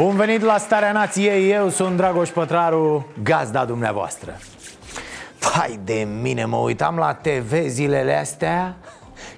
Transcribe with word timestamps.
Bun 0.00 0.16
venit 0.16 0.40
la 0.40 0.58
Starea 0.58 0.92
Nației, 0.92 1.50
eu 1.50 1.68
sunt 1.68 1.96
Dragoș 1.96 2.28
Pătraru, 2.28 3.06
gazda 3.22 3.64
dumneavoastră. 3.64 4.38
Vai 5.38 5.80
de 5.84 6.08
mine, 6.22 6.44
mă 6.44 6.56
uitam 6.56 6.96
la 6.96 7.14
TV 7.14 7.66
zilele 7.66 8.16
astea? 8.16 8.76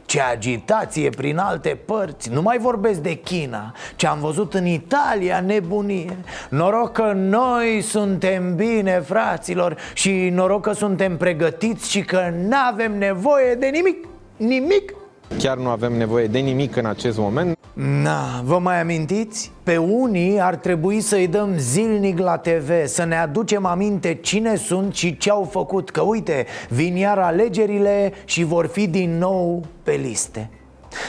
Ce 0.05 0.21
agitație 0.21 1.11
prin 1.11 1.39
alte 1.39 1.79
părți. 1.85 2.31
Nu 2.31 2.43
mai 2.43 2.59
vorbesc 2.59 3.01
de 3.01 3.15
China 3.15 3.75
Ce 3.97 4.07
am 4.07 4.21
văzut 4.21 4.55
în 4.55 4.67
Italia, 4.67 5.41
nebunie. 5.41 6.17
Noroc 6.49 6.93
că 6.93 7.13
noi 7.15 7.81
suntem 7.81 8.57
bine, 8.57 9.01
fraților 9.01 9.77
Și 9.93 10.29
noroc 10.33 10.63
că 10.63 10.73
suntem 10.73 11.17
pregătiți 11.17 11.91
Și 11.91 12.01
că 12.01 12.33
nu 12.49 12.57
avem 12.71 12.99
nevoie 12.99 13.55
de 13.55 13.67
nimic 13.67 14.07
Nimic 14.37 14.95
Chiar 15.39 15.57
nu 15.57 15.69
avem 15.69 15.93
nevoie 15.93 16.27
de 16.27 16.39
nimic 16.39 16.77
în 16.77 16.87
acest 16.87 17.19
moment. 17.19 17.57
Na, 18.03 18.41
vă 18.45 18.59
mai 18.59 18.81
amintiți? 18.81 19.53
Pe 19.63 19.77
unii 19.77 20.41
ar 20.41 20.55
trebui 20.55 21.01
să-i 21.01 21.27
dăm 21.27 21.51
zilnic 21.57 22.19
la 22.19 22.37
TV 22.37 22.87
Să 22.87 23.05
ne 23.05 23.17
aducem 23.17 23.67
aminte 23.67 24.15
cine 24.15 24.57
sunt 24.57 24.95
și 24.95 25.17
ce 25.17 25.31
au 25.31 25.49
făcut 25.51 25.91
Că 25.91 26.01
uite, 26.01 26.47
vin 26.69 26.97
iar 26.97 27.19
alegerile 27.19 28.13
și 28.25 28.45
vor 28.45 28.67
fi 28.67 28.87
din 28.87 29.19
nou 29.19 29.65
pe 29.83 29.93
liste 29.93 30.51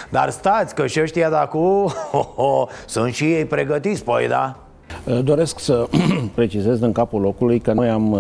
dar 0.10 0.30
stați 0.30 0.76
că 0.76 0.88
și 0.88 1.02
ăștia 1.02 1.30
de 1.30 1.36
acum 1.36 1.88
ho, 2.12 2.20
ho, 2.36 2.68
Sunt 2.86 3.14
și 3.14 3.24
ei 3.24 3.46
pregătiți, 3.46 4.04
păi 4.04 4.28
da? 4.28 4.63
Doresc 5.24 5.60
să 5.60 5.88
precizez 6.36 6.82
în 6.82 6.92
capul 6.92 7.22
locului 7.22 7.60
că 7.60 7.74
noi 7.74 7.90
am 7.90 8.12
uh, 8.12 8.20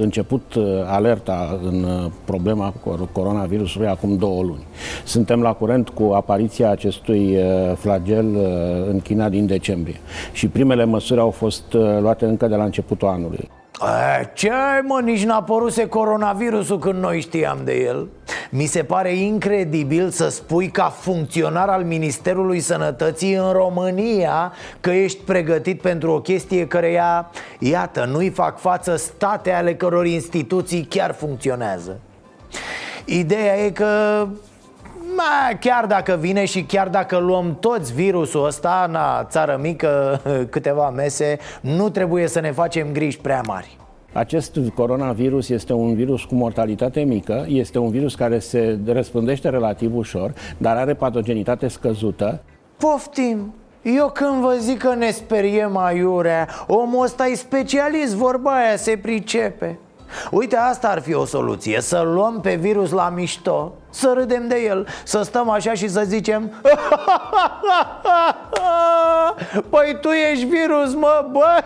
început 0.00 0.54
uh, 0.54 0.64
alerta 0.86 1.58
în 1.62 1.82
uh, 1.82 2.10
problema 2.24 2.72
cu 2.82 3.08
coronavirusului 3.12 3.86
acum 3.86 4.16
două 4.16 4.42
luni. 4.42 4.66
Suntem 5.04 5.42
la 5.42 5.52
curent 5.52 5.88
cu 5.88 6.02
apariția 6.02 6.70
acestui 6.70 7.36
flagel 7.76 8.26
în 8.90 9.00
China 9.00 9.28
din 9.28 9.46
decembrie 9.46 10.00
și 10.32 10.48
primele 10.48 10.84
măsuri 10.84 11.20
au 11.20 11.30
fost 11.30 11.72
luate 12.00 12.24
încă 12.24 12.46
de 12.46 12.54
la 12.54 12.64
începutul 12.64 13.08
anului. 13.08 13.48
A, 13.78 14.24
ce 14.32 14.50
ai, 14.50 14.80
mă, 14.82 15.00
nici 15.04 15.24
n-a 15.24 15.34
apăruse 15.34 15.86
coronavirusul 15.86 16.78
când 16.78 16.98
noi 17.02 17.20
știam 17.20 17.58
de 17.64 17.82
el? 17.82 18.08
Mi 18.50 18.66
se 18.66 18.82
pare 18.82 19.14
incredibil 19.14 20.10
să 20.10 20.28
spui 20.28 20.68
ca 20.68 20.88
funcționar 20.88 21.68
al 21.68 21.84
Ministerului 21.84 22.60
Sănătății 22.60 23.34
în 23.34 23.52
România 23.52 24.52
Că 24.80 24.90
ești 24.90 25.18
pregătit 25.18 25.80
pentru 25.80 26.10
o 26.10 26.20
chestie 26.20 26.66
căreia, 26.66 27.30
iată, 27.58 28.04
nu-i 28.04 28.30
fac 28.30 28.58
față 28.58 28.96
state 28.96 29.52
ale 29.52 29.74
căror 29.74 30.06
instituții 30.06 30.86
chiar 30.88 31.14
funcționează. 31.14 32.00
Ideea 33.04 33.56
e 33.64 33.70
că 33.70 34.26
Ma, 35.18 35.56
chiar 35.60 35.86
dacă 35.86 36.16
vine 36.20 36.44
și 36.44 36.62
chiar 36.62 36.88
dacă 36.88 37.18
luăm 37.18 37.56
toți 37.60 37.94
virusul 37.94 38.44
ăsta, 38.44 38.88
na, 38.90 39.24
țară 39.24 39.58
mică, 39.62 40.20
câteva 40.50 40.90
mese, 40.90 41.38
nu 41.60 41.88
trebuie 41.88 42.26
să 42.26 42.40
ne 42.40 42.50
facem 42.50 42.86
griji 42.92 43.18
prea 43.18 43.40
mari. 43.46 43.76
Acest 44.12 44.58
coronavirus 44.74 45.48
este 45.48 45.72
un 45.72 45.94
virus 45.94 46.24
cu 46.24 46.34
mortalitate 46.34 47.00
mică, 47.00 47.44
este 47.48 47.78
un 47.78 47.90
virus 47.90 48.14
care 48.14 48.38
se 48.38 48.78
răspândește 48.86 49.48
relativ 49.48 49.96
ușor, 49.96 50.32
dar 50.58 50.76
are 50.76 50.94
patogenitate 50.94 51.68
scăzută. 51.68 52.40
Poftim! 52.76 53.54
Eu 53.82 54.10
când 54.10 54.40
vă 54.40 54.56
zic 54.58 54.78
că 54.78 54.94
ne 54.94 55.10
speriem 55.10 55.76
aiurea, 55.76 56.48
omul 56.66 57.04
ăsta 57.04 57.26
e 57.26 57.34
specialist, 57.34 58.14
vorba 58.14 58.50
aia 58.50 58.76
se 58.76 58.96
pricepe 59.02 59.78
Uite, 60.30 60.56
asta 60.56 60.88
ar 60.88 61.00
fi 61.00 61.14
o 61.14 61.24
soluție 61.24 61.80
Să 61.80 62.00
luăm 62.00 62.40
pe 62.40 62.54
virus 62.54 62.90
la 62.90 63.08
mișto 63.08 63.72
Să 63.90 64.12
râdem 64.16 64.48
de 64.48 64.60
el 64.66 64.86
Să 65.04 65.22
stăm 65.22 65.50
așa 65.50 65.72
și 65.72 65.88
să 65.88 66.02
zicem 66.06 66.50
Păi 69.70 69.98
tu 70.00 70.08
ești 70.08 70.44
virus, 70.44 70.94
mă, 70.94 71.28
bă! 71.32 71.62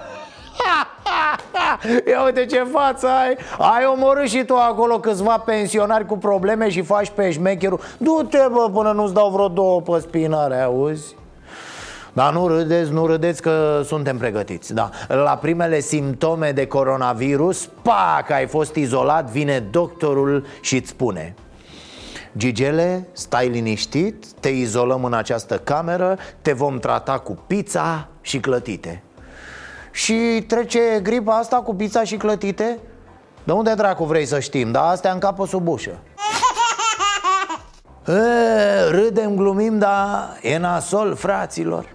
Ia 2.11 2.25
uite 2.25 2.47
ce 2.47 2.67
față 2.73 3.09
ai. 3.09 3.37
Ai 3.59 3.85
omorât 3.85 4.29
și 4.29 4.45
tu 4.45 4.55
acolo 4.55 4.99
câțiva 5.01 5.39
pensionari 5.39 6.07
cu 6.07 6.19
probleme 6.19 6.69
și 6.69 6.83
faci 6.83 7.11
pe 7.11 7.31
șmecherul. 7.31 7.81
Du-te 7.99 8.47
bă 8.51 8.71
până 8.73 8.93
nu-ți 8.93 9.15
dau 9.15 9.31
vreo 9.31 9.49
două 9.49 9.81
pe 9.81 9.99
spinare, 10.01 10.61
auzi? 10.61 11.17
Dar 12.12 12.33
nu 12.33 12.47
râdeți, 12.47 12.91
nu 12.91 13.06
râdeți 13.06 13.43
că 13.43 13.83
suntem 13.84 14.19
pregătiți 14.19 14.75
da. 14.75 14.91
La 15.09 15.37
primele 15.37 15.81
simptome 15.81 16.53
de 16.53 16.67
coronavirus, 16.67 17.69
pac, 17.83 18.31
ai 18.31 18.47
fost 18.47 18.75
izolat, 18.75 19.31
vine 19.31 19.59
doctorul 19.59 20.47
și 20.61 20.77
îți 20.77 20.89
spune. 20.89 21.34
Gigele, 22.37 23.09
stai 23.12 23.49
liniștit, 23.49 24.27
te 24.41 24.49
izolăm 24.49 25.05
în 25.05 25.12
această 25.12 25.59
cameră, 25.59 26.19
te 26.43 26.53
vom 26.53 26.78
trata 26.78 27.19
cu 27.19 27.39
pizza 27.47 28.09
și 28.21 28.41
clătite. 28.41 29.03
Și 29.91 30.44
trece 30.47 31.00
gripa 31.03 31.37
asta 31.37 31.56
cu 31.56 31.75
pizza 31.75 32.05
și 32.05 32.17
clătite? 32.17 32.79
De 33.44 33.53
unde 33.53 33.75
dracu 33.75 34.05
vrei 34.05 34.27
să 34.27 34.41
știm, 34.41 34.71
dar 34.71 34.84
astea 34.84 35.12
încapă 35.12 35.47
sub 35.47 35.69
ușă. 35.69 35.99
E, 38.06 38.91
Râdem, 38.91 39.37
glumim, 39.37 39.79
dar 39.79 40.39
e 40.41 40.59
nasol, 40.59 41.15
fraților 41.15 41.87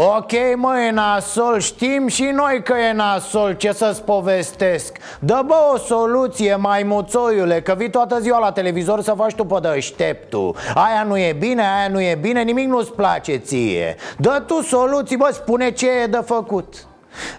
Ok, 0.00 0.30
mă, 0.56 0.78
e 0.78 0.90
nasol, 0.90 1.60
știm 1.60 2.06
și 2.06 2.22
noi 2.22 2.62
că 2.62 2.74
e 2.90 2.92
nasol, 2.92 3.52
ce 3.52 3.72
să-ți 3.72 4.02
povestesc. 4.02 4.96
Dă 5.20 5.42
bă 5.46 5.54
o 5.74 5.76
soluție, 5.76 6.56
mai 6.56 6.82
muțoiule, 6.82 7.60
că 7.60 7.74
vii 7.76 7.90
toată 7.90 8.18
ziua 8.20 8.38
la 8.38 8.52
televizor 8.52 9.02
să 9.02 9.12
faci 9.16 9.34
tu 9.34 9.44
pe 9.44 9.58
deșteptul 9.60 10.56
Aia 10.74 11.02
nu 11.06 11.18
e 11.18 11.36
bine, 11.38 11.62
aia 11.62 11.88
nu 11.88 12.00
e 12.00 12.18
bine, 12.20 12.42
nimic 12.42 12.68
nu-ți 12.68 12.92
place 12.92 13.36
ție. 13.36 13.96
Dă 14.18 14.42
tu 14.46 14.62
soluții, 14.62 15.16
bă, 15.16 15.30
spune 15.32 15.70
ce 15.70 15.90
e 16.02 16.06
de 16.06 16.22
făcut 16.24 16.74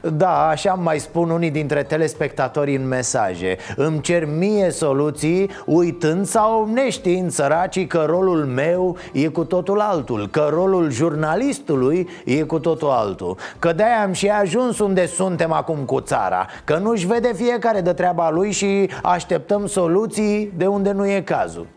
da, 0.01 0.47
așa 0.47 0.73
mai 0.73 0.99
spun 0.99 1.29
unii 1.29 1.51
dintre 1.51 1.83
telespectatori 1.83 2.75
în 2.75 2.87
mesaje. 2.87 3.57
Îmi 3.75 4.01
cer 4.01 4.25
mie 4.25 4.69
soluții 4.69 5.49
uitând 5.65 6.25
sau 6.25 6.65
neștiind 6.73 7.31
săracii 7.31 7.87
că 7.87 8.05
rolul 8.07 8.45
meu 8.45 8.97
e 9.13 9.27
cu 9.27 9.43
totul 9.43 9.79
altul 9.79 10.27
Că 10.27 10.47
rolul 10.51 10.91
jurnalistului 10.91 12.09
e 12.25 12.41
cu 12.41 12.59
totul 12.59 12.89
altul 12.89 13.37
Că 13.59 13.73
de-aia 13.73 14.03
am 14.03 14.11
și 14.11 14.27
ajuns 14.27 14.79
unde 14.79 15.05
suntem 15.05 15.51
acum 15.51 15.77
cu 15.77 15.99
țara 15.99 16.45
Că 16.63 16.77
nu-și 16.77 17.07
vede 17.07 17.33
fiecare 17.35 17.81
de 17.81 17.93
treaba 17.93 18.29
lui 18.29 18.51
și 18.51 18.89
așteptăm 19.03 19.67
soluții 19.67 20.51
de 20.57 20.65
unde 20.65 20.91
nu 20.91 21.07
e 21.07 21.21
cazul 21.21 21.67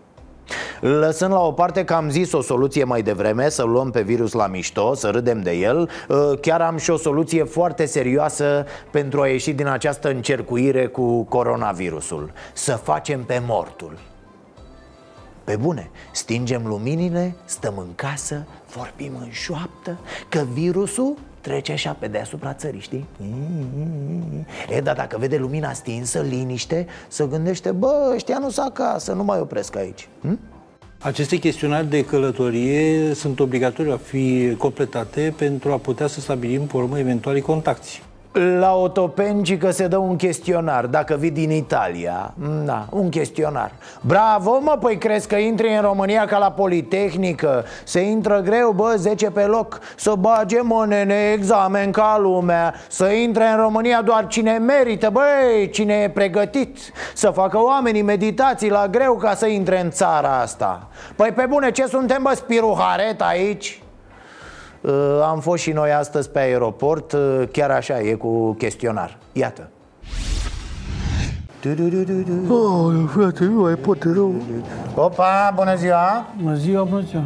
Lăsând 0.80 1.32
la 1.32 1.40
o 1.40 1.52
parte 1.52 1.84
că 1.84 1.94
am 1.94 2.10
zis 2.10 2.32
o 2.32 2.40
soluție 2.40 2.84
mai 2.84 3.02
devreme 3.02 3.48
Să 3.48 3.62
luăm 3.62 3.90
pe 3.90 4.02
virus 4.02 4.32
la 4.32 4.46
mișto, 4.46 4.94
să 4.94 5.08
râdem 5.10 5.42
de 5.42 5.52
el 5.52 5.90
ă, 6.10 6.34
Chiar 6.40 6.60
am 6.60 6.76
și 6.76 6.90
o 6.90 6.96
soluție 6.96 7.44
foarte 7.44 7.86
serioasă 7.86 8.66
Pentru 8.90 9.20
a 9.20 9.26
ieși 9.26 9.52
din 9.52 9.66
această 9.66 10.08
încercuire 10.08 10.86
cu 10.86 11.22
coronavirusul. 11.22 12.32
Să 12.52 12.72
facem 12.72 13.24
pe 13.24 13.42
mortul. 13.46 13.98
Pe 15.44 15.56
bune, 15.56 15.90
stingem 16.12 16.66
luminile, 16.66 17.36
stăm 17.44 17.74
în 17.78 17.94
casă, 17.94 18.46
vorbim 18.76 19.12
în 19.20 19.30
șoaptă 19.30 19.98
Că 20.28 20.44
virusul 20.52 21.16
trece 21.42 21.72
așa 21.72 21.96
pe 21.98 22.06
deasupra 22.06 22.52
țării, 22.52 22.80
știi? 22.80 23.06
E, 24.68 24.80
dar 24.80 24.96
dacă 24.96 25.16
vede 25.18 25.36
lumina 25.36 25.72
stinsă, 25.72 26.20
liniște, 26.20 26.86
să 27.08 27.28
gândește 27.28 27.70
Bă, 27.70 28.10
ăștia 28.14 28.38
nu 28.38 28.50
sunt 28.50 28.66
acasă, 28.66 29.12
nu 29.12 29.24
mai 29.24 29.38
opresc 29.40 29.76
aici 29.76 30.08
hm? 30.20 30.38
Aceste 30.98 31.36
chestionari 31.36 31.86
de 31.86 32.04
călătorie 32.04 33.14
sunt 33.14 33.40
obligatorii 33.40 33.92
a 33.92 33.96
fi 33.96 34.54
completate 34.58 35.34
pentru 35.36 35.72
a 35.72 35.76
putea 35.76 36.06
să 36.06 36.20
stabilim, 36.20 36.66
pe 36.66 36.76
urmă, 36.76 36.98
eventuali 36.98 37.40
contacti. 37.40 38.02
La 38.32 38.74
Otopengică 38.74 39.70
se 39.70 39.86
dă 39.86 39.96
un 39.96 40.16
chestionar 40.16 40.86
Dacă 40.86 41.14
vii 41.14 41.30
din 41.30 41.50
Italia 41.50 42.34
Da, 42.64 42.86
un 42.90 43.08
chestionar. 43.08 43.72
Bravo, 44.00 44.58
mă, 44.60 44.78
păi 44.80 44.98
crezi 44.98 45.28
că 45.28 45.36
intri 45.36 45.74
în 45.74 45.80
România 45.80 46.24
ca 46.24 46.38
la 46.38 46.50
Politehnică? 46.50 47.64
Se 47.84 48.00
intră 48.00 48.40
greu, 48.40 48.70
bă, 48.70 48.94
10 48.96 49.30
pe 49.30 49.42
loc 49.42 49.80
Să 49.96 50.14
bage, 50.18 50.60
mă, 50.60 50.84
nene, 50.88 51.32
examen 51.32 51.90
ca 51.90 52.18
lumea. 52.20 52.74
Să 52.88 53.06
intre 53.06 53.46
în 53.46 53.56
România 53.56 54.02
doar 54.02 54.26
cine 54.26 54.58
merită, 54.58 55.10
băi, 55.10 55.70
cine 55.70 55.94
e 55.94 56.08
pregătit. 56.08 56.78
Să 57.14 57.30
facă 57.30 57.62
oamenii 57.62 58.02
meditații 58.02 58.70
la 58.70 58.88
greu 58.88 59.14
ca 59.14 59.34
să 59.34 59.46
intre 59.46 59.80
în 59.80 59.90
țara 59.90 60.40
asta. 60.40 60.88
Păi 61.16 61.30
pe 61.30 61.46
bune, 61.48 61.70
ce 61.70 61.86
suntem, 61.86 62.22
bă, 62.22 62.32
spiruharet 62.34 63.20
aici? 63.20 63.81
Uh, 64.82 64.92
Am 65.30 65.40
fost 65.40 65.62
și 65.62 65.70
noi 65.70 65.90
astăzi 65.92 66.30
pe 66.30 66.38
aeroport 66.38 67.12
uh, 67.12 67.42
Chiar 67.52 67.70
așa, 67.70 68.00
e 68.00 68.12
cu 68.14 68.52
chestionar 68.58 69.18
Iată 69.32 69.68
Oh, 72.50 72.92
frate, 73.08 73.44
nu 73.44 73.60
mai 73.60 73.74
pot 73.74 74.02
rău. 74.02 74.32
Opa, 74.94 75.52
bună 75.54 75.76
ziua! 75.76 76.26
Bună 76.42 76.54
ziua, 76.54 76.82
bună 76.82 77.02
ziua. 77.08 77.22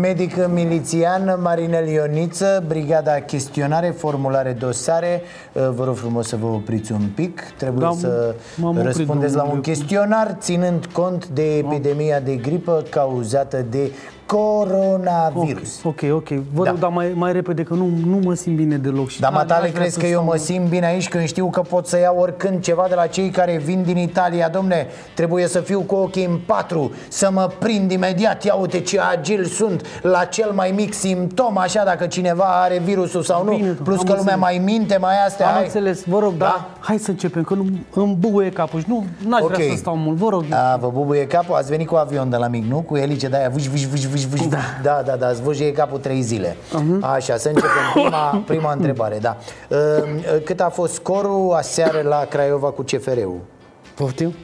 Medic 0.00 0.46
milițian 0.52 1.38
Marinel 1.42 1.86
Ioniță, 1.88 2.64
brigada 2.66 3.12
chestionare, 3.12 3.88
formulare 3.90 4.52
dosare 4.58 5.22
Uh, 5.52 5.68
Vă 5.74 5.84
rog 5.84 5.96
frumos 5.96 6.28
să 6.28 6.36
vă 6.36 6.46
opriți 6.46 6.92
un 6.92 7.02
pic 7.14 7.40
Trebuie 7.56 7.84
Da, 7.84 7.94
să 7.98 8.34
m-am 8.56 8.70
oprit, 8.70 8.84
răspundeți 8.84 9.34
la 9.34 9.42
un 9.42 9.48
domnule. 9.48 9.72
chestionar 9.72 10.36
Ținând 10.40 10.86
cont 10.86 11.26
de 11.28 11.56
epidemia 11.56 12.20
de 12.20 12.34
gripă 12.36 12.82
cauzată 12.90 13.64
de 13.70 13.90
coronavirus 14.28 15.80
Ok, 15.84 16.00
ok. 16.12 16.28
Vă 16.52 16.64
Da. 16.64 16.70
rog, 16.70 16.78
dar 16.78 16.90
mai, 16.90 17.12
mai 17.14 17.32
repede, 17.32 17.62
că 17.62 17.74
nu, 17.74 17.88
nu 18.06 18.18
mă 18.24 18.34
simt 18.34 18.56
bine 18.56 18.76
deloc. 18.76 19.08
Și 19.08 19.20
Dar 19.20 19.32
n-aș 19.32 19.40
matale, 19.40 19.68
vrea 19.68 19.80
crezi 19.80 19.94
să 19.94 20.00
că 20.00 20.06
eu 20.06 20.12
stau- 20.12 20.24
mă 20.24 20.36
simt 20.36 20.68
bine 20.68 20.86
aici 20.86 21.08
când 21.08 21.26
știu 21.26 21.46
că 21.50 21.60
pot 21.60 21.86
să 21.86 21.98
iau 21.98 22.16
oricând 22.18 22.60
ceva 22.62 22.84
de 22.88 22.94
la 22.94 23.06
cei 23.06 23.30
care 23.30 23.60
vin 23.64 23.82
din 23.82 23.96
Italia 23.96 24.48
Domne, 24.48 24.86
trebuie 25.14 25.46
să 25.46 25.60
fiu 25.60 25.80
cu 25.80 25.94
ochii 25.94 26.24
în 26.24 26.38
patru 26.46 26.92
Să 27.08 27.30
mă 27.32 27.50
prind 27.58 27.90
imediat, 27.90 28.44
ia 28.44 28.54
uite 28.54 28.80
ce 28.80 29.00
agil 29.00 29.44
sunt 29.44 29.82
La 30.02 30.24
cel 30.24 30.50
mai 30.54 30.70
mic 30.76 30.92
simptom, 30.92 31.58
așa 31.58 31.84
dacă 31.84 32.06
cineva 32.06 32.44
are 32.62 32.78
virusul 32.84 33.22
sau 33.22 33.44
nu 33.44 33.54
Bine, 33.56 33.68
Plus 33.70 33.98
am 33.98 34.04
că 34.04 34.14
lumea 34.16 34.34
înțeles. 34.34 34.40
mai 34.40 34.58
minte, 34.64 34.96
mai 35.00 35.14
astea 35.26 35.46
Am 35.46 35.52
hai. 35.54 35.62
înțeles, 35.62 36.04
vă 36.04 36.18
rog, 36.18 36.32
Da? 36.36 36.44
dar 36.44 36.66
hai 36.80 36.98
să 36.98 37.10
începem, 37.10 37.42
că 37.42 37.54
nu 37.54 37.64
îmi 37.94 38.14
bubuie 38.18 38.48
capul 38.50 38.80
și 38.80 38.86
nu 38.88 39.04
n-aș 39.28 39.40
Ok. 39.40 39.52
vrea 39.54 39.66
să 39.70 39.76
stau 39.76 39.96
mult, 39.96 40.16
vă 40.16 40.28
rog. 40.28 40.44
A, 40.50 40.76
vă 40.76 40.90
bubuie 40.94 41.26
capul, 41.26 41.54
ați 41.54 41.68
venit 41.70 41.86
cu 41.86 41.94
avion 41.94 42.30
de 42.30 42.36
la 42.36 42.46
mic, 42.48 42.64
nu? 42.64 42.76
Cu 42.78 42.96
elice 42.96 43.28
de-aia, 43.28 43.48
vuși, 43.48 43.68
vuși, 43.68 43.86
vuși, 43.86 44.06
vuși, 44.26 44.42
vuși. 44.42 44.48
Da. 44.48 44.58
da, 44.82 45.02
da, 45.06 45.16
da, 45.16 45.28
îți 45.28 45.42
vușie 45.42 45.72
capul 45.72 45.98
trei 45.98 46.20
zile 46.20 46.56
Așa, 47.00 47.36
să 47.36 47.48
începem 47.48 47.70
prima, 47.94 48.42
prima 48.46 48.72
întrebare, 48.72 49.18
da 49.20 49.36
Uh, 49.68 49.76
uh, 49.76 50.42
Cât 50.44 50.60
a 50.60 50.68
fost 50.68 50.92
scorul 50.94 51.52
aseară 51.52 52.00
la 52.08 52.24
Craiova 52.24 52.70
cu 52.70 52.82
CFR-ul? 52.82 53.40
Poftim? 53.94 54.34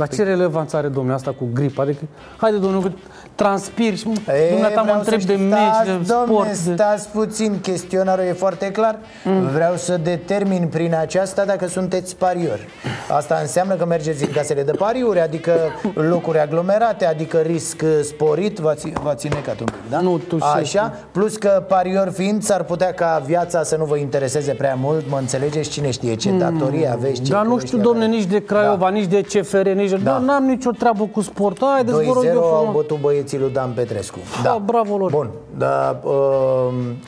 Dar 0.00 0.08
ce 0.08 0.22
relevanță 0.22 0.76
are 0.76 0.88
domnul 0.88 1.14
asta 1.14 1.30
cu 1.38 1.48
gripa? 1.52 1.82
Adică, 1.82 2.00
haide 2.36 2.56
domnul, 2.56 2.82
că 2.82 2.90
transpir 3.34 3.96
și 3.96 4.04
dumneata 4.50 4.74
mă 4.74 4.82
vreau 4.82 4.98
întreb 4.98 5.20
să 5.20 5.26
de 5.26 5.32
știu- 5.32 5.44
meci, 5.46 5.58
stați, 5.58 5.86
de 5.86 6.12
domne, 6.12 6.26
sport. 6.26 6.48
De... 6.48 6.72
stați 6.74 7.08
puțin, 7.08 7.58
chestionarul 7.62 8.24
e 8.24 8.32
foarte 8.32 8.70
clar 8.70 8.98
Mm. 9.24 9.46
Vreau 9.48 9.76
să 9.76 9.96
determin 10.02 10.68
prin 10.70 10.94
aceasta 11.00 11.44
dacă 11.44 11.66
sunteți 11.66 12.16
pariori 12.16 12.68
Asta 13.10 13.38
înseamnă 13.40 13.74
că 13.74 13.86
mergeți 13.86 14.24
în 14.24 14.30
casele 14.32 14.62
de 14.62 14.70
pariuri 14.72 15.20
Adică 15.20 15.52
locuri 15.94 16.38
aglomerate, 16.38 17.06
adică 17.06 17.38
risc 17.38 17.80
uh, 17.84 17.88
sporit 18.02 18.58
V-ați, 18.58 18.92
v-ați 19.02 19.26
înnecat 19.26 19.58
un 19.60 19.64
pic, 19.66 19.90
da? 19.90 20.00
Nu, 20.00 20.18
tu 20.18 20.36
știi. 20.38 20.50
Așa, 20.60 20.94
plus 21.12 21.36
că 21.36 21.64
pariori 21.68 22.10
fiind 22.10 22.42
S-ar 22.42 22.62
putea 22.62 22.92
ca 22.92 23.22
viața 23.26 23.62
să 23.62 23.76
nu 23.76 23.84
vă 23.84 23.96
intereseze 23.96 24.52
prea 24.52 24.74
mult 24.74 25.04
Mă 25.10 25.16
înțelegeți? 25.18 25.70
Cine 25.70 25.90
știe 25.90 26.14
ce 26.14 26.30
datorie 26.30 26.88
aveți 26.92 27.22
ce 27.22 27.32
Dar 27.32 27.44
nu 27.44 27.54
că 27.54 27.64
știu, 27.64 27.78
știa 27.78 27.90
domne, 27.90 28.04
care. 28.04 28.16
nici 28.16 28.24
de 28.26 28.42
Craiova, 28.44 28.88
nici 28.88 29.06
de 29.06 29.20
CFR, 29.20 29.68
nici 29.68 29.89
de... 29.96 30.02
Da. 30.02 30.10
Da. 30.10 30.18
N-am 30.18 30.44
nicio 30.44 30.70
treabă 30.70 31.04
cu 31.12 31.20
sport. 31.20 31.64
Haideți, 31.64 31.96
vă 32.04 32.12
rog 32.12 32.24
2-0 32.24 32.26
eu 32.32 32.42
au 32.44 32.56
frumos. 32.56 32.74
bătut 32.74 32.98
băieții 33.00 33.38
lui 33.38 33.50
Dan 33.50 33.70
Petrescu 33.72 34.18
Da, 34.42 34.62
bravo 34.64 34.96
lor. 34.96 35.10
Bun, 35.10 35.30
da, 35.58 36.00
uh, 36.02 36.12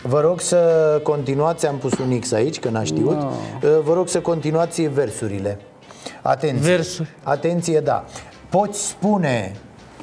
vă 0.03 0.21
rog 0.21 0.41
să 0.41 0.57
continuați 1.03 1.67
Am 1.67 1.77
pus 1.77 1.93
un 1.99 2.19
X 2.19 2.33
aici, 2.33 2.59
că 2.61 2.69
n-a 2.69 2.83
știut 2.83 3.19
Da. 3.19 3.25
uh, 3.63 3.71
Vă 3.85 3.95
rog 3.95 4.09
să 4.09 4.21
continuați 4.21 4.83
versurile 4.83 5.59
Atenție 6.23 6.75
Versuri. 6.75 7.09
Atenție, 7.23 7.81
da 7.81 8.05
Poți 8.49 8.87
spune 8.87 9.53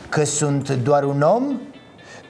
că 0.10 0.24
sunt 0.26 0.70
doar 0.72 1.04
un 1.04 1.22
om 1.22 1.44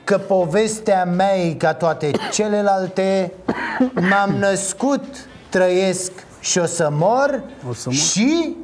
Că 0.04 0.18
povestea 0.18 1.06
mea 1.06 1.38
e 1.38 1.54
ca 1.54 1.74
toate 1.74 2.12
celelalte 2.32 3.34
M-am 4.10 4.36
născut, 4.40 5.04
trăiesc 5.50 6.12
și 6.40 6.58
o 6.60 6.66
să 6.66 6.90
mor 6.92 7.44
O 7.70 7.74
să 7.74 7.84
mor. 7.86 7.94
Și 7.96 8.56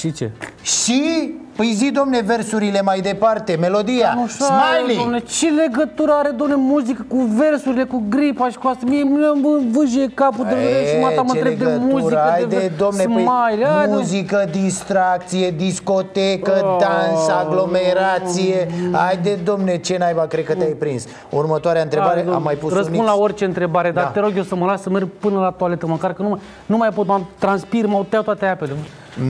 Și 0.00 0.12
ce? 0.12 0.30
și, 0.62 1.30
păi 1.56 1.72
zi, 1.76 1.90
domne, 1.90 2.20
versurile 2.20 2.82
mai 2.82 3.00
departe, 3.00 3.56
melodia, 3.60 4.12
Nu 4.16 4.26
știu, 4.26 4.44
are, 4.48 4.78
Smiley 4.78 4.96
domne, 5.02 5.18
ce 5.18 5.48
legătură 5.48 6.12
are, 6.12 6.30
domne, 6.30 6.54
muzică 6.56 7.04
cu 7.08 7.16
versurile, 7.36 7.84
cu 7.84 8.02
gripa 8.08 8.48
și 8.48 8.58
cu 8.58 8.68
asta? 8.68 8.84
Mie 8.88 9.00
îmi 9.02 9.68
vâjie 9.72 10.06
capul 10.14 10.44
de 10.44 10.54
vreme 10.54 10.86
și 10.86 10.96
mata 11.02 11.22
mă 11.22 11.32
ce 11.32 11.38
întreb 11.38 11.58
de 11.58 11.64
legătură? 11.64 11.92
muzică, 11.92 12.20
Haide, 12.30 12.46
de 12.56 12.56
ver- 12.66 12.76
domne, 12.78 13.02
smile, 13.02 13.22
păi, 13.24 13.64
hai, 13.64 13.84
domne. 13.84 13.96
muzică, 13.96 14.44
distracție, 14.50 15.50
discotecă, 15.50 16.52
dans, 16.78 17.28
aglomerație 17.28 18.68
Haide, 18.92 19.38
domne, 19.44 19.76
ce 19.78 19.96
naiba, 19.98 20.22
cred 20.26 20.44
că 20.44 20.54
te-ai 20.54 20.72
prins 20.72 21.04
Următoarea 21.30 21.82
întrebare, 21.82 22.12
Hai, 22.14 22.22
domne, 22.22 22.36
am 22.36 22.42
mai 22.42 22.54
pus 22.54 22.70
un 22.70 22.76
Răspund 22.76 22.98
X. 23.00 23.06
la 23.06 23.14
orice 23.14 23.44
întrebare, 23.44 23.90
dar 23.90 24.04
Da. 24.04 24.10
te 24.10 24.20
rog 24.20 24.32
eu 24.36 24.42
să 24.42 24.54
mă 24.54 24.66
las 24.66 24.82
să 24.82 24.90
merg 24.90 25.08
până 25.18 25.38
la 25.40 25.50
toaletă, 25.50 25.86
măcar 25.86 26.12
că 26.12 26.22
nu 26.22 26.28
mai, 26.28 26.40
nu 26.66 26.76
mai 26.76 26.88
pot, 26.88 27.06
m-am 27.06 27.26
transpir, 27.38 27.86
m-au 27.86 28.06
tăiat 28.08 28.24
toate 28.24 28.46
apele. 28.46 28.72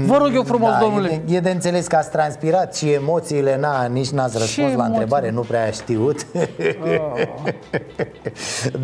Vă 0.06 0.16
rog 0.16 0.30
eu 0.34 0.42
frumos, 0.42 0.70
da, 0.70 0.78
domnule. 0.78 1.08
E 1.08 1.20
de, 1.26 1.34
e 1.36 1.40
de 1.40 1.50
înțeles 1.50 1.86
că 1.86 1.96
ați 1.96 2.10
transpirat 2.10 2.76
și 2.76 2.90
emoțiile, 2.92 3.56
na, 3.60 3.84
nici 3.84 4.08
n-ați 4.10 4.38
răspuns 4.38 4.66
la 4.66 4.72
emoții? 4.72 4.90
întrebare, 4.92 5.30
nu 5.30 5.40
prea 5.40 5.70
știut 5.70 6.26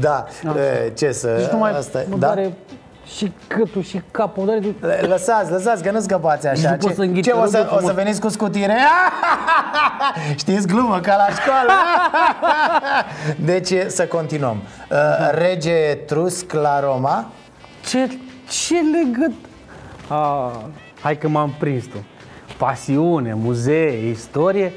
Da, 0.01 0.25
e, 0.57 0.91
ce 0.95 1.13
să... 1.13 1.35
Deci 1.37 1.47
nu 1.51 1.59
mai 1.59 1.71
asta, 1.77 2.03
mă 2.09 2.17
da? 2.17 2.27
doare 2.27 2.53
și 3.17 3.33
câtul 3.47 3.83
și 3.83 4.03
capul, 4.11 4.45
mă 4.45 4.53
doare 4.53 4.61
de... 5.01 5.07
Lăsați, 5.07 5.51
lăsați, 5.51 5.83
că 5.83 5.91
nu 5.91 6.01
scăpați 6.01 6.47
așa 6.47 6.71
Nu 6.71 6.77
pot 6.77 6.95
să 6.95 7.03
înghit, 7.03 7.25
ce 7.25 7.31
te 7.31 7.37
o, 7.37 7.41
rog 7.41 7.51
să, 7.51 7.57
eu 7.57 7.63
o 7.65 7.69
să 7.69 7.77
frumos. 7.77 7.95
veniți 7.95 8.21
cu 8.21 8.29
scutire? 8.29 8.77
Știți 10.37 10.67
glumă, 10.67 11.01
ca 11.01 11.17
la 11.17 11.27
școală 11.35 11.73
Deci 13.53 13.73
să 13.87 14.07
continuăm 14.07 14.63
Uh, 14.91 15.31
Rege 15.31 15.71
Etrusc 15.73 16.53
la 16.53 16.81
Roma 16.81 17.31
Ce, 17.89 18.19
ce 18.49 18.75
legăt... 18.75 19.33
A, 20.09 20.53
hai 21.07 21.19
că 21.19 21.29
m-am 21.29 21.55
prins 21.59 21.85
tu. 21.85 22.05
Pasiune, 22.59 23.35
muzee, 23.35 24.09
istorie, 24.09 24.73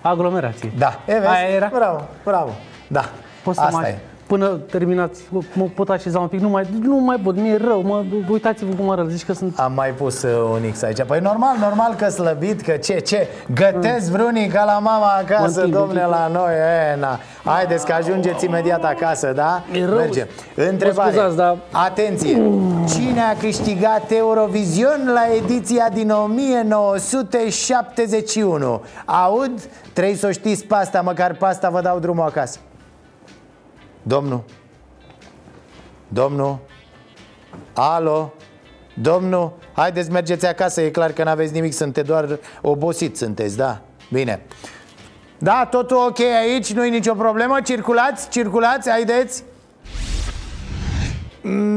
aglomerație. 0.00 0.72
Da, 0.78 1.00
e, 1.06 1.12
vezi? 1.12 1.26
Aia 1.26 1.48
era? 1.48 1.70
Bravo, 1.74 2.08
bravo 2.24 2.50
Da, 2.88 3.04
Poți 3.42 3.58
să 3.58 3.64
asta 3.64 3.78
mai, 3.78 3.90
e 3.90 3.98
Până 4.26 4.48
terminați, 4.48 5.22
mă 5.52 5.64
pot 5.74 5.88
așeza 5.88 6.18
un 6.18 6.26
pic, 6.26 6.40
nu 6.40 6.48
mai, 6.48 6.66
nu 6.82 6.96
mai 6.96 7.16
pot, 7.22 7.36
mi-e 7.36 7.56
rău, 7.56 7.82
mă, 7.82 8.04
uitați-vă 8.30 8.74
cum 8.74 8.90
arăt, 8.90 9.10
zici 9.10 9.24
că 9.24 9.32
sunt... 9.32 9.58
Am 9.58 9.72
mai 9.72 9.90
pus 9.90 10.22
uh, 10.22 10.30
un 10.52 10.70
X 10.72 10.82
aici 10.82 11.02
Păi 11.02 11.20
normal, 11.20 11.56
normal 11.60 11.94
că 11.94 12.08
slăbit 12.08 12.60
Că 12.60 12.72
ce, 12.72 12.98
ce, 12.98 13.28
gătesc 13.54 14.10
vreunii 14.10 14.46
ca 14.46 14.64
la 14.64 14.78
mama 14.78 15.06
acasă 15.06 15.44
întind, 15.60 15.72
Domne, 15.72 16.02
întind. 16.02 16.10
la 16.10 16.28
noi 16.32 16.52
e, 16.92 16.96
na. 17.00 17.18
Haideți 17.44 17.86
că 17.86 17.92
ajungeți 17.92 18.44
imediat 18.44 18.84
acasă, 18.84 19.32
da? 19.34 19.62
E 19.72 19.84
rău. 19.84 19.94
Merge 19.96 20.26
Întrebare 20.54 21.10
Mă 21.10 21.16
scuzați, 21.16 21.36
dar- 21.36 21.56
Atenție 21.72 22.42
Cine 22.94 23.20
a 23.20 23.36
câștigat 23.40 24.10
Eurovision 24.10 25.10
la 25.14 25.22
ediția 25.36 25.88
din 25.92 26.10
1971? 26.10 28.82
Aud? 29.04 29.68
Trebuie 29.92 30.16
să 30.16 30.26
o 30.26 30.30
știți 30.30 30.64
pe 30.64 30.74
asta 30.74 31.00
Măcar 31.00 31.34
pe 31.34 31.44
asta 31.44 31.70
vă 31.70 31.80
dau 31.80 31.98
drumul 31.98 32.24
acasă 32.24 32.58
Domnul. 34.06 34.44
Domnul. 36.08 36.58
Alo. 37.74 38.32
Domnul, 38.94 39.52
haideți 39.72 40.10
mergeți 40.10 40.46
acasă. 40.46 40.80
E 40.80 40.90
clar 40.90 41.12
că 41.12 41.24
n-aveți 41.24 41.52
nimic, 41.52 41.72
sunteți 41.72 42.06
doar 42.06 42.38
obosit 42.62 43.16
Sunteți, 43.16 43.56
da? 43.56 43.80
Bine. 44.10 44.42
Da, 45.38 45.66
totul 45.70 45.96
ok 45.96 46.20
aici, 46.20 46.72
nu-i 46.72 46.90
nicio 46.90 47.14
problemă. 47.14 47.60
Circulați, 47.64 48.28
circulați, 48.28 48.90
haideți. 48.90 49.44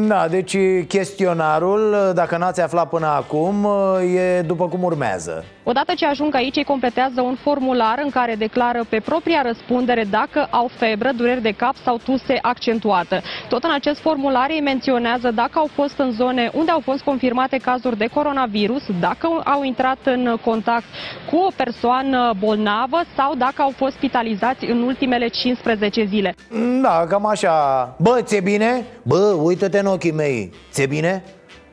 Da, 0.07 0.27
deci 0.27 0.57
chestionarul, 0.87 2.11
dacă 2.13 2.37
n-ați 2.37 2.61
aflat 2.61 2.89
până 2.89 3.07
acum, 3.07 3.67
e 4.15 4.41
după 4.41 4.67
cum 4.67 4.83
urmează 4.83 5.43
Odată 5.69 5.93
ce 5.95 6.05
ajung 6.05 6.35
aici, 6.35 6.55
ei 6.55 6.63
completează 6.63 7.21
un 7.21 7.35
formular 7.35 7.99
în 8.03 8.09
care 8.09 8.35
declară 8.35 8.85
pe 8.89 8.99
propria 8.99 9.41
răspundere 9.41 10.03
dacă 10.09 10.47
au 10.49 10.69
febră, 10.77 11.11
dureri 11.15 11.41
de 11.41 11.51
cap 11.51 11.75
sau 11.83 11.97
tuse 11.97 12.39
accentuată. 12.41 13.21
Tot 13.49 13.63
în 13.63 13.71
acest 13.73 13.99
formular 13.99 14.49
ei 14.49 14.61
menționează 14.61 15.31
dacă 15.31 15.59
au 15.59 15.69
fost 15.73 15.97
în 15.97 16.11
zone 16.11 16.51
unde 16.53 16.71
au 16.71 16.79
fost 16.79 17.03
confirmate 17.03 17.57
cazuri 17.57 17.97
de 17.97 18.07
coronavirus, 18.13 18.83
dacă 18.99 19.27
au 19.43 19.63
intrat 19.63 19.97
în 20.03 20.37
contact 20.45 20.85
cu 21.29 21.35
o 21.35 21.51
persoană 21.55 22.33
bolnavă 22.39 23.01
sau 23.15 23.35
dacă 23.35 23.61
au 23.61 23.73
fost 23.75 23.95
spitalizați 23.95 24.65
în 24.65 24.81
ultimele 24.81 25.27
15 25.27 26.05
zile. 26.05 26.35
Da, 26.81 27.05
cam 27.09 27.25
așa 27.25 27.95
Bă, 27.99 28.19
ți-e 28.21 28.39
bine? 28.39 28.85
Bă, 29.03 29.37
uită-te 29.41 29.79
în 29.79 29.85
ochii 29.85 30.11
mei 30.11 30.51
Ți-e 30.71 30.85
bine? 30.85 31.23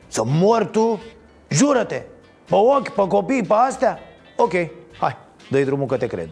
Să 0.07 0.23
mor 0.25 0.65
tu? 0.65 1.01
Jură-te 1.49 2.01
Pe 2.45 2.55
ochi, 2.55 2.89
pe 2.89 3.07
copii, 3.07 3.43
pe 3.43 3.53
astea? 3.53 3.99
Ok, 4.35 4.53
hai, 4.99 5.17
dă-i 5.49 5.65
drumul 5.65 5.85
că 5.85 5.97
te 5.97 6.07
cred 6.07 6.29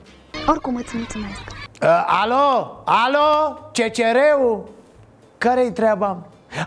Oricum 0.48 0.76
îți 0.76 0.98
mulțumesc. 0.98 1.40
Uh, 1.82 2.06
alo? 2.22 2.82
Alo? 2.86 3.60
CCR-ul? 3.72 4.70
Care-i 5.38 5.72
treaba? 5.72 6.18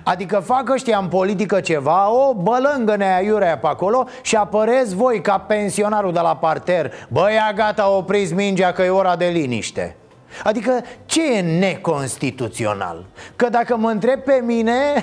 Adică 0.03 0.39
fac 0.39 0.71
ăștia 0.71 0.99
în 0.99 1.09
politică 1.09 1.61
ceva, 1.61 2.11
o 2.11 2.35
bălângă 2.35 2.97
neaiurea 2.97 3.59
pe 3.59 3.67
acolo 3.67 4.07
și 4.23 4.37
apăreți 4.37 4.95
voi 4.95 5.21
ca 5.21 5.39
pensionarul 5.39 6.13
de 6.13 6.21
la 6.21 6.37
parter 6.37 6.93
Băia, 7.09 7.53
gata, 7.55 7.91
opriți 7.91 8.35
mingea 8.35 8.73
că 8.73 8.83
e 8.83 8.89
ora 8.89 9.17
de 9.17 9.27
liniște 9.27 9.97
Adică 10.45 10.81
ce 11.07 11.37
e 11.37 11.41
neconstituțional? 11.41 13.05
Că 13.37 13.49
dacă 13.49 13.77
mă 13.77 13.91
întreb 13.91 14.21
pe 14.21 14.41
mine, 14.45 14.73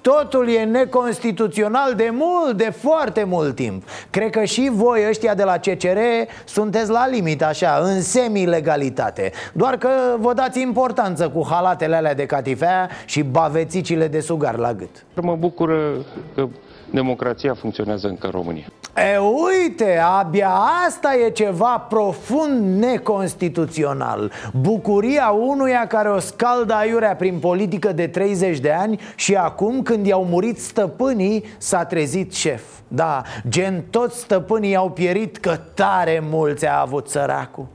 totul 0.00 0.48
e 0.48 0.64
neconstituțional 0.64 1.94
de 1.94 2.10
mult, 2.12 2.56
de 2.56 2.70
foarte 2.70 3.24
mult 3.24 3.54
timp. 3.54 3.82
Cred 4.10 4.30
că 4.30 4.44
și 4.44 4.70
voi 4.72 5.04
ăștia 5.08 5.34
de 5.34 5.44
la 5.44 5.58
CCR 5.58 5.98
sunteți 6.44 6.90
la 6.90 7.08
limit 7.08 7.42
așa, 7.42 7.80
în 7.82 8.02
semi-legalitate. 8.02 9.32
Doar 9.52 9.76
că 9.76 9.88
vă 10.18 10.32
dați 10.32 10.60
importanță 10.60 11.28
cu 11.28 11.46
halatele 11.50 11.96
alea 11.96 12.14
de 12.14 12.26
catifea 12.26 12.88
și 13.04 13.22
bavețicile 13.22 14.08
de 14.08 14.20
sugar 14.20 14.56
la 14.56 14.72
gât. 14.72 15.04
Mă 15.22 15.36
bucur 15.36 15.68
că 16.34 16.48
democrația 16.90 17.54
funcționează 17.54 18.08
încă 18.08 18.26
în 18.26 18.32
România. 18.32 18.66
E, 18.98 19.18
uite, 19.18 19.98
abia 19.98 20.50
asta 20.86 21.14
e 21.14 21.30
ceva 21.30 21.78
profund 21.88 22.78
neconstituțional. 22.78 24.32
Bucuria 24.60 25.28
unuia 25.28 25.86
care 25.86 26.10
o 26.10 26.18
scaldă 26.18 26.74
aiurea 26.74 27.16
prin 27.16 27.38
politică 27.38 27.92
de 27.92 28.06
30 28.06 28.58
de 28.58 28.72
ani 28.72 29.00
Și 29.14 29.34
acum 29.34 29.82
când 29.82 30.06
i-au 30.06 30.24
murit 30.24 30.60
stăpânii 30.60 31.44
s-a 31.58 31.84
trezit 31.84 32.34
șef. 32.34 32.62
Da, 32.88 33.22
gen 33.48 33.84
toți 33.90 34.18
stăpânii 34.18 34.76
au 34.76 34.90
pierit 34.90 35.36
că 35.36 35.56
tare 35.74 36.22
mulți 36.30 36.66
a 36.66 36.80
avut 36.80 37.08
săracul. 37.08 37.66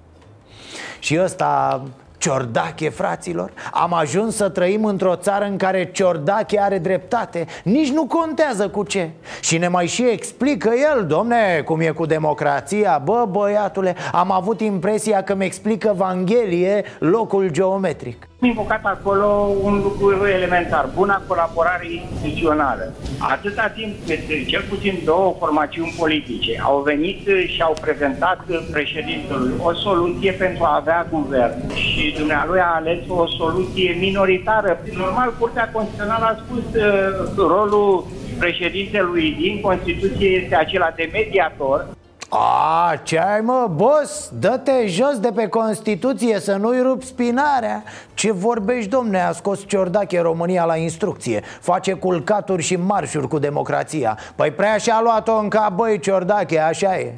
Și 1.00 1.20
ăsta 1.22 1.84
Ciordache, 2.24 2.90
fraților. 2.90 3.52
Am 3.72 3.94
ajuns 3.94 4.36
să 4.36 4.50
trăim 4.50 4.86
într-o 4.86 5.16
țară 5.16 5.46
în 5.46 5.58
care 5.58 5.92
Ciordache 5.92 6.60
are 6.60 6.78
dreptate. 6.78 7.46
Nici 7.64 7.92
nu 7.92 8.06
contează 8.06 8.70
cu 8.70 8.84
ce. 8.84 9.10
Și 9.42 9.58
ne 9.58 9.68
mai 9.68 9.88
și 9.88 10.10
explică 10.10 10.72
el, 10.94 11.06
domne, 11.06 11.62
cum 11.66 11.80
e 11.80 11.90
cu 11.90 12.06
democrația. 12.06 13.02
Bă, 13.04 13.28
băiatule, 13.30 13.96
am 14.12 14.32
avut 14.32 14.62
impresia 14.62 15.24
că 15.24 15.36
mi 15.36 15.46
explică 15.46 15.90
Evanghelie 15.94 16.84
locul 17.00 17.50
geometric 17.50 18.28
invocat 18.46 18.86
acolo 18.86 19.28
un 19.62 19.82
lucru 19.84 20.28
elementar, 20.28 20.90
buna 20.96 21.22
colaborare 21.28 21.88
instituțională. 21.92 22.94
Atâta 23.20 23.68
timp 23.76 23.94
cât 24.08 24.48
cel 24.48 24.64
puțin 24.70 25.02
două 25.06 25.36
formațiuni 25.40 25.96
politice 26.00 26.62
au 26.64 26.82
venit 26.82 27.28
și 27.48 27.62
au 27.62 27.76
prezentat 27.82 28.40
președintelui 28.72 29.54
o 29.58 29.74
soluție 29.74 30.32
pentru 30.32 30.64
a 30.64 30.76
avea 30.76 31.08
guvern 31.10 31.74
și 31.74 32.16
dumnealui 32.18 32.60
a 32.60 32.76
ales 32.76 33.00
o 33.08 33.28
soluție 33.28 33.96
minoritară. 34.00 34.80
Normal, 34.98 35.34
Curtea 35.40 35.70
Constituțională 35.74 36.26
a 36.26 36.40
spus 36.46 36.82
uh, 36.82 37.34
rolul 37.38 38.06
președintelui 38.40 39.36
din 39.40 39.62
Constituție 39.62 40.28
este 40.28 40.56
acela 40.56 40.94
de 40.96 41.10
mediator. 41.12 41.86
A, 42.30 43.00
ce 43.04 43.20
ai 43.20 43.42
mă, 43.42 43.70
boss? 43.76 44.32
Dă-te 44.40 44.88
jos 44.88 45.20
de 45.20 45.32
pe 45.36 45.48
Constituție 45.48 46.40
să 46.40 46.56
nu-i 46.56 46.82
rup 46.82 47.04
spinarea. 47.04 47.84
Ce 48.14 48.32
vorbești, 48.32 48.90
domne, 48.90 49.22
a 49.22 49.32
scos 49.32 49.60
Ciordache 49.68 50.20
România 50.20 50.66
la 50.66 50.76
instrucție. 50.76 51.42
Face 51.62 51.94
culcaturi 51.94 52.64
și 52.64 52.76
marșuri 52.76 53.28
cu 53.28 53.40
democrația. 53.40 54.18
Păi 54.36 54.52
prea 54.52 54.78
și-a 54.78 55.00
luat-o 55.04 55.34
în 55.34 55.48
cap, 55.48 55.72
băi, 55.76 56.00
Ciordache, 56.00 56.60
așa 56.60 56.98
e. 56.98 57.14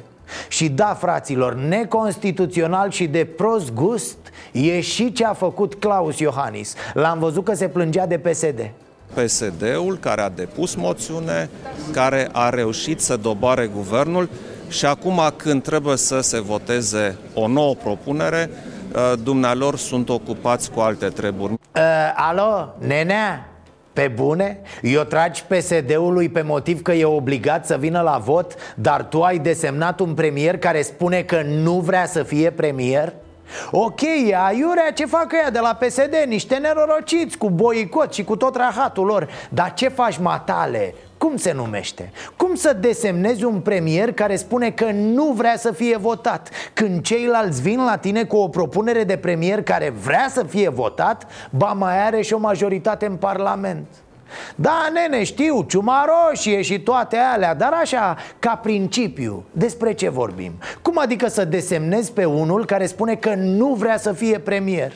Și 0.48 0.68
da, 0.68 0.96
fraților, 0.98 1.54
neconstituțional 1.54 2.90
și 2.90 3.06
de 3.06 3.24
prost 3.24 3.72
gust 3.72 4.16
E 4.52 4.80
și 4.80 5.12
ce 5.12 5.24
a 5.24 5.32
făcut 5.32 5.74
Claus 5.74 6.18
Iohannis. 6.18 6.74
L-am 6.94 7.18
văzut 7.18 7.44
că 7.44 7.54
se 7.54 7.68
plângea 7.68 8.06
de 8.06 8.18
PSD 8.18 8.70
PSD-ul 9.14 9.98
care 10.00 10.20
a 10.20 10.28
depus 10.28 10.74
moțiune, 10.74 11.50
care 11.92 12.28
a 12.32 12.48
reușit 12.48 13.00
să 13.00 13.16
doboare 13.16 13.66
guvernul 13.66 14.28
și 14.68 14.86
acum 14.86 15.20
când 15.36 15.62
trebuie 15.62 15.96
să 15.96 16.20
se 16.20 16.40
voteze 16.40 17.16
o 17.34 17.46
nouă 17.46 17.74
propunere, 17.74 18.50
uh, 18.94 19.12
dumnealor 19.22 19.76
sunt 19.76 20.08
ocupați 20.08 20.70
cu 20.70 20.80
alte 20.80 21.08
treburi. 21.08 21.52
Uh, 21.52 21.58
alo, 22.14 22.74
nenea, 22.78 23.48
pe 23.92 24.12
bune? 24.14 24.60
Eu 24.82 25.02
tragi 25.02 25.44
PSD-ului 25.44 26.28
pe 26.28 26.42
motiv 26.42 26.82
că 26.82 26.92
e 26.92 27.04
obligat 27.04 27.66
să 27.66 27.76
vină 27.76 28.00
la 28.00 28.18
vot 28.24 28.54
Dar 28.74 29.04
tu 29.04 29.22
ai 29.22 29.38
desemnat 29.38 30.00
un 30.00 30.14
premier 30.14 30.58
care 30.58 30.82
spune 30.82 31.22
că 31.22 31.42
nu 31.42 31.72
vrea 31.72 32.06
să 32.06 32.22
fie 32.22 32.50
premier? 32.50 33.12
Ok, 33.70 34.00
e 34.00 34.36
aiurea 34.46 34.90
ce 34.94 35.06
fac 35.06 35.32
ea 35.42 35.50
de 35.50 35.58
la 35.58 35.78
PSD 35.80 36.14
Niște 36.26 36.56
nerorociți 36.56 37.38
cu 37.38 37.50
boicot 37.50 38.12
și 38.12 38.24
cu 38.24 38.36
tot 38.36 38.56
rahatul 38.56 39.06
lor 39.06 39.28
Dar 39.48 39.74
ce 39.74 39.88
faci 39.88 40.18
matale? 40.18 40.94
Cum 41.18 41.36
se 41.36 41.52
numește? 41.52 42.12
Cum 42.36 42.54
să 42.54 42.72
desemnezi 42.72 43.44
un 43.44 43.60
premier 43.60 44.12
care 44.12 44.36
spune 44.36 44.70
că 44.70 44.90
nu 44.90 45.32
vrea 45.32 45.56
să 45.56 45.72
fie 45.72 45.96
votat 45.96 46.50
Când 46.72 47.02
ceilalți 47.02 47.62
vin 47.62 47.84
la 47.84 47.96
tine 47.96 48.24
cu 48.24 48.36
o 48.36 48.48
propunere 48.48 49.04
de 49.04 49.16
premier 49.16 49.62
care 49.62 49.90
vrea 49.90 50.26
să 50.30 50.44
fie 50.44 50.68
votat 50.68 51.26
Ba 51.50 51.72
mai 51.72 52.06
are 52.06 52.22
și 52.22 52.32
o 52.32 52.38
majoritate 52.38 53.06
în 53.06 53.16
parlament 53.16 53.86
da, 54.54 54.88
nene, 54.92 55.24
știu, 55.24 55.62
ciuma 55.62 56.04
roșie 56.06 56.62
și 56.62 56.80
toate 56.80 57.16
alea 57.16 57.54
Dar 57.54 57.72
așa, 57.72 58.16
ca 58.38 58.56
principiu, 58.62 59.44
despre 59.52 59.92
ce 59.92 60.08
vorbim? 60.08 60.52
Cum 60.82 60.98
adică 60.98 61.28
să 61.28 61.44
desemnezi 61.44 62.12
pe 62.12 62.24
unul 62.24 62.64
care 62.66 62.86
spune 62.86 63.14
că 63.14 63.34
nu 63.34 63.74
vrea 63.74 63.98
să 63.98 64.12
fie 64.12 64.38
premier? 64.38 64.92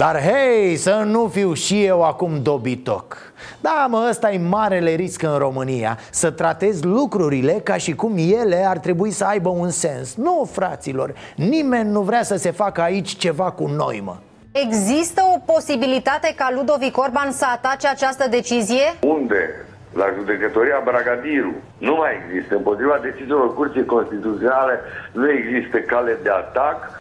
Dar 0.00 0.20
hei, 0.22 0.76
să 0.76 1.02
nu 1.06 1.28
fiu 1.28 1.52
și 1.52 1.84
eu 1.84 2.04
acum 2.04 2.42
dobitoc 2.42 3.16
Da, 3.60 3.86
mă, 3.88 4.06
ăsta 4.08 4.30
e 4.30 4.38
marele 4.38 4.94
risc 4.94 5.22
în 5.22 5.38
România 5.38 5.98
Să 6.10 6.30
tratezi 6.30 6.84
lucrurile 6.84 7.52
ca 7.52 7.76
și 7.76 7.94
cum 7.94 8.14
ele 8.16 8.64
ar 8.68 8.78
trebui 8.78 9.10
să 9.10 9.24
aibă 9.24 9.48
un 9.48 9.68
sens 9.68 10.14
Nu, 10.16 10.48
fraților, 10.52 11.14
nimeni 11.36 11.90
nu 11.90 12.00
vrea 12.00 12.22
să 12.22 12.36
se 12.36 12.50
facă 12.50 12.80
aici 12.80 13.16
ceva 13.16 13.50
cu 13.50 13.66
noi, 13.66 14.02
mă 14.04 14.16
Există 14.52 15.22
o 15.34 15.52
posibilitate 15.52 16.34
ca 16.36 16.52
Ludovic 16.54 16.98
Orban 16.98 17.30
să 17.32 17.46
atace 17.52 17.88
această 17.88 18.28
decizie? 18.28 18.94
Unde? 19.00 19.54
La 19.94 20.04
judecătoria 20.16 20.80
Bragadiru 20.84 21.54
nu 21.78 21.94
mai 21.94 22.12
există. 22.24 22.54
Împotriva 22.54 22.98
deciziilor 23.02 23.54
Curții 23.54 23.84
Constituționale 23.84 24.80
nu 25.12 25.30
există 25.30 25.78
cale 25.78 26.18
de 26.22 26.30
atac 26.30 26.99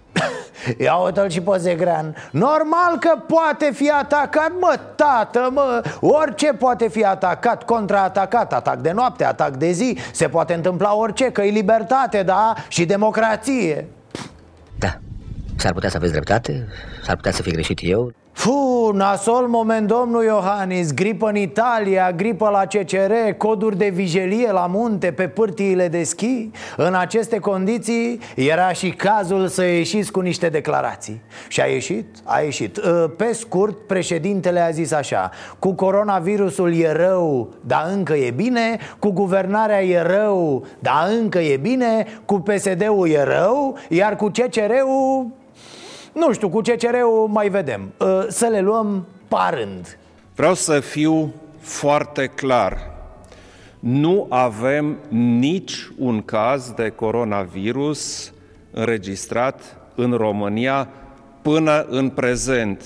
Ia 0.77 0.95
uite 0.95 1.27
și 1.27 1.41
pe 1.41 1.57
Zegrean. 1.57 2.15
Normal 2.31 2.97
că 2.99 3.13
poate 3.27 3.71
fi 3.73 3.89
atacat, 3.89 4.51
mă, 4.59 4.79
tată, 4.95 5.49
mă. 5.53 5.81
Orice 5.99 6.53
poate 6.53 6.89
fi 6.89 7.03
atacat, 7.03 7.63
contraatacat 7.63 8.53
Atac 8.53 8.77
de 8.77 8.91
noapte, 8.91 9.25
atac 9.25 9.55
de 9.55 9.71
zi. 9.71 9.97
Se 10.11 10.27
poate 10.27 10.53
întâmpla 10.53 10.95
orice, 10.95 11.31
că 11.31 11.41
e 11.41 11.49
libertate, 11.49 12.23
da? 12.23 12.53
Și 12.67 12.85
democrație. 12.85 13.87
Da, 14.79 14.97
s-ar 15.55 15.73
putea 15.73 15.89
să 15.89 15.97
aveți 15.97 16.11
dreptate 16.11 16.67
S-ar 17.03 17.15
putea 17.15 17.31
să 17.31 17.41
fi 17.41 17.51
greșit 17.51 17.79
eu 17.81 18.13
Fu, 18.39 18.91
nasol 18.93 19.47
moment 19.47 19.87
domnul 19.87 20.23
Iohannis 20.23 20.93
Gripă 20.93 21.27
în 21.27 21.35
Italia, 21.35 22.11
gripă 22.11 22.49
la 22.49 22.65
CCR 22.65 23.13
Coduri 23.37 23.77
de 23.77 23.89
vigilie 23.89 24.51
la 24.51 24.65
munte 24.65 25.11
Pe 25.11 25.27
pârtiile 25.27 25.87
de 25.87 26.03
schi. 26.03 26.49
În 26.77 26.93
aceste 26.93 27.39
condiții 27.39 28.19
era 28.35 28.71
și 28.71 28.89
cazul 28.89 29.47
să 29.47 29.63
ieșiți 29.63 30.11
cu 30.11 30.19
niște 30.19 30.49
declarații. 30.49 31.21
Și 31.47 31.61
a 31.61 31.65
ieșit? 31.65 32.05
A 32.23 32.39
ieșit. 32.39 32.77
Ă, 32.77 33.11
Pe 33.17 33.33
scurt, 33.33 33.77
președintele 33.87 34.59
a 34.59 34.69
zis 34.69 34.91
așa 34.91 35.31
Cu 35.59 35.73
coronavirusul 35.73 36.75
e 36.75 36.91
rău, 36.91 37.49
dar 37.61 37.89
încă 37.93 38.13
e 38.13 38.31
bine. 38.31 38.77
Cu 38.99 39.11
guvernarea 39.11 39.83
e 39.83 40.01
rău, 40.01 40.65
dar 40.79 41.09
încă 41.19 41.39
e 41.39 41.57
bine. 41.57 42.05
Cu 42.25 42.39
PSD-ul 42.39 43.09
e 43.09 43.23
rău 43.23 43.77
Iar 43.89 44.15
cu 44.15 44.27
CCR-ul 44.27 45.37
nu 46.13 46.33
știu, 46.33 46.49
cu 46.49 46.61
CCR-ul 46.61 47.27
mai 47.27 47.49
vedem. 47.49 47.91
Ă, 47.99 48.25
Să 48.29 48.45
le 48.45 48.61
luăm 48.61 49.05
parând. 49.27 49.97
Vreau 50.35 50.53
să 50.53 50.79
fiu 50.79 51.33
foarte 51.59 52.25
clar. 52.27 52.97
Nu 53.79 54.25
avem 54.29 54.97
nici 55.39 55.89
un 55.97 56.21
caz 56.21 56.71
de 56.71 56.89
coronavirus 56.89 58.33
înregistrat 58.71 59.77
în 59.95 60.11
România 60.11 60.87
până 61.41 61.85
în 61.89 62.09
prezent. 62.09 62.83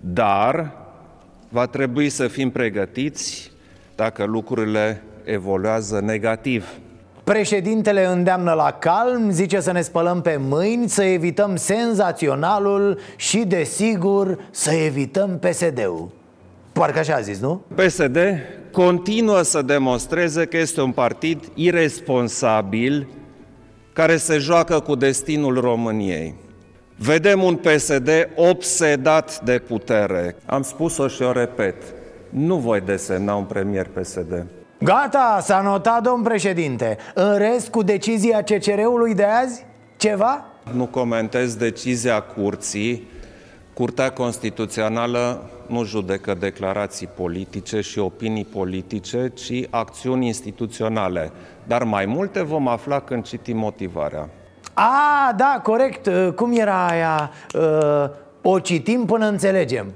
Dar 0.00 0.72
va 1.48 1.66
trebui 1.66 2.08
să 2.08 2.28
fim 2.28 2.50
pregătiți 2.50 3.52
dacă 3.94 4.24
lucrurile 4.24 5.02
evoluează 5.24 6.00
negativ. 6.00 6.68
Președintele 7.24 8.06
îndeamnă 8.06 8.52
la 8.52 8.70
calm, 8.70 9.30
zice 9.30 9.60
să 9.60 9.72
ne 9.72 9.80
spălăm 9.80 10.20
pe 10.20 10.36
mâini, 10.40 10.88
să 10.88 11.02
evităm 11.02 11.56
senzaționalul 11.56 12.98
și, 13.16 13.38
desigur, 13.38 14.38
să 14.50 14.70
evităm 14.70 15.38
PSD-ul. 15.38 16.10
Parcă 16.72 16.98
așa 16.98 17.14
a 17.14 17.20
zis, 17.20 17.40
nu? 17.40 17.62
PSD 17.74 18.18
continuă 18.72 19.42
să 19.42 19.62
demonstreze 19.62 20.44
că 20.46 20.56
este 20.56 20.80
un 20.80 20.92
partid 20.92 21.50
irresponsabil 21.54 23.08
care 23.92 24.16
se 24.16 24.38
joacă 24.38 24.80
cu 24.80 24.94
destinul 24.94 25.60
României. 25.60 26.34
Vedem 26.96 27.42
un 27.42 27.56
PSD 27.56 28.10
obsedat 28.36 29.40
de 29.44 29.58
putere. 29.58 30.36
Am 30.46 30.62
spus-o 30.62 31.08
și 31.08 31.22
o 31.22 31.32
repet. 31.32 31.76
Nu 32.28 32.56
voi 32.56 32.80
desemna 32.80 33.34
un 33.34 33.44
premier 33.44 33.86
PSD. 33.86 34.46
Gata, 34.84 35.38
s-a 35.40 35.60
notat, 35.60 36.02
domn 36.02 36.22
președinte 36.22 36.98
În 37.14 37.36
rest, 37.38 37.68
cu 37.68 37.82
decizia 37.82 38.42
CCR-ului 38.42 39.14
de 39.14 39.24
azi, 39.24 39.66
ceva? 39.96 40.44
Nu 40.72 40.86
comentez 40.86 41.54
decizia 41.54 42.20
curții. 42.20 43.08
Curtea 43.74 44.12
Constituțională 44.12 45.50
nu 45.66 45.84
judecă 45.84 46.34
declarații 46.34 47.06
politice 47.06 47.80
și 47.80 47.98
opinii 47.98 48.44
politice, 48.44 49.32
ci 49.34 49.66
acțiuni 49.70 50.26
instituționale. 50.26 51.30
Dar 51.66 51.82
mai 51.84 52.06
multe 52.06 52.42
vom 52.42 52.68
afla 52.68 53.00
când 53.00 53.24
citim 53.24 53.56
motivarea. 53.56 54.28
A, 54.74 55.32
da, 55.36 55.60
corect. 55.62 56.08
Cum 56.36 56.52
era 56.58 56.86
aia? 56.86 57.30
Uh, 57.54 58.10
o 58.42 58.58
citim 58.58 59.04
până 59.04 59.26
înțelegem. 59.26 59.86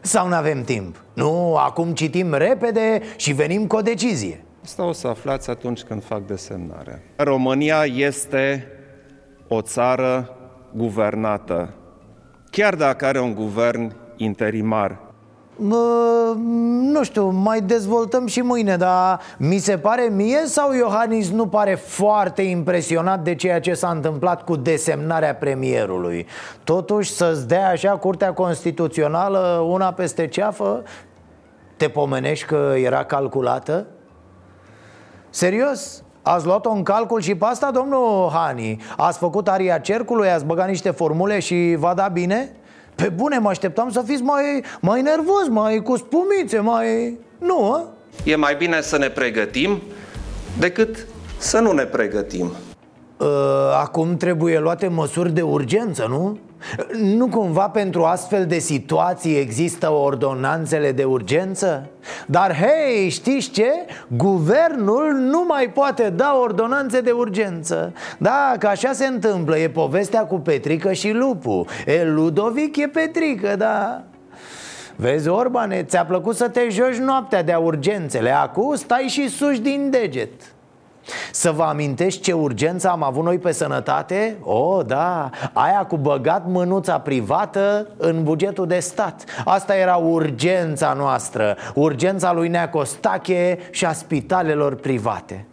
Sau 0.00 0.28
nu 0.28 0.34
avem 0.34 0.62
timp? 0.62 0.96
Nu, 1.18 1.56
acum 1.56 1.92
citim 1.92 2.34
repede 2.34 3.00
și 3.16 3.32
venim 3.32 3.66
cu 3.66 3.76
o 3.76 3.80
decizie. 3.80 4.44
Asta 4.64 4.84
o 4.84 4.92
să 4.92 5.06
aflați 5.06 5.50
atunci 5.50 5.82
când 5.82 6.04
fac 6.04 6.26
desemnare. 6.26 7.02
România 7.16 7.84
este 7.84 8.66
o 9.48 9.60
țară 9.60 10.36
guvernată, 10.72 11.74
chiar 12.50 12.74
dacă 12.74 13.06
are 13.06 13.20
un 13.20 13.34
guvern 13.34 13.96
interimar. 14.16 14.98
Mă, 15.60 16.34
nu 16.92 17.02
știu, 17.04 17.28
mai 17.28 17.60
dezvoltăm 17.60 18.26
și 18.26 18.40
mâine, 18.40 18.76
dar 18.76 19.20
mi 19.38 19.58
se 19.58 19.78
pare 19.78 20.08
mie 20.14 20.38
sau 20.44 20.72
Iohannis 20.72 21.30
nu 21.30 21.46
pare 21.46 21.74
foarte 21.74 22.42
impresionat 22.42 23.20
de 23.20 23.34
ceea 23.34 23.60
ce 23.60 23.74
s-a 23.74 23.90
întâmplat 23.90 24.44
cu 24.44 24.56
desemnarea 24.56 25.34
premierului? 25.34 26.26
Totuși 26.64 27.12
să-ți 27.12 27.48
dea 27.48 27.68
așa 27.68 27.90
Curtea 27.90 28.32
Constituțională 28.32 29.64
una 29.68 29.92
peste 29.92 30.26
ceafă? 30.26 30.82
Te 31.78 31.88
pomenești 31.88 32.46
că 32.46 32.74
era 32.76 33.04
calculată? 33.04 33.86
Serios? 35.30 36.02
Ați 36.22 36.46
luat-o 36.46 36.70
în 36.70 36.82
calcul 36.82 37.20
și 37.20 37.34
pe 37.34 37.44
asta, 37.44 37.70
domnul 37.70 38.30
Hani? 38.32 38.82
Ați 38.96 39.18
făcut 39.18 39.48
aria 39.48 39.78
cercului, 39.78 40.30
ați 40.30 40.44
băgat 40.44 40.68
niște 40.68 40.90
formule 40.90 41.38
și 41.38 41.76
va 41.78 41.94
da 41.94 42.08
bine? 42.08 42.52
Pe 42.94 43.08
bune, 43.08 43.38
mă 43.38 43.48
așteptam 43.48 43.90
să 43.90 44.02
fiți 44.06 44.22
mai, 44.22 44.64
mai 44.80 45.02
nervos, 45.02 45.48
mai 45.48 45.82
cu 45.82 45.96
spumițe, 45.96 46.58
mai... 46.58 47.18
Nu, 47.38 47.72
a? 47.72 47.84
E 48.24 48.36
mai 48.36 48.54
bine 48.54 48.80
să 48.80 48.98
ne 48.98 49.08
pregătim 49.08 49.82
decât 50.58 51.06
să 51.38 51.58
nu 51.58 51.72
ne 51.72 51.84
pregătim. 51.84 52.52
Acum 53.80 54.16
trebuie 54.16 54.58
luate 54.58 54.88
măsuri 54.88 55.32
de 55.32 55.42
urgență, 55.42 56.06
nu? 56.08 56.38
Nu 57.02 57.28
cumva 57.28 57.68
pentru 57.68 58.04
astfel 58.04 58.46
de 58.46 58.58
situații 58.58 59.36
există 59.36 59.92
ordonanțele 59.92 60.92
de 60.92 61.04
urgență? 61.04 61.88
Dar 62.26 62.54
hei, 62.54 63.08
știți 63.08 63.50
ce? 63.50 63.70
Guvernul 64.08 65.12
nu 65.12 65.44
mai 65.48 65.70
poate 65.74 66.10
da 66.10 66.38
ordonanțe 66.42 67.00
de 67.00 67.10
urgență 67.10 67.92
Da, 68.18 68.54
că 68.58 68.66
așa 68.66 68.92
se 68.92 69.06
întâmplă, 69.06 69.58
e 69.58 69.68
povestea 69.68 70.24
cu 70.24 70.38
Petrică 70.38 70.92
și 70.92 71.10
Lupu 71.10 71.66
E, 71.86 72.04
Ludovic 72.04 72.76
e 72.76 72.88
Petrică, 72.88 73.56
da 73.56 74.02
Vezi, 74.96 75.28
Orbane, 75.28 75.82
ți-a 75.82 76.04
plăcut 76.04 76.36
să 76.36 76.48
te 76.48 76.66
joci 76.70 76.96
noaptea 76.96 77.42
de 77.42 77.54
urgențele 77.54 78.30
Acum 78.30 78.74
stai 78.74 79.06
și 79.08 79.28
suși 79.28 79.60
din 79.60 79.90
deget 79.90 80.30
să 81.32 81.50
vă 81.50 81.62
amintești 81.62 82.20
ce 82.20 82.32
urgență 82.32 82.88
am 82.88 83.02
avut 83.02 83.24
noi 83.24 83.38
pe 83.38 83.52
sănătate? 83.52 84.36
O, 84.42 84.82
da, 84.82 85.30
aia 85.52 85.86
cu 85.86 85.96
băgat 85.96 86.46
mânuța 86.46 86.98
privată 86.98 87.86
în 87.96 88.22
bugetul 88.22 88.66
de 88.66 88.78
stat. 88.78 89.24
Asta 89.44 89.76
era 89.76 89.96
urgența 89.96 90.92
noastră 90.92 91.56
Urgența 91.74 92.32
lui 92.32 92.48
Neacostache 92.48 93.58
și 93.70 93.86
a 93.86 93.92
spitalelor 93.92 94.74
private. 94.74 95.46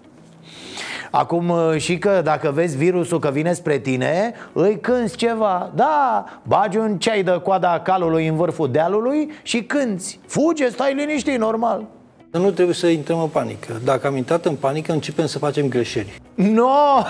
Acum 1.12 1.54
și 1.78 1.98
că 1.98 2.22
dacă 2.24 2.52
vezi 2.52 2.78
virusul 2.78 3.20
că 3.20 3.30
vine 3.30 3.54
spre 3.54 3.78
tine 3.78 4.34
Îi 4.54 4.80
cânți 4.80 5.16
ceva. 5.16 5.72
Da, 5.76 6.24
bagi 6.44 6.78
un 6.78 6.98
ceai 6.98 7.24
de 7.24 7.40
coada 7.44 7.80
calului 7.80 8.28
în 8.28 8.36
vârful 8.36 8.72
dealului 8.72 9.32
și 9.42 9.64
cânți. 9.64 10.20
Fuge, 10.28 10.70
stai 10.70 10.94
liniștit, 10.94 11.40
normal 11.40 11.95
nu 12.38 12.52
trebuie 12.52 12.76
să 12.76 12.88
intrăm 12.88 13.20
în 13.22 13.28
panică. 13.28 13.74
Dacă 13.84 14.08
am 14.08 14.16
intrat 14.16 14.46
în 14.46 14.56
panică, 14.56 14.92
începem 14.92 15.26
să 15.26 15.40
facem 15.40 15.68
greșeli. 15.68 16.14
Nu, 16.36 16.54
no! 16.54 17.02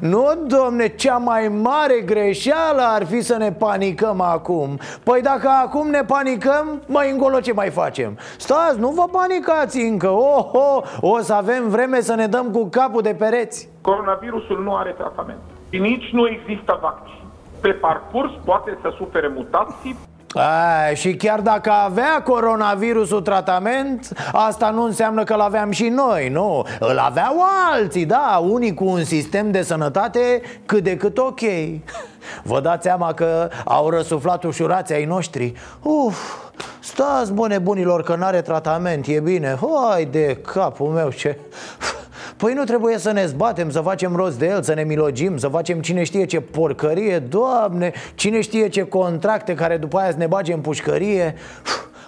nu, 0.12 0.46
domne, 0.46 0.88
cea 0.88 1.16
mai 1.16 1.48
mare 1.48 2.00
greșeală 2.00 2.82
ar 2.82 3.04
fi 3.04 3.20
să 3.20 3.36
ne 3.36 3.52
panicăm 3.52 4.20
acum 4.20 4.78
Păi 5.02 5.20
dacă 5.22 5.48
acum 5.48 5.90
ne 5.90 6.04
panicăm, 6.04 6.82
mai 6.86 7.10
încolo 7.10 7.40
ce 7.40 7.52
mai 7.52 7.70
facem? 7.70 8.18
Stați, 8.36 8.78
nu 8.78 8.88
vă 8.88 9.04
panicați 9.12 9.80
încă, 9.80 10.08
oh, 10.08 10.48
oh, 10.52 10.82
o 11.00 11.18
să 11.18 11.32
avem 11.32 11.68
vreme 11.68 12.00
să 12.00 12.14
ne 12.14 12.26
dăm 12.26 12.50
cu 12.50 12.68
capul 12.70 13.02
de 13.02 13.14
pereți 13.18 13.68
Coronavirusul 13.80 14.62
nu 14.62 14.74
are 14.76 14.90
tratament 14.90 15.38
și 15.70 15.78
nici 15.78 16.10
nu 16.12 16.28
există 16.28 16.78
vaccin. 16.82 17.22
Pe 17.60 17.68
parcurs 17.68 18.30
poate 18.44 18.78
să 18.82 18.92
sufere 18.96 19.28
mutații 19.28 19.96
a, 20.34 20.94
și 20.94 21.14
chiar 21.14 21.40
dacă 21.40 21.70
avea 21.70 22.22
coronavirusul 22.22 23.20
tratament 23.20 24.12
Asta 24.32 24.70
nu 24.70 24.82
înseamnă 24.82 25.24
că 25.24 25.34
l-aveam 25.34 25.70
și 25.70 25.88
noi, 25.88 26.28
nu? 26.28 26.66
Îl 26.80 26.98
aveau 26.98 27.34
alții, 27.72 28.06
da, 28.06 28.42
unii 28.48 28.74
cu 28.74 28.84
un 28.84 29.04
sistem 29.04 29.50
de 29.50 29.62
sănătate 29.62 30.42
cât 30.66 30.82
de 30.82 30.96
cât 30.96 31.18
ok. 31.18 31.40
Vă 32.42 32.60
dați 32.60 32.82
seama 32.82 33.12
că 33.12 33.48
au 33.64 33.90
răsuflat 33.90 34.44
ușurații 34.44 34.94
ai 34.94 35.04
noștri? 35.04 35.52
Uf, 35.82 36.18
stați 36.80 37.32
bune 37.32 37.58
bunilor 37.58 38.02
că 38.02 38.14
n-are 38.14 38.40
tratament, 38.40 39.06
e 39.06 39.20
bine. 39.20 39.58
Hai 39.60 40.04
de 40.04 40.38
capul 40.52 40.88
meu 40.88 41.10
ce... 41.10 41.38
Păi 42.36 42.52
nu 42.52 42.64
trebuie 42.64 42.98
să 42.98 43.12
ne 43.12 43.26
zbatem, 43.26 43.70
să 43.70 43.80
facem 43.80 44.16
rost 44.16 44.38
de 44.38 44.46
el, 44.46 44.62
să 44.62 44.74
ne 44.74 44.82
milogim, 44.82 45.36
să 45.36 45.48
facem 45.48 45.80
cine 45.80 46.02
știe 46.02 46.24
ce 46.24 46.40
porcărie. 46.40 47.18
Doamne, 47.18 47.92
cine 48.14 48.40
știe 48.40 48.68
ce 48.68 48.82
contracte 48.82 49.54
care 49.54 49.76
după 49.76 49.98
aia 49.98 50.10
să 50.10 50.16
ne 50.16 50.26
bage 50.26 50.52
în 50.52 50.60
pușcărie. 50.60 51.34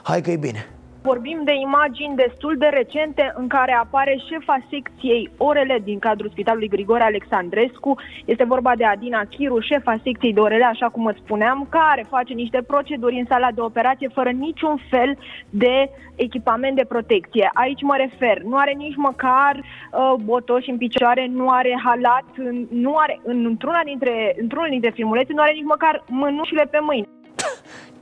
Hai 0.03 0.21
că 0.21 0.31
e 0.31 0.37
bine 0.37 0.67
Vorbim 1.11 1.41
de 1.45 1.55
imagini 1.55 2.17
destul 2.17 2.55
de 2.59 2.67
recente 2.67 3.33
în 3.37 3.47
care 3.47 3.73
apare 3.73 4.17
șefa 4.29 4.57
secției 4.71 5.31
orele 5.37 5.79
din 5.85 5.99
cadrul 5.99 6.31
Spitalului 6.31 6.69
Grigore 6.69 7.03
Alexandrescu. 7.03 7.99
Este 8.25 8.45
vorba 8.45 8.73
de 8.77 8.85
Adina 8.85 9.23
Chiru, 9.25 9.61
șefa 9.61 10.01
secției 10.03 10.33
de 10.33 10.41
orele, 10.41 10.65
așa 10.65 10.89
cum 10.89 11.07
îți 11.07 11.19
spuneam, 11.25 11.67
care 11.71 12.07
face 12.09 12.33
niște 12.33 12.63
proceduri 12.67 13.19
în 13.19 13.25
sala 13.29 13.51
de 13.55 13.61
operație 13.61 14.09
fără 14.09 14.31
niciun 14.31 14.77
fel 14.91 15.19
de 15.51 15.91
echipament 16.15 16.77
de 16.77 16.85
protecție. 16.85 17.51
Aici 17.53 17.83
mă 17.83 17.97
refer, 17.97 18.43
nu 18.43 18.57
are 18.57 18.73
nici 18.73 18.97
măcar 18.97 19.55
uh, 19.57 20.15
botoși 20.25 20.71
în 20.71 20.77
picioare, 20.77 21.27
nu 21.27 21.49
are 21.49 21.81
halat, 21.85 22.29
nu 22.71 22.97
are, 22.97 23.21
în, 23.25 23.45
într-una 23.45 23.81
dintre, 23.85 24.35
într-unul 24.41 24.71
dintre 24.71 24.91
filmulețe, 24.91 25.33
nu 25.33 25.43
are 25.43 25.53
nici 25.53 25.73
măcar 25.75 26.05
mânușile 26.09 26.65
pe 26.71 26.79
mâini. 26.81 27.15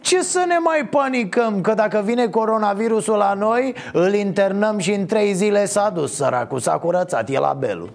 Ce 0.05 0.23
să 0.23 0.45
ne 0.47 0.59
mai 0.59 0.87
panicăm? 0.91 1.61
Că 1.61 1.75
dacă 1.75 2.03
vine 2.05 2.29
coronavirusul 2.29 3.17
la 3.17 3.35
noi 3.35 3.75
Îl 3.93 4.15
internăm 4.15 4.79
și 4.79 4.93
în 4.93 5.07
trei 5.07 5.33
zile 5.33 5.65
s-a 5.65 5.91
dus 5.91 6.15
săracul 6.15 6.59
S-a 6.59 6.79
curățat, 6.79 7.29
e 7.29 7.39
la 7.39 7.57
belul 7.59 7.93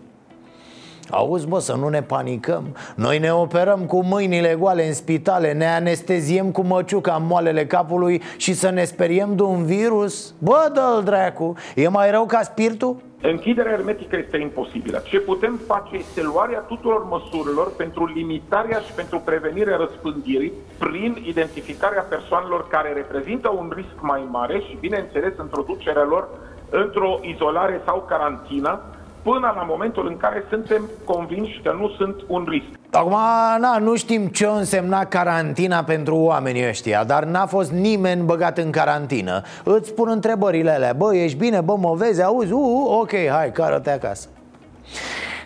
Auzi, 1.12 1.48
bă, 1.48 1.60
să 1.60 1.76
nu 1.76 1.88
ne 1.88 2.02
panicăm 2.02 2.76
Noi 2.96 3.20
ne 3.20 3.34
operăm 3.34 3.86
cu 3.86 4.04
mâinile 4.04 4.56
goale 4.60 4.88
în 4.88 4.94
spitale 4.94 5.54
Ne 5.54 5.68
anesteziem 5.68 6.52
cu 6.52 6.62
măciuca 6.62 7.14
în 7.14 7.26
moalele 7.26 7.66
capului 7.66 8.22
Și 8.38 8.54
să 8.54 8.70
ne 8.70 8.84
speriem 8.84 9.36
de 9.36 9.42
un 9.42 9.66
virus? 9.66 10.34
Bă, 10.38 10.72
dă-l 10.74 11.02
dracu 11.04 11.54
E 11.76 11.88
mai 11.88 12.12
rău 12.12 12.26
ca 12.26 12.42
spiritul? 12.42 12.96
Închiderea 13.22 13.72
hermetică 13.72 14.18
este 14.18 14.38
imposibilă. 14.38 15.02
Ce 15.06 15.20
putem 15.20 15.60
face 15.68 15.96
este 15.96 16.22
luarea 16.22 16.60
tuturor 16.60 17.04
măsurilor 17.04 17.76
pentru 17.76 18.06
limitarea 18.06 18.80
și 18.80 18.92
pentru 18.92 19.22
prevenirea 19.26 19.78
răspândirii 19.78 20.52
prin 20.78 21.24
identificarea 21.26 22.02
persoanelor 22.02 22.68
care 22.68 22.94
reprezintă 22.94 23.50
un 23.58 23.74
risc 23.76 23.96
mai 24.00 24.28
mare 24.32 24.60
și, 24.60 24.78
bineînțeles, 24.80 25.34
introducerea 25.42 26.04
lor 26.04 26.28
într-o 26.70 27.20
izolare 27.22 27.82
sau 27.86 28.06
carantină 28.08 28.80
până 29.22 29.54
la 29.56 29.66
momentul 29.68 30.08
în 30.08 30.18
care 30.18 30.44
suntem 30.50 30.90
convinși 31.06 31.62
că 31.64 31.76
nu 31.80 31.90
sunt 31.98 32.16
un 32.28 32.46
risc. 32.50 32.68
Acum, 32.92 33.18
na, 33.60 33.78
nu 33.78 33.96
știm 33.96 34.28
ce 34.28 34.46
însemna 34.46 35.06
carantina 35.06 35.84
pentru 35.84 36.16
oamenii 36.16 36.68
ăștia 36.68 37.04
Dar 37.04 37.24
n-a 37.24 37.46
fost 37.46 37.72
nimeni 37.72 38.24
băgat 38.24 38.58
în 38.58 38.72
carantină 38.72 39.42
Îți 39.64 39.94
pun 39.94 40.10
întrebările 40.10 40.72
alea 40.72 40.94
Bă, 40.94 41.16
ești 41.16 41.38
bine? 41.38 41.62
Bă, 41.62 41.76
mă 41.76 41.94
vezi? 41.96 42.24
Auzi? 42.24 42.52
Uh, 42.52 42.62
uh 42.62 42.98
ok, 43.00 43.12
hai, 43.30 43.52
cară-te 43.52 43.92
acasă 43.92 44.28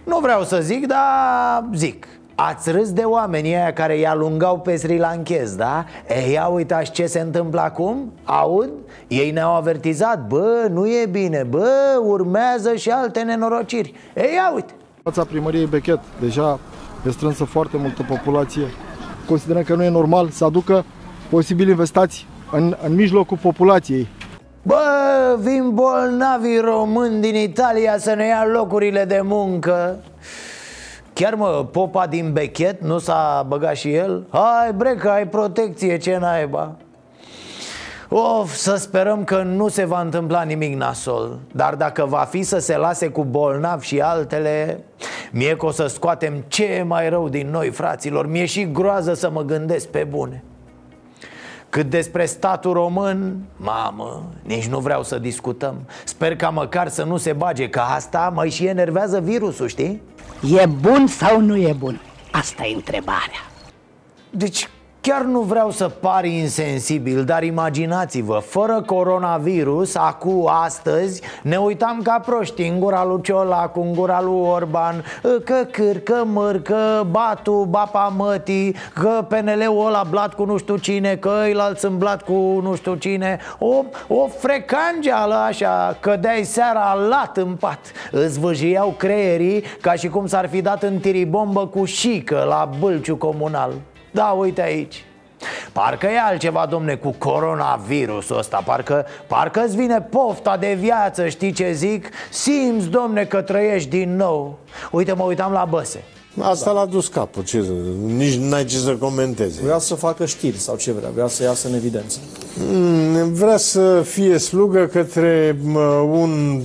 Nu 0.03 0.19
vreau 0.19 0.43
să 0.43 0.61
zic, 0.61 0.87
dar 0.87 1.63
zic 1.73 2.07
Ați 2.35 2.71
râs 2.71 2.91
de 2.91 3.01
oamenii 3.01 3.55
aia 3.55 3.73
care 3.73 3.95
îi 3.95 4.07
alungau 4.07 4.59
pe 4.59 4.75
Sri 4.75 4.97
Lankez, 4.97 5.55
da? 5.55 5.85
E, 6.07 6.31
ia 6.31 6.47
uitați 6.47 6.91
ce 6.91 7.05
se 7.05 7.19
întâmplă 7.19 7.61
acum? 7.61 8.13
Aud? 8.23 8.69
Ei 9.07 9.31
ne-au 9.31 9.55
avertizat. 9.55 10.27
Bă, 10.27 10.67
nu 10.69 10.87
e 10.87 11.05
bine, 11.11 11.45
bă, 11.49 11.69
urmează 12.03 12.75
și 12.75 12.89
alte 12.89 13.21
nenorociri. 13.21 13.93
E, 14.15 14.21
ia 14.21 14.51
uite. 14.53 14.73
Fața 15.03 15.23
primăriei 15.23 15.65
Bechet 15.65 15.99
deja 16.19 16.59
e 17.07 17.11
strânsă 17.11 17.43
foarte 17.43 17.77
multă 17.77 18.05
populație. 18.07 18.63
Considerăm 19.27 19.63
că 19.63 19.75
nu 19.75 19.83
e 19.83 19.89
normal 19.89 20.29
să 20.29 20.45
aducă 20.45 20.85
posibil 21.29 21.69
investați 21.69 22.27
în, 22.51 22.75
în 22.85 22.95
mijlocul 22.95 23.37
populației. 23.41 24.07
Bă, 24.61 24.75
vin 25.39 25.73
bolnavii 25.73 26.59
români 26.59 27.21
din 27.21 27.35
Italia 27.35 27.97
să 27.97 28.13
ne 28.13 28.25
ia 28.25 28.45
locurile 28.53 29.05
de 29.05 29.19
muncă 29.23 29.99
Chiar 31.13 31.33
mă, 31.33 31.65
popa 31.71 32.07
din 32.07 32.33
bechet 32.33 32.81
nu 32.81 32.97
s-a 32.97 33.45
băgat 33.47 33.75
și 33.75 33.93
el? 33.93 34.25
Hai 34.29 34.73
bre 34.73 34.95
că 34.95 35.09
ai 35.09 35.27
protecție, 35.27 35.97
ce 35.97 36.17
naiba. 36.17 36.75
Of, 38.09 38.53
să 38.53 38.75
sperăm 38.75 39.23
că 39.23 39.41
nu 39.41 39.67
se 39.67 39.85
va 39.85 40.01
întâmpla 40.01 40.41
nimic 40.41 40.75
nasol. 40.75 41.39
Dar 41.51 41.75
dacă 41.75 42.05
va 42.05 42.27
fi 42.29 42.43
să 42.43 42.59
se 42.59 42.77
lase 42.77 43.07
cu 43.07 43.23
bolnav 43.23 43.81
și 43.81 44.01
altele 44.01 44.83
Mie 45.31 45.55
că 45.55 45.65
o 45.65 45.71
să 45.71 45.87
scoatem 45.87 46.43
ce 46.47 46.83
mai 46.87 47.09
rău 47.09 47.29
din 47.29 47.49
noi, 47.49 47.69
fraților. 47.69 48.27
Mie 48.27 48.45
și 48.45 48.71
groază 48.71 49.13
să 49.13 49.29
mă 49.29 49.41
gândesc 49.41 49.87
pe 49.87 50.03
bune 50.09 50.43
cât 51.73 51.89
despre 51.89 52.25
statul 52.25 52.73
român, 52.73 53.45
mamă, 53.55 54.23
nici 54.41 54.67
nu 54.67 54.79
vreau 54.79 55.03
să 55.03 55.19
discutăm 55.19 55.75
Sper 56.03 56.35
ca 56.35 56.49
măcar 56.49 56.87
să 56.87 57.03
nu 57.03 57.17
se 57.17 57.33
bage, 57.33 57.69
că 57.69 57.79
asta 57.79 58.31
mai 58.35 58.49
și 58.49 58.65
enervează 58.65 59.19
virusul, 59.19 59.67
știi? 59.67 60.01
E 60.61 60.65
bun 60.65 61.07
sau 61.07 61.41
nu 61.41 61.57
e 61.57 61.75
bun? 61.77 62.01
Asta 62.31 62.65
e 62.65 62.73
întrebarea 62.73 63.49
Deci 64.29 64.69
Chiar 65.07 65.21
nu 65.21 65.39
vreau 65.39 65.71
să 65.71 65.89
par 65.89 66.25
insensibil, 66.25 67.23
dar 67.23 67.43
imaginați-vă, 67.43 68.41
fără 68.45 68.81
coronavirus, 68.85 69.95
acu 69.95 70.45
astăzi, 70.63 71.21
ne 71.41 71.57
uitam 71.57 71.99
ca 72.03 72.19
proști 72.25 72.61
în 72.61 72.79
gura 72.79 73.05
lui 73.05 73.21
Ciolacu, 73.21 73.79
în 73.79 73.93
gura 73.93 74.21
lui 74.21 74.41
Orban, 74.41 75.05
că 75.21 75.67
câr, 75.71 75.99
că 75.99 76.23
măr, 76.25 76.61
că 76.61 77.03
batu, 77.09 77.67
bapa 77.69 78.13
mătii, 78.17 78.75
că 78.93 79.25
PNL-ul 79.27 79.85
ăla 79.85 80.03
blat 80.09 80.33
cu 80.33 80.45
nu 80.45 80.57
știu 80.57 80.77
cine, 80.77 81.15
că 81.15 81.31
ăilalți 81.41 81.79
sunt 81.79 81.97
blat 81.97 82.21
cu 82.21 82.59
nu 82.63 82.75
știu 82.75 82.95
cine, 82.95 83.39
o, 83.59 83.83
o 84.07 84.27
frecangeală 84.27 85.35
așa, 85.35 85.97
cădeai 85.99 86.43
seara 86.43 86.93
lat 86.93 87.37
în 87.37 87.55
pat, 87.59 87.79
îți 88.11 88.39
vâjiau 88.39 88.93
creierii 88.97 89.63
ca 89.81 89.93
și 89.93 90.07
cum 90.07 90.27
s-ar 90.27 90.49
fi 90.49 90.61
dat 90.61 90.83
în 90.83 90.97
tiribombă 90.97 91.67
cu 91.67 91.85
șică 91.85 92.45
la 92.47 92.69
bâlciu 92.79 93.15
comunal. 93.15 93.71
Da, 94.13 94.25
uite 94.25 94.61
aici. 94.61 95.05
Parcă 95.71 96.05
e 96.05 96.19
altceva, 96.19 96.67
domne, 96.69 96.95
cu 96.95 97.15
coronavirusul 97.17 98.37
ăsta. 98.37 98.61
Parcă, 98.65 99.05
parcă 99.27 99.63
îți 99.65 99.75
vine 99.75 100.01
pofta 100.01 100.57
de 100.57 100.77
viață, 100.79 101.27
știi 101.27 101.51
ce 101.51 101.71
zic? 101.71 102.09
Simți, 102.31 102.87
domne, 102.87 103.25
că 103.25 103.41
trăiești 103.41 103.89
din 103.89 104.15
nou. 104.15 104.57
Uite, 104.91 105.13
mă 105.13 105.23
uitam 105.23 105.51
la 105.51 105.65
băse. 105.69 106.03
Asta 106.41 106.71
l-a 106.71 106.85
dus 106.85 107.07
capul, 107.07 107.43
ce, 107.43 107.63
nici 108.05 108.35
n-ai 108.35 108.65
ce 108.65 108.77
să 108.77 108.95
comentezi. 108.95 109.61
Vrea 109.61 109.77
să 109.77 109.95
facă 109.95 110.25
știri 110.25 110.57
sau 110.57 110.75
ce 110.75 110.91
vrea, 110.91 111.09
vrea 111.13 111.27
să 111.27 111.43
iasă 111.43 111.67
în 111.67 111.73
evidență. 111.73 112.19
Mm, 112.71 113.33
Vrea 113.33 113.57
să 113.57 114.01
fie 114.01 114.37
slugă 114.37 114.85
către 114.85 115.57
un, 116.09 116.61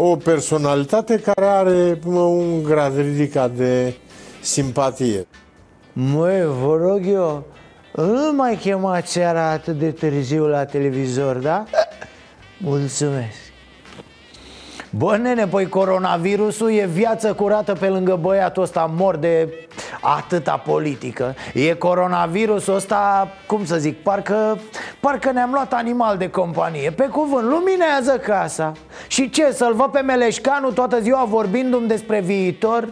o 0.00 0.16
personalitate 0.16 1.18
care 1.18 1.46
are 1.46 1.98
un 2.06 2.62
grad 2.62 2.96
ridicat 2.96 3.50
de 3.50 3.94
simpatie 4.40 5.26
Măi, 6.00 6.44
vă 6.44 6.76
rog 6.76 7.00
eu, 7.06 7.44
nu 7.92 8.32
mai 8.32 8.56
chema 8.56 9.00
seara 9.04 9.50
atât 9.50 9.78
de 9.78 9.90
târziu 9.90 10.46
la 10.46 10.64
televizor, 10.64 11.36
da? 11.36 11.64
Mulțumesc 12.58 13.36
Bă, 14.90 15.16
nene, 15.16 15.46
păi 15.46 15.68
coronavirusul 15.68 16.70
e 16.70 16.86
viață 16.86 17.32
curată 17.32 17.72
pe 17.72 17.88
lângă 17.88 18.16
băiatul 18.16 18.62
ăsta 18.62 18.90
mor 18.96 19.16
de 19.16 19.68
atâta 20.00 20.56
politică 20.56 21.34
E 21.54 21.74
coronavirusul 21.74 22.74
ăsta, 22.74 23.28
cum 23.46 23.64
să 23.64 23.76
zic, 23.76 24.02
parcă, 24.02 24.58
parcă 25.00 25.32
ne-am 25.32 25.50
luat 25.50 25.72
animal 25.72 26.16
de 26.16 26.30
companie 26.30 26.90
Pe 26.90 27.06
cuvânt, 27.06 27.48
luminează 27.48 28.18
casa 28.18 28.72
Și 29.08 29.30
ce, 29.30 29.52
să-l 29.52 29.74
văd 29.74 29.90
pe 29.90 30.00
Meleșcanu 30.00 30.70
toată 30.70 31.00
ziua 31.00 31.24
vorbindu-mi 31.24 31.88
despre 31.88 32.20
viitor? 32.20 32.88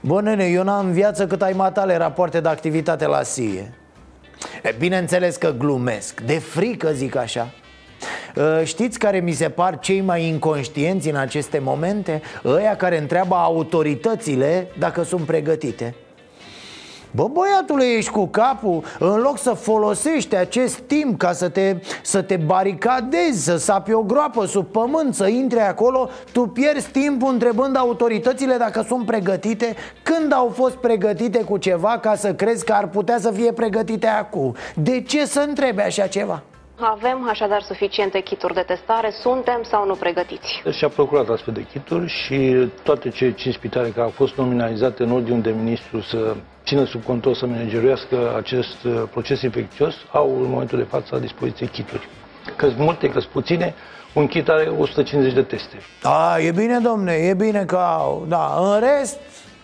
Bă, 0.00 0.20
nene, 0.20 0.44
eu 0.44 0.62
n-am 0.62 0.92
viață 0.92 1.26
cât 1.26 1.42
ai 1.42 1.52
matale 1.52 1.96
rapoarte 1.96 2.40
de 2.40 2.48
activitate 2.48 3.06
la 3.06 3.22
SIE. 3.22 3.74
E, 4.62 4.74
Bineînțeles 4.78 5.36
că 5.36 5.54
glumesc, 5.58 6.20
de 6.20 6.38
frică 6.38 6.92
zic 6.92 7.16
așa. 7.16 7.54
Știți 8.64 8.98
care 8.98 9.20
mi 9.20 9.32
se 9.32 9.48
par 9.48 9.78
cei 9.78 10.00
mai 10.00 10.24
inconștienți 10.26 11.08
în 11.08 11.16
aceste 11.16 11.58
momente? 11.58 12.22
Ăia 12.44 12.76
care 12.76 12.98
întreabă 12.98 13.34
autoritățile 13.34 14.68
dacă 14.78 15.02
sunt 15.02 15.26
pregătite 15.26 15.94
Bă, 17.10 17.28
băiatule, 17.32 17.84
ești 17.84 18.10
cu 18.10 18.26
capul 18.26 18.84
În 18.98 19.20
loc 19.20 19.38
să 19.38 19.50
folosești 19.50 20.36
acest 20.36 20.78
timp 20.78 21.18
ca 21.18 21.32
să 21.32 21.48
te, 21.48 21.76
să 22.02 22.22
te 22.22 22.36
baricadezi 22.36 23.44
Să 23.44 23.56
sapi 23.56 23.92
o 23.92 24.02
groapă 24.02 24.46
sub 24.46 24.66
pământ, 24.66 25.14
să 25.14 25.26
intri 25.26 25.60
acolo 25.60 26.08
Tu 26.32 26.40
pierzi 26.40 26.90
timpul 26.90 27.32
întrebând 27.32 27.76
autoritățile 27.76 28.56
dacă 28.56 28.84
sunt 28.88 29.06
pregătite 29.06 29.74
Când 30.02 30.32
au 30.32 30.52
fost 30.54 30.74
pregătite 30.74 31.44
cu 31.44 31.56
ceva 31.56 31.98
ca 31.98 32.14
să 32.14 32.34
crezi 32.34 32.64
că 32.64 32.72
ar 32.72 32.88
putea 32.88 33.18
să 33.18 33.30
fie 33.30 33.52
pregătite 33.52 34.06
acum 34.06 34.54
De 34.74 35.00
ce 35.00 35.26
să 35.26 35.44
întrebe 35.48 35.82
așa 35.82 36.06
ceva? 36.06 36.42
Avem 36.80 37.28
așadar 37.28 37.62
suficiente 37.62 38.20
kituri 38.20 38.54
de 38.54 38.60
testare, 38.60 39.10
suntem 39.10 39.62
sau 39.62 39.86
nu 39.86 39.94
pregătiți? 39.94 40.62
Și-a 40.70 40.88
procurat 40.88 41.28
astfel 41.28 41.54
de 41.54 41.66
kituri 41.72 42.08
și 42.08 42.68
toate 42.82 43.08
cele 43.08 43.32
cinci 43.32 43.54
spitale 43.54 43.88
care 43.88 44.02
au 44.02 44.10
fost 44.10 44.36
nominalizate 44.36 45.02
în 45.02 45.12
ordine 45.12 45.38
de 45.38 45.50
ministru 45.50 46.00
să 46.00 46.36
țină 46.64 46.84
sub 46.84 47.04
control 47.04 47.34
să 47.34 47.46
manageruiască 47.46 48.34
acest 48.36 48.84
uh, 48.84 49.02
proces 49.10 49.42
infecțios, 49.42 49.94
au 50.12 50.42
în 50.42 50.50
momentul 50.50 50.78
de 50.78 50.84
față 50.84 51.06
la 51.10 51.18
dispoziție 51.18 51.66
kituri. 51.66 52.08
Că 52.56 52.68
multe, 52.76 53.08
că 53.08 53.20
puține, 53.32 53.74
un 54.14 54.26
kit 54.26 54.48
are 54.48 54.72
150 54.78 55.34
de 55.34 55.42
teste. 55.42 55.76
A, 56.02 56.38
e 56.38 56.50
bine, 56.50 56.78
domne, 56.78 57.12
e 57.12 57.34
bine 57.34 57.64
că 57.64 57.76
au, 57.76 58.24
da, 58.28 58.56
în 58.60 58.80
rest, 58.80 59.18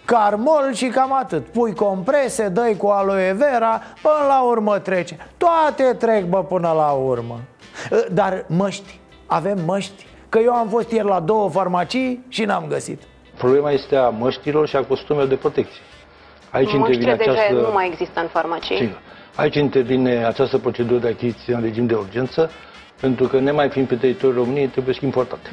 carmol 0.04 0.70
și 0.72 0.86
cam 0.86 1.12
atât. 1.12 1.46
Pui 1.46 1.74
comprese, 1.74 2.48
dai 2.48 2.76
cu 2.76 2.86
aloe 2.86 3.32
vera, 3.32 3.82
până 4.02 4.26
la 4.28 4.42
urmă 4.42 4.78
trece. 4.78 5.16
Toate 5.36 5.96
trec, 5.98 6.24
bă, 6.24 6.42
până 6.42 6.72
la 6.72 6.90
urmă. 6.90 7.40
Ă, 7.92 7.96
Dar 8.12 8.44
măști, 8.48 9.00
avem 9.26 9.58
măști. 9.64 10.06
Că 10.28 10.38
eu 10.38 10.52
am 10.52 10.68
fost 10.68 10.90
ieri 10.90 11.06
la 11.06 11.20
două 11.20 11.50
farmacii 11.50 12.24
și 12.28 12.44
n-am 12.44 12.64
găsit. 12.68 13.02
Problema 13.36 13.70
este 13.70 13.96
a 13.96 14.08
măștilor 14.08 14.68
și 14.68 14.76
a 14.76 14.84
costumelor 14.84 15.28
de 15.28 15.34
protecție. 15.34 15.80
Aici 16.50 16.72
Măștile 16.72 17.10
intervine 17.10 17.32
această... 17.32 17.52
nu 17.52 17.72
mai 17.72 17.86
există 17.86 18.20
în 18.20 18.26
farmacii. 18.26 18.96
Aici 19.36 19.54
intervine 19.54 20.24
această 20.24 20.58
procedură 20.58 20.98
de 20.98 21.08
achiziție 21.08 21.54
în 21.54 21.60
regim 21.60 21.86
de 21.86 21.94
urgență 21.94 22.50
pentru 23.00 23.26
că, 23.26 23.38
nemai 23.38 23.70
fiind 23.70 23.88
pe 23.88 23.94
teritoriul 23.94 24.38
României, 24.38 24.66
trebuie 24.66 24.94
să 24.94 25.00
importate. 25.04 25.50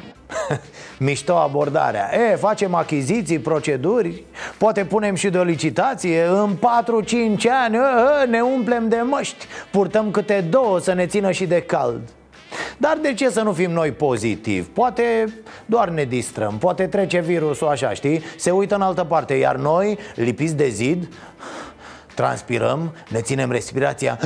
Mișto 0.98 1.36
abordarea. 1.36 2.10
E, 2.30 2.36
facem 2.36 2.74
achiziții, 2.74 3.38
proceduri 3.38 4.22
Poate 4.58 4.84
punem 4.84 5.14
și 5.14 5.28
de 5.28 5.38
o 5.38 5.42
licitație. 5.42 6.22
În 6.22 6.56
4-5 6.56 6.60
ani 7.64 7.76
a, 7.76 7.80
a, 7.80 8.24
ne 8.28 8.40
umplem 8.40 8.88
de 8.88 8.96
măști. 8.96 9.46
Purtăm 9.70 10.10
câte 10.10 10.44
două 10.50 10.80
să 10.80 10.92
ne 10.92 11.06
țină 11.06 11.30
și 11.30 11.46
de 11.46 11.62
cald. 11.62 12.00
Dar 12.76 12.98
de 13.02 13.14
ce 13.14 13.30
să 13.30 13.42
nu 13.42 13.52
fim 13.52 13.70
noi 13.70 13.92
pozitivi? 13.92 14.68
Poate 14.68 15.34
doar 15.66 15.88
ne 15.88 16.04
distrăm, 16.04 16.58
poate 16.58 16.86
trece 16.86 17.20
virusul 17.20 17.68
așa, 17.68 17.92
știi? 17.92 18.22
Se 18.36 18.50
uită 18.50 18.74
în 18.74 18.82
altă 18.82 19.04
parte, 19.04 19.34
iar 19.34 19.56
noi, 19.56 19.98
lipiți 20.14 20.56
de 20.56 20.68
zid, 20.68 21.08
transpirăm, 22.14 22.94
ne 23.08 23.20
ținem 23.20 23.50
respirația 23.50 24.18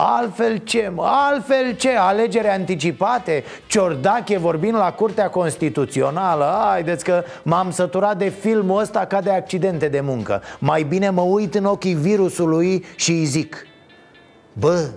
Altfel 0.00 0.56
ce, 0.56 0.90
mă? 0.94 1.04
Altfel 1.06 1.76
ce? 1.76 1.96
Alegeri 1.96 2.48
anticipate? 2.48 3.44
Ciordache 3.66 4.38
vorbind 4.38 4.74
la 4.74 4.92
Curtea 4.92 5.30
Constituțională? 5.30 6.58
Haideți 6.68 7.04
că 7.04 7.22
m-am 7.42 7.70
săturat 7.70 8.18
de 8.18 8.28
filmul 8.28 8.80
ăsta 8.80 9.06
ca 9.06 9.20
de 9.20 9.30
accidente 9.30 9.88
de 9.88 10.00
muncă 10.00 10.42
Mai 10.58 10.82
bine 10.82 11.10
mă 11.10 11.20
uit 11.20 11.54
în 11.54 11.64
ochii 11.64 11.94
virusului 11.94 12.84
și 12.96 13.10
îi 13.10 13.24
zic 13.24 13.66
Bă, 14.52 14.88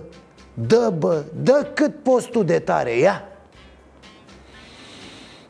dă 0.54 0.92
bă, 0.98 1.22
dă 1.42 1.66
cât 1.74 2.02
poți 2.02 2.28
tu 2.28 2.42
de 2.42 2.58
tare, 2.58 2.98
ia 2.98 3.24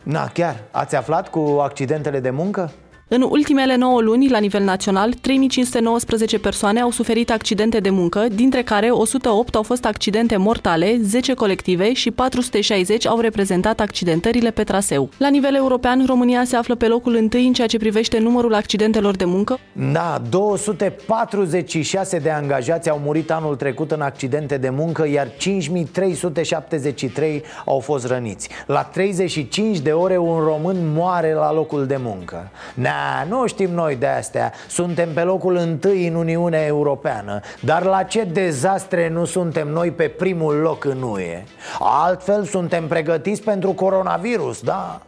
Na, 0.02 0.26
chiar, 0.26 0.56
ați 0.70 0.96
aflat 0.96 1.28
cu 1.28 1.58
accidentele 1.62 2.20
de 2.20 2.30
muncă? 2.30 2.72
În 3.14 3.26
ultimele 3.28 3.76
9 3.76 4.00
luni, 4.00 4.28
la 4.28 4.38
nivel 4.38 4.62
național, 4.62 5.12
3519 5.12 6.38
persoane 6.38 6.80
au 6.80 6.90
suferit 6.90 7.30
accidente 7.30 7.78
de 7.78 7.90
muncă, 7.90 8.26
dintre 8.34 8.62
care 8.62 8.90
108 8.90 9.54
au 9.54 9.62
fost 9.62 9.84
accidente 9.84 10.36
mortale, 10.36 10.98
10 11.02 11.34
colective 11.34 11.92
și 11.92 12.10
460 12.10 13.06
au 13.06 13.20
reprezentat 13.20 13.80
accidentările 13.80 14.50
pe 14.50 14.64
traseu. 14.64 15.08
La 15.16 15.28
nivel 15.28 15.54
european, 15.54 16.04
România 16.06 16.44
se 16.44 16.56
află 16.56 16.74
pe 16.74 16.86
locul 16.86 17.14
întâi 17.14 17.46
în 17.46 17.52
ceea 17.52 17.66
ce 17.66 17.78
privește 17.78 18.18
numărul 18.18 18.54
accidentelor 18.54 19.16
de 19.16 19.24
muncă. 19.24 19.58
Da, 19.92 20.22
246 20.30 22.18
de 22.18 22.30
angajați 22.30 22.90
au 22.90 23.00
murit 23.04 23.30
anul 23.30 23.56
trecut 23.56 23.90
în 23.90 24.00
accidente 24.00 24.56
de 24.56 24.70
muncă, 24.70 25.08
iar 25.08 25.28
5373 25.36 27.42
au 27.64 27.78
fost 27.78 28.06
răniți. 28.06 28.48
La 28.66 28.82
35 28.82 29.78
de 29.78 29.90
ore 29.90 30.18
un 30.18 30.38
român 30.38 30.76
moare 30.94 31.32
la 31.32 31.52
locul 31.52 31.86
de 31.86 31.96
muncă. 32.00 32.50
Na, 32.74 33.01
nu 33.28 33.46
știm 33.46 33.70
noi 33.70 33.96
de 33.96 34.06
astea. 34.06 34.52
Suntem 34.68 35.12
pe 35.12 35.22
locul 35.22 35.56
întâi 35.56 36.06
în 36.06 36.14
Uniunea 36.14 36.66
Europeană. 36.66 37.40
Dar 37.60 37.82
la 37.82 38.02
ce 38.02 38.24
dezastre 38.24 39.08
nu 39.08 39.24
suntem 39.24 39.68
noi 39.68 39.90
pe 39.90 40.08
primul 40.08 40.54
loc 40.54 40.84
în 40.84 41.02
UE 41.02 41.42
Altfel 41.78 42.44
suntem 42.44 42.86
pregătiți 42.86 43.42
pentru 43.42 43.72
coronavirus, 43.72 44.60
da? 44.60 45.00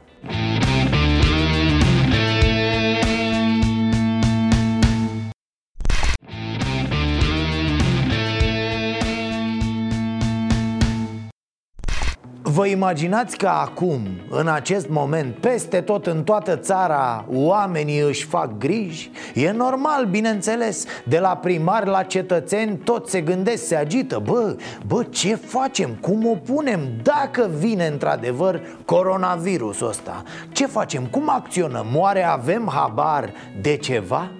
Vă 12.55 12.67
imaginați 12.67 13.37
că 13.37 13.49
acum, 13.49 14.01
în 14.31 14.49
acest 14.49 14.89
moment, 14.89 15.35
peste 15.35 15.81
tot 15.81 16.07
în 16.07 16.25
toată 16.25 16.57
țara, 16.57 17.25
oamenii 17.33 17.99
își 17.99 18.25
fac 18.25 18.59
griji? 18.59 19.11
E 19.35 19.51
normal, 19.51 20.05
bineînțeles, 20.05 20.85
de 21.05 21.19
la 21.19 21.37
primar 21.37 21.87
la 21.87 22.03
cetățeni 22.03 22.77
tot 22.77 23.09
se 23.09 23.21
gândesc, 23.21 23.67
se 23.67 23.77
agită 23.77 24.19
Bă, 24.25 24.57
bă, 24.87 25.03
ce 25.03 25.35
facem? 25.35 25.91
Cum 26.01 26.27
o 26.27 26.35
punem? 26.35 26.81
Dacă 27.03 27.51
vine 27.57 27.87
într-adevăr 27.87 28.61
coronavirusul 28.85 29.89
ăsta 29.89 30.23
Ce 30.53 30.67
facem? 30.67 31.07
Cum 31.07 31.31
acționăm? 31.31 31.87
Oare 31.95 32.25
avem 32.25 32.71
habar 32.75 33.33
de 33.61 33.77
ceva? 33.77 34.31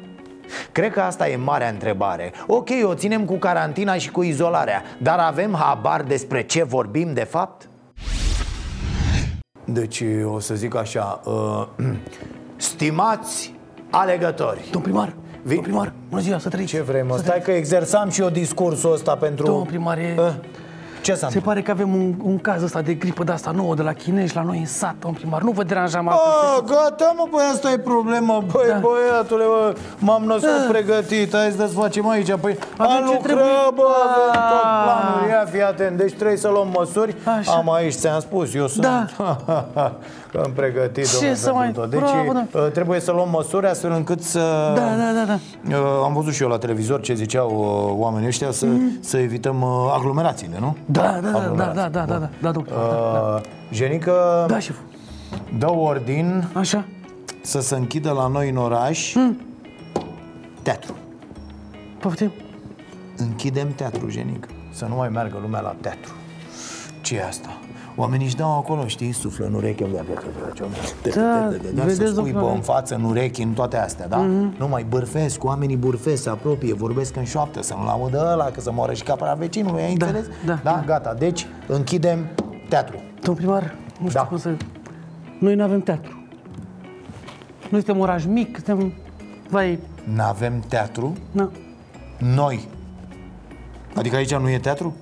Cred 0.73 0.93
că 0.93 1.01
asta 1.01 1.29
e 1.29 1.37
marea 1.37 1.69
întrebare 1.69 2.33
Ok, 2.47 2.69
o 2.83 2.95
ținem 2.95 3.25
cu 3.25 3.35
carantina 3.35 3.95
și 3.95 4.11
cu 4.11 4.23
izolarea 4.23 4.83
Dar 4.99 5.19
avem 5.19 5.55
habar 5.55 6.03
despre 6.03 6.43
ce 6.43 6.65
vorbim 6.65 7.13
de 7.13 7.25
fapt? 7.25 7.69
Deci 9.65 10.03
o 10.25 10.39
să 10.39 10.55
zic 10.55 10.75
așa 10.75 11.21
uh, 11.25 11.67
Stimați 12.57 13.55
alegători. 13.91 14.69
Domn 14.71 14.85
primar, 14.85 15.15
domn 15.43 15.61
primar, 15.61 15.93
bună 16.09 16.21
ziua, 16.21 16.39
să 16.39 16.49
trăiți. 16.49 16.71
Ce 16.71 16.83
vrei 16.83 17.03
mă? 17.03 17.17
Stai 17.17 17.41
că 17.43 17.51
exersam 17.51 18.11
și 18.11 18.21
eu 18.21 18.29
discursul 18.29 18.93
ăsta 18.93 19.17
pentru... 19.17 19.47
Domn 19.47 19.65
primar, 19.65 19.99
e... 19.99 20.15
Uh, 20.19 20.33
ce 21.05 21.15
s-a 21.15 21.29
Se 21.29 21.39
pare 21.41 21.63
că 21.63 21.71
avem 21.71 21.95
un, 21.95 22.15
un 22.23 22.39
caz 22.39 22.63
ăsta 22.63 22.81
de 22.81 22.95
gripă 22.95 23.25
de 23.25 23.33
asta 23.33 23.51
nouă 23.51 23.75
de 23.75 23.83
la 23.83 23.93
chinești 23.93 24.37
la 24.37 24.43
noi 24.43 24.59
în 24.59 24.67
sat, 24.67 24.95
domn 25.01 25.15
primar. 25.15 25.43
Nu 25.43 25.51
vă 25.51 25.63
deranjam 25.63 26.09
astăzi. 26.09 26.29
Ah, 26.57 26.63
gata, 26.67 27.13
mă, 27.17 27.27
băi, 27.31 27.41
asta 27.53 27.71
e 27.71 27.79
problema 27.79 28.39
Băi, 28.53 28.65
da. 28.69 28.79
băiatule, 28.79 29.45
bă, 29.45 29.75
m-am 29.99 30.23
născut 30.25 30.49
da. 30.67 30.73
pregătit 30.73 31.33
Hai 31.37 31.55
să 31.57 31.67
facem 31.67 32.09
aici 32.09 32.35
Păi, 32.41 32.59
Avem 32.77 32.93
a 32.93 32.97
ce 32.99 33.03
lucră, 33.05 33.19
trebuie. 33.23 33.45
bă, 33.75 33.83
avem 34.05 34.41
tot 34.51 34.63
Ah. 34.65 34.83
planul 34.85 35.29
Ia, 35.29 35.45
fii 35.51 35.63
atent, 35.63 35.97
deci 35.97 36.15
trebuie 36.15 36.37
să 36.37 36.49
luăm 36.49 36.69
măsuri 36.79 37.15
Așa. 37.39 37.53
Am 37.53 37.73
aici, 37.73 37.95
ți-am 37.95 38.21
spus, 38.21 38.55
eu 38.55 38.67
sunt 38.67 38.83
Da. 38.83 39.07
Că 40.35 40.41
am 40.45 40.53
pregătit, 40.53 41.07
Ce 41.07 41.13
domnule, 41.13 41.35
să 41.35 41.53
mai- 41.53 41.65
pentru 41.65 41.81
tot. 41.83 41.91
Deci 41.91 42.01
Bravo, 42.01 42.33
da. 42.33 42.59
uh, 42.59 42.71
trebuie 42.71 43.01
să 43.01 43.13
luăm 43.13 43.29
măsuri 43.29 43.67
astfel 43.67 43.93
încât 43.93 44.23
să 44.23 44.39
Da, 44.75 44.81
da, 44.97 45.13
da, 45.25 45.39
da. 45.69 45.77
Uh, 45.77 46.01
Am 46.05 46.13
văzut 46.13 46.33
și 46.33 46.43
eu 46.43 46.49
la 46.49 46.59
televizor 46.59 47.01
ce 47.01 47.15
ziceau 47.15 47.51
uh, 47.51 47.95
oamenii 48.03 48.27
ăștia 48.29 48.51
Să, 48.51 48.67
să 49.01 49.17
evităm 49.19 49.63
uh, 49.63 49.93
aglomerațiile, 49.97 50.57
nu? 50.61 50.77
Da, 50.85 51.03
da, 51.03 51.09
da, 51.21 51.31
da, 51.31 51.39
Aglomerații. 51.39 51.75
da, 51.75 51.89
da, 51.89 52.05
da, 52.05 52.19
da, 52.19 52.29
da, 52.41 52.51
domn 52.51 52.65
primar. 52.65 52.85
Da, 52.85 53.13
da. 53.13 53.35
Uh, 53.35 53.41
Genică 53.73 54.45
Da, 54.49 54.59
șef. 54.59 54.77
dă 55.59 55.71
ordin 55.73 56.45
Așa. 56.53 56.85
să 57.41 57.61
se 57.61 57.75
închidă 57.75 58.11
la 58.11 58.27
noi 58.27 58.49
în 58.51 58.57
oraș 58.57 59.15
teatru. 60.63 60.95
Poftim. 61.99 62.33
Închidem 63.17 63.73
teatru, 63.75 64.11
Genic. 64.11 64.47
Să 64.73 64.85
nu 64.89 64.95
mai 64.97 65.09
meargă 65.09 65.39
lumea 65.43 65.61
la 65.61 65.75
teatru. 65.81 66.13
ce 67.01 67.17
e 67.17 67.25
asta? 67.27 67.49
Oamenii 67.97 68.27
își 68.27 68.37
dau 68.37 68.59
acolo, 68.59 68.87
știi, 68.87 69.13
suflă 69.13 69.47
în 69.47 69.55
ureche 69.55 69.87
Da, 69.91 70.01
Să 71.13 71.59
vedeți, 71.75 71.95
scuipă 71.95 72.15
domnule. 72.39 72.55
în 72.55 72.61
față, 72.61 72.95
în 72.95 73.05
urechi, 73.05 73.43
în 73.43 73.53
toate 73.53 73.77
astea, 73.77 74.09
da? 74.09 74.17
Mhm. 74.17 74.55
Nu 74.59 74.69
mai 74.69 74.87
bârfesc, 74.89 75.45
oamenii 75.45 75.77
bârfesc, 75.77 76.23
se 76.23 76.29
apropie, 76.29 76.75
vorbesc 76.75 77.17
în 77.17 77.25
șoaptă 77.25 77.63
Să 77.63 77.75
nu-l 77.79 77.89
audă 77.89 78.29
ăla, 78.33 78.45
că 78.45 78.61
să 78.61 78.73
moară 78.73 78.93
și 78.93 79.03
capra 79.03 79.35
vecinului, 79.35 79.83
ai 79.83 79.93
înțeles? 79.93 80.25
da, 80.47 80.59
da, 80.63 80.83
gata, 80.87 81.15
deci 81.19 81.47
închidem 81.67 82.27
teatru 82.69 82.97
Domn 83.23 83.37
primar, 83.37 83.63
nu 84.01 84.09
știu 84.09 84.21
Da. 84.21 84.27
cum 84.27 84.39
să... 84.39 84.57
Noi 85.39 85.55
nu 85.55 85.63
avem 85.63 85.81
teatru. 85.81 86.23
Noi 87.71 87.83
suntem 87.83 87.99
oraș 87.99 88.25
mic, 88.25 88.55
suntem... 88.65 88.93
Vai, 89.49 89.79
N-avem 90.15 90.63
teatru? 90.69 91.13
Nu. 91.31 91.51
Noi 92.35 92.69
Adică 93.95 94.17
aici 94.17 94.35
nu 94.35 94.49
e 94.51 94.59
teatru? 94.59 94.95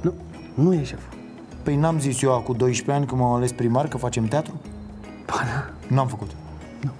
Nu, 0.00 0.12
nu 0.54 0.74
e 0.74 0.84
șef 0.84 1.00
Păi 1.62 1.76
n-am 1.76 1.98
zis 1.98 2.22
eu 2.22 2.40
cu 2.44 2.52
12 2.52 2.92
ani 2.96 3.06
când 3.06 3.20
m-am 3.20 3.32
ales 3.34 3.52
primar 3.52 3.86
că 3.88 3.96
facem 3.96 4.24
teatru? 4.24 4.60
Ba 5.26 5.34
da. 5.34 5.70
N-am 5.94 6.06
făcut 6.06 6.30
Nu 6.80 6.90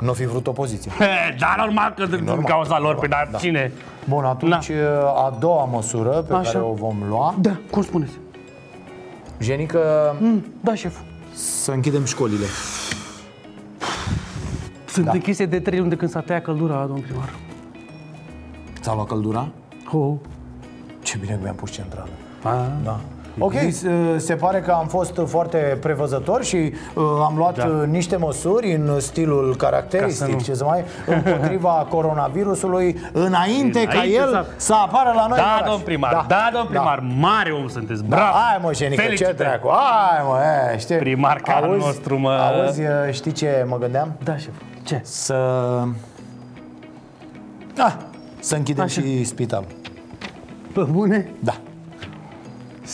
Nu 0.00 0.12
fi 0.12 0.26
vrut 0.26 0.46
opoziție 0.46 0.90
Da, 1.38 1.54
normal 1.56 1.92
că 1.96 2.06
din 2.06 2.24
normal. 2.24 2.44
cauza 2.44 2.78
lor, 2.78 2.94
pe 2.98 3.06
dar 3.06 3.28
Da. 3.30 3.38
cine? 3.38 3.72
Bun, 4.08 4.24
atunci 4.24 4.70
a 5.16 5.36
doua 5.38 5.64
măsură 5.64 6.10
pe 6.10 6.32
Așa. 6.34 6.50
care 6.50 6.64
o 6.64 6.72
vom 6.72 6.96
lua 7.08 7.34
Da, 7.40 7.56
cum 7.70 7.82
spuneți? 7.82 8.12
Genică 9.40 9.80
mm, 10.20 10.44
Da, 10.60 10.74
șef 10.74 10.96
Să 11.34 11.72
închidem 11.72 12.04
școlile 12.04 12.44
Sunt 14.86 15.04
Da. 15.04 15.12
închise 15.12 15.46
de 15.46 15.60
trei 15.60 15.78
luni 15.78 15.90
de 15.90 15.96
când 15.96 16.10
s-a 16.10 16.20
tăiat 16.20 16.42
căldura, 16.42 16.84
domn 16.86 17.00
primar 17.00 17.28
Ți-a 18.80 18.94
luat 18.94 19.06
căldura? 19.06 19.48
Oh. 19.92 20.14
Ce 21.02 21.16
bine 21.20 21.32
că 21.32 21.38
mi-am 21.42 21.54
pus 21.54 21.70
centrală 21.70 22.08
A, 22.42 22.66
Da. 22.84 23.00
Ok, 23.38 23.52
se- 23.70 23.90
se 24.16 24.34
pare 24.34 24.60
că 24.60 24.70
am 24.70 24.86
fost 24.86 25.20
foarte 25.26 25.78
prevăzător 25.80 26.44
și 26.44 26.56
uh, 26.94 27.02
am 27.24 27.34
luat 27.36 27.56
Da. 27.56 27.64
da. 27.66 27.84
niște 27.84 28.16
măsuri 28.16 28.74
în 28.74 29.00
stilul 29.00 29.54
Ca 29.58 29.66
caracteristic, 29.66 30.26
să 30.26 30.32
nu- 30.32 30.40
ce 30.40 30.54
să 30.54 30.64
mai, 30.64 30.84
împotriva 31.06 31.86
coronavirusului, 31.94 32.96
înainte, 33.12 33.82
ca 33.84 33.90
Înainte 33.92 34.16
el 34.16 34.28
să- 34.30 34.46
să 34.56 34.74
apară 34.74 35.12
la 35.14 35.26
noi 35.26 35.38
în 35.38 35.44
Da, 35.44 35.56
oraș. 35.58 35.68
domn 35.70 35.82
primar, 35.84 36.12
da, 36.12 36.24
da 36.28 36.48
domn 36.52 36.66
primar, 36.68 37.04
mare 37.18 37.50
om 37.50 37.68
sunteți, 37.68 38.00
Da, 38.02 38.06
bravo 38.16 38.32
hai 38.36 38.58
mă, 38.62 38.72
Șenică, 38.72 38.94
ce 39.00 39.06
Felicitări. 39.06 39.36
dracu, 39.36 39.68
hai 39.70 40.24
mă, 40.28 40.38
e, 40.74 40.78
știi 40.78 40.96
Primar 40.96 41.36
ca 41.36 41.52
al 41.52 41.76
nostru, 41.76 42.18
mă. 42.18 42.30
Auzi, 42.30 42.80
uh, 42.80 42.86
știi 43.10 43.32
ce 43.32 43.64
mă 43.68 43.78
gândeam? 43.78 44.12
Da, 44.24 44.36
șef, 44.36 44.54
ce? 44.82 45.00
Să... 45.04 45.34
Ah, 47.78 47.92
să 48.40 48.54
închidem 48.56 48.84
Așa. 48.84 49.00
și 49.00 49.24
spitalul 49.24 49.66
Pe 50.72 50.80
bune? 50.80 51.28
Da 51.38 51.54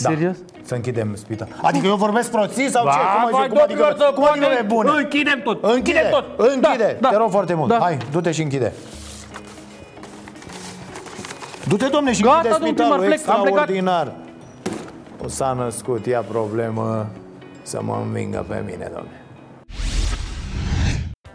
Serios? 0.02 0.36
Să 0.62 0.74
închidem 0.74 1.14
spital. 1.14 1.48
Adică 1.62 1.86
eu 1.86 1.94
vorbesc 1.96 2.30
prostii 2.30 2.70
sau 2.70 2.82
ce? 2.84 2.88
Ba, 2.88 3.20
Cum, 3.22 3.30
vai, 3.30 3.42
ai 3.42 3.48
cum, 3.48 3.58
domnilor, 3.58 3.86
adică, 3.90 4.04
să 4.06 4.12
cum 4.14 4.24
adică 4.24 4.44
poate- 4.46 4.60
e 4.60 4.66
bune? 4.66 4.90
Închidem 4.96 5.40
tot, 5.44 5.62
Închide, 5.62 5.76
închidem 5.76 6.10
tot. 6.10 6.24
Închide, 6.38 6.96
Da, 7.00 7.08
te 7.08 7.14
da. 7.14 7.18
rog 7.20 7.30
foarte 7.30 7.54
mult. 7.54 7.68
Da. 7.68 7.78
Hai, 7.80 7.96
du-te 8.10 8.32
și 8.32 8.42
închide. 8.42 8.72
Du-te, 11.68 11.86
domne, 11.86 12.12
și 12.12 12.22
Gata, 12.22 12.34
închide 12.36 12.50
domn 12.58 12.66
spitalul. 12.66 12.98
primar, 12.98 13.16
plec, 13.18 13.28
am 13.28 13.42
plecat. 13.42 13.68
Extraordinar. 13.68 14.12
O 15.24 15.28
s-a 15.28 15.52
născut, 15.52 16.06
ia 16.06 16.20
problemă 16.20 17.06
să 17.62 17.78
mă 17.82 17.98
învingă 18.06 18.44
pe 18.48 18.62
mine, 18.66 18.90
domne. 18.94 19.23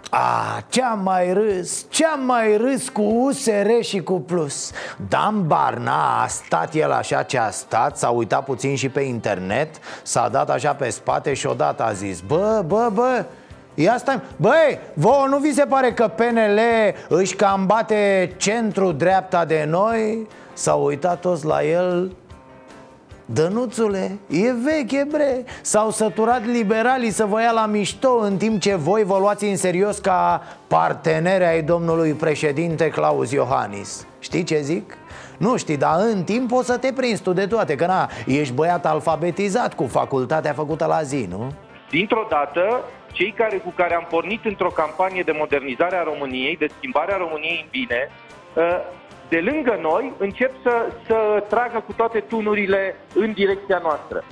A, 0.10 0.64
ce-am 0.70 1.00
mai 1.04 1.34
râs, 1.34 1.86
ce-am 1.90 2.24
mai 2.26 2.58
râs 2.58 2.90
cu 2.90 3.02
USR 3.02 3.70
și 3.82 4.04
cu 4.04 4.20
Plus 4.20 4.72
Dan 5.10 5.48
Barna 5.48 6.22
a 6.22 6.28
stat 6.28 6.74
el 6.74 6.92
așa 6.92 7.24
ce 7.24 7.38
a 7.38 7.50
stat 7.50 7.98
S-a 7.98 8.10
uitat 8.10 8.44
puțin 8.44 8.76
și 8.76 8.90
pe 8.90 9.02
internet 9.02 9.76
S-a 10.04 10.30
dat 10.30 10.50
așa 10.50 10.74
pe 10.74 10.90
spate 10.90 11.34
și 11.34 11.48
odată 11.48 11.84
a 11.84 11.92
zis 11.92 12.20
Bă, 12.20 12.64
bă, 12.68 12.90
bă, 12.94 13.26
Ia 13.74 13.98
stai, 13.98 14.22
băi, 14.36 14.80
vouă 14.94 15.26
nu 15.28 15.38
vi 15.38 15.54
se 15.54 15.66
pare 15.66 15.94
că 15.94 16.08
PNL 16.08 16.60
își 17.08 17.36
cam 17.36 17.66
bate 17.66 18.34
centru-dreapta 18.38 19.46
de 19.46 19.66
noi? 19.68 20.28
S-au 20.54 20.86
uitat 20.86 21.20
toți 21.20 21.46
la 21.46 21.64
el 21.64 22.12
Dănuțule, 23.34 24.18
e 24.28 24.54
veche 24.54 25.08
bre 25.12 25.44
S-au 25.62 25.90
săturat 25.90 26.46
liberalii 26.46 27.12
să 27.12 27.26
vă 27.26 27.42
ia 27.42 27.52
la 27.52 27.66
mișto 27.66 28.18
În 28.18 28.38
timp 28.38 28.62
ce 28.62 28.76
voi 28.76 29.04
vă 29.04 29.18
luați 29.18 29.46
în 29.46 29.56
serios 29.56 29.98
ca 29.98 30.42
parteneri 30.68 31.44
ai 31.44 31.62
domnului 31.62 32.14
președinte 32.14 32.90
Claus 32.90 33.32
Iohannis 33.32 34.08
Știi 34.20 34.44
ce 34.44 34.60
zic? 34.60 34.98
Nu 35.38 35.58
știi, 35.58 35.78
dar 35.78 36.00
în 36.00 36.24
timp 36.24 36.52
o 36.52 36.62
să 36.62 36.78
te 36.78 36.94
prinzi 36.94 37.22
tu 37.22 37.34
de 37.34 37.48
toate 37.48 37.76
Că 37.76 37.86
na, 37.86 38.10
ești 38.26 38.54
băiat 38.54 38.86
alfabetizat 38.86 39.74
cu 39.74 39.84
facultatea 39.84 40.54
făcută 40.54 40.86
la 40.86 41.02
zi, 41.02 41.28
nu? 41.30 41.54
Dintr-o 41.90 42.26
dată, 42.30 42.84
cei 43.12 43.34
care, 43.38 43.58
cu 43.58 43.74
care 43.76 43.96
am 43.96 44.08
pornit 44.10 44.46
într-o 44.46 44.70
campanie 44.70 45.24
de 45.26 45.36
modernizare 45.38 45.96
a 45.96 46.04
României, 46.04 46.58
de 46.58 46.68
schimbare 46.78 47.14
a 47.14 47.18
României 47.18 47.60
în 47.64 47.68
bine, 47.72 48.12
ă, 48.58 48.82
de 49.30 49.40
lângă 49.40 49.80
noi 49.82 50.14
încep 50.18 50.52
să, 50.64 50.92
să 51.08 51.44
tragă 51.50 51.84
cu 51.86 51.94
toate 51.94 52.20
tunurile 52.20 52.96
în 53.16 53.32
direcția 53.32 53.80
noastră. 53.84 54.24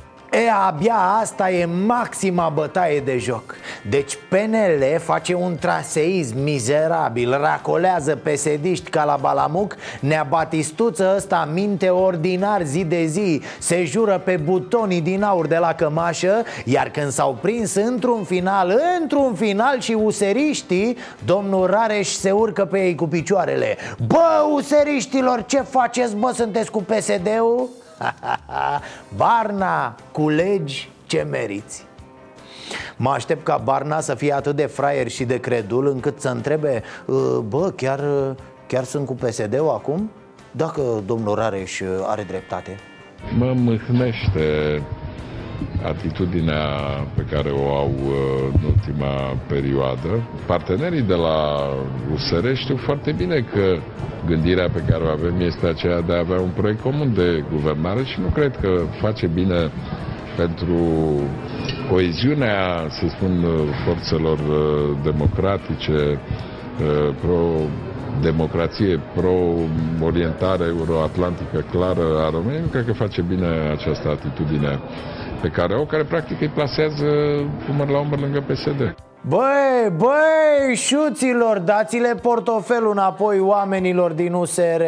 E, 0.45 0.49
abia 0.67 0.95
asta 1.21 1.51
e 1.51 1.65
maxima 1.65 2.49
bătaie 2.49 2.99
de 2.99 3.17
joc. 3.17 3.55
Deci 3.89 4.17
PNL 4.29 4.99
face 4.99 5.33
un 5.33 5.55
traseism 5.59 6.39
mizerabil. 6.39 7.37
Racolează 7.41 8.15
pesediști 8.15 8.89
ca 8.89 9.03
la 9.03 9.17
Balamuc. 9.21 9.75
Nea 9.99 10.25
Batistuță 10.29 11.13
ăsta 11.15 11.49
minte 11.53 11.89
ordinar 11.89 12.61
zi 12.63 12.83
de 12.83 13.05
zi 13.05 13.41
Se 13.59 13.83
jură 13.83 14.21
pe 14.25 14.37
butonii 14.37 15.01
din 15.01 15.23
aur 15.23 15.47
de 15.47 15.57
la 15.57 15.73
cămașă 15.73 16.43
Iar 16.65 16.89
când 16.89 17.11
s-au 17.11 17.37
prins 17.41 17.75
într-un 17.75 18.23
final 18.23 18.79
Într-un 19.01 19.33
final 19.33 19.79
și 19.79 19.91
useriștii 19.91 20.97
Domnul 21.25 21.65
Rareș 21.65 22.07
se 22.07 22.31
urcă 22.31 22.65
pe 22.65 22.85
ei 22.85 22.95
cu 22.95 23.07
picioarele. 23.07 23.77
Bă, 24.07 24.45
useriștilor, 24.53 25.43
ce 25.45 25.61
faceți, 25.61 26.15
bă, 26.15 26.31
sunteți 26.35 26.71
cu 26.71 26.83
PSD-ul? 26.83 27.69
Barna, 29.17 29.95
culegi 30.11 30.89
ce 31.05 31.27
meriți. 31.29 31.85
Mă 32.97 33.09
aștept 33.09 33.43
ca 33.43 33.57
Barna 33.57 33.99
să 33.99 34.15
fie 34.15 34.33
atât 34.33 34.55
de 34.55 34.65
fraier 34.65 35.07
și 35.07 35.23
de 35.23 35.39
credul 35.39 35.87
Încât 35.87 36.21
să 36.21 36.29
întrebe 36.29 36.83
"Uh, 37.05 37.37
Bă, 37.47 37.71
chiar, 37.75 38.03
chiar 38.67 38.83
sunt 38.83 39.05
cu 39.05 39.13
PSD-ul 39.13 39.69
acum? 39.69 40.11
Dacă 40.51 40.81
domnul 41.05 41.35
Rareș 41.35 41.81
are 42.05 42.23
dreptate. 42.23 42.79
Mă 43.37 43.53
mâhnește 43.53 44.81
atitudinea 45.85 46.65
pe 47.15 47.25
care 47.31 47.49
o 47.49 47.75
au 47.75 47.91
uh, 48.05 48.13
în 48.61 48.67
ultima 48.67 49.37
perioadă. 49.47 50.29
Partenerii 50.45 51.01
de 51.01 51.13
la 51.13 51.69
USR 52.13 52.53
știu 52.53 52.75
foarte 52.77 53.11
bine 53.11 53.45
că 53.53 53.77
gândirea 54.25 54.69
pe 54.69 54.83
care 54.89 55.03
o 55.03 55.07
avem 55.09 55.39
este 55.39 55.67
aceea 55.67 56.01
de 56.01 56.13
a 56.13 56.19
avea 56.19 56.39
un 56.39 56.49
proiect 56.55 56.81
comun 56.81 57.13
de 57.13 57.43
guvernare 57.51 58.03
și 58.03 58.19
nu 58.21 58.27
cred 58.27 58.57
că 58.61 58.81
face 59.01 59.27
bine 59.27 59.71
pentru 60.35 60.79
coeziunea, 61.91 62.87
să 62.89 63.07
spun, 63.07 63.45
forțelor 63.85 64.37
uh, 64.39 64.97
democratice, 65.03 66.19
uh, 66.81 67.15
pro 67.21 67.39
democrație, 68.21 68.99
pro-orientare 69.15 70.65
euroatlantică 70.67 71.63
clară 71.71 72.05
a 72.25 72.29
României, 72.29 72.61
nu 72.61 72.67
cred 72.67 72.85
că 72.85 72.93
face 72.93 73.21
bine 73.21 73.47
această 73.71 74.09
atitudine 74.09 74.79
pe 75.41 75.47
care 75.47 75.75
o, 75.75 75.85
care 75.85 76.03
practic 76.03 76.41
îi 76.41 76.47
plasează 76.47 77.05
umăr 77.69 77.89
la 77.89 77.99
umăr 77.99 78.19
lângă 78.19 78.43
PSD. 78.47 78.95
Băi, 79.21 79.91
băi, 79.97 80.75
șuților, 80.75 81.59
dați-le 81.59 82.15
portofelul 82.21 82.91
înapoi 82.91 83.39
oamenilor 83.39 84.11
din 84.11 84.33
USR 84.33 84.81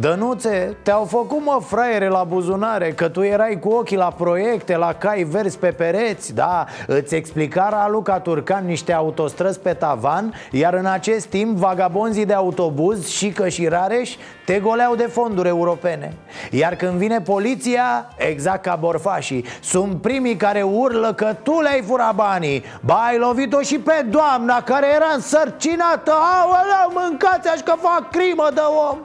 Dănuțe, 0.00 0.76
te-au 0.82 1.04
făcut 1.04 1.44
mă 1.44 1.60
fraiere 1.66 2.08
la 2.08 2.24
buzunare 2.24 2.92
Că 2.92 3.08
tu 3.08 3.22
erai 3.22 3.58
cu 3.60 3.68
ochii 3.68 3.96
la 3.96 4.12
proiecte, 4.16 4.76
la 4.76 4.92
cai 4.92 5.22
verzi 5.22 5.58
pe 5.58 5.66
pereți 5.66 6.34
Da, 6.34 6.66
îți 6.86 7.14
explica 7.14 7.68
Raluca 7.68 8.20
Turcan 8.20 8.66
niște 8.66 8.92
autostrăzi 8.92 9.60
pe 9.60 9.72
tavan 9.72 10.34
Iar 10.50 10.74
în 10.74 10.86
acest 10.86 11.26
timp 11.26 11.56
vagabonzii 11.56 12.26
de 12.26 12.32
autobuz 12.32 13.08
și 13.08 13.28
că 13.28 13.48
și 13.48 13.68
Rareș 13.68 14.16
Te 14.46 14.58
goleau 14.58 14.94
de 14.94 15.06
fonduri 15.06 15.48
europene. 15.48 16.12
Iar 16.50 16.74
când 16.74 16.92
vine 16.92 17.20
poliția, 17.20 18.08
exact 18.16 18.62
ca 18.62 18.76
borfașii 18.76 19.44
Sunt 19.60 20.00
primii 20.00 20.36
care 20.36 20.62
urlă 20.62 21.12
că 21.12 21.36
tu 21.42 21.60
le-ai 21.60 21.82
furat 21.86 22.14
banii. 22.14 22.64
Ba, 22.80 22.94
ai 22.94 23.18
lovit-o 23.18 23.60
și 23.60 23.78
pe 23.78 24.06
doamna 24.10 24.62
care 24.62 24.86
era 24.94 25.12
însărcinată. 25.14 26.12
Aoleu, 26.12 27.02
mâncați-aș 27.02 27.60
că 27.60 27.74
fac 27.80 28.10
crimă 28.10 28.48
de 28.54 28.60
om 28.90 28.98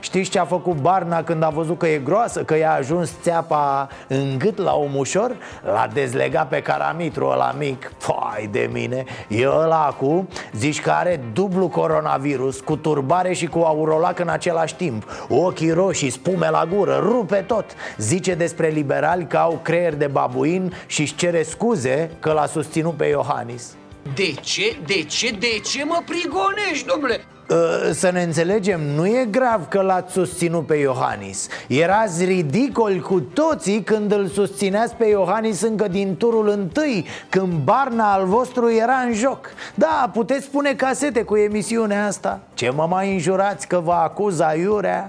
Știți 0.00 0.30
ce 0.30 0.38
a 0.38 0.44
făcut 0.44 0.76
Barna 0.76 1.22
când 1.22 1.42
a 1.42 1.48
văzut 1.48 1.78
că 1.78 1.86
e 1.86 1.98
groasă, 1.98 2.42
că 2.42 2.56
i-a 2.56 2.72
ajuns 2.72 3.12
țeapa 3.22 3.88
în 4.08 4.38
gât 4.38 4.58
la 4.58 4.74
om 4.74 4.96
ușor? 4.96 5.36
L-a 5.62 5.88
dezlegat 5.92 6.48
pe 6.48 6.62
caramitru 6.62 7.26
ăla 7.26 7.54
mic. 7.58 7.92
Păi 8.06 8.48
de 8.50 8.70
mine, 8.72 9.04
e 9.28 9.48
ăla 9.48 9.96
cu, 9.98 10.28
zici 10.52 10.80
că 10.80 10.90
are 10.90 11.20
dublu 11.32 11.68
coronavirus 11.68 12.60
Cu 12.60 12.76
turbare 12.76 13.32
și 13.32 13.46
cu 13.46 13.58
aurolac 13.58 14.18
în 14.18 14.28
același 14.28 14.74
timp. 14.74 15.26
Ochii 15.28 15.70
roșii, 15.70 16.10
spume 16.10 16.50
la 16.50 16.64
gură, 16.74 16.98
rupe 17.02 17.36
tot. 17.36 17.64
Zice 17.96 18.34
despre 18.34 18.68
liberali 18.68 19.26
că 19.26 19.36
au 19.36 19.58
creier 19.62 19.94
de 19.94 20.06
babuin 20.06 20.72
și-și 20.86 21.14
cere 21.14 21.42
scuze 21.42 22.10
că 22.20 22.32
l-a 22.32 22.46
susținut 22.46 22.96
pe 22.96 23.04
Iohannis 23.04 23.74
De 24.14 24.34
ce? 24.40 24.76
De 24.86 25.02
ce? 25.02 25.30
De 25.30 25.60
ce 25.64 25.84
mă 25.84 26.02
prigonești, 26.06 26.86
domnule? 26.86 27.20
Uh, 27.50 27.56
să 27.92 28.10
ne 28.10 28.22
înțelegem, 28.22 28.80
nu 28.80 29.06
e 29.06 29.28
grav 29.30 29.68
că 29.68 29.80
l-ați 29.80 30.12
susținut 30.12 30.66
pe 30.66 30.74
Iohannis 30.74 31.48
Erați 31.68 32.24
ridicoli 32.24 33.00
cu 33.00 33.20
toții 33.20 33.82
când 33.82 34.12
îl 34.12 34.28
susțineați 34.28 34.94
pe 34.94 35.06
Iohannis 35.06 35.60
încă 35.60 35.88
din 35.88 36.16
turul 36.16 36.48
întâi 36.48 37.06
Când 37.28 37.52
Barna 37.52 38.12
al 38.12 38.26
vostru 38.26 38.72
era 38.72 38.94
în 38.94 39.12
joc 39.12 39.50
Da, 39.74 40.10
puteți 40.12 40.44
spune 40.44 40.74
casete 40.74 41.22
cu 41.22 41.36
emisiunea 41.36 42.06
asta 42.06 42.40
Ce 42.54 42.70
mă 42.70 42.86
mai 42.90 43.12
înjurați 43.12 43.66
că 43.66 43.80
vă 43.84 43.92
acuz 43.92 44.40
aiurea? 44.40 45.08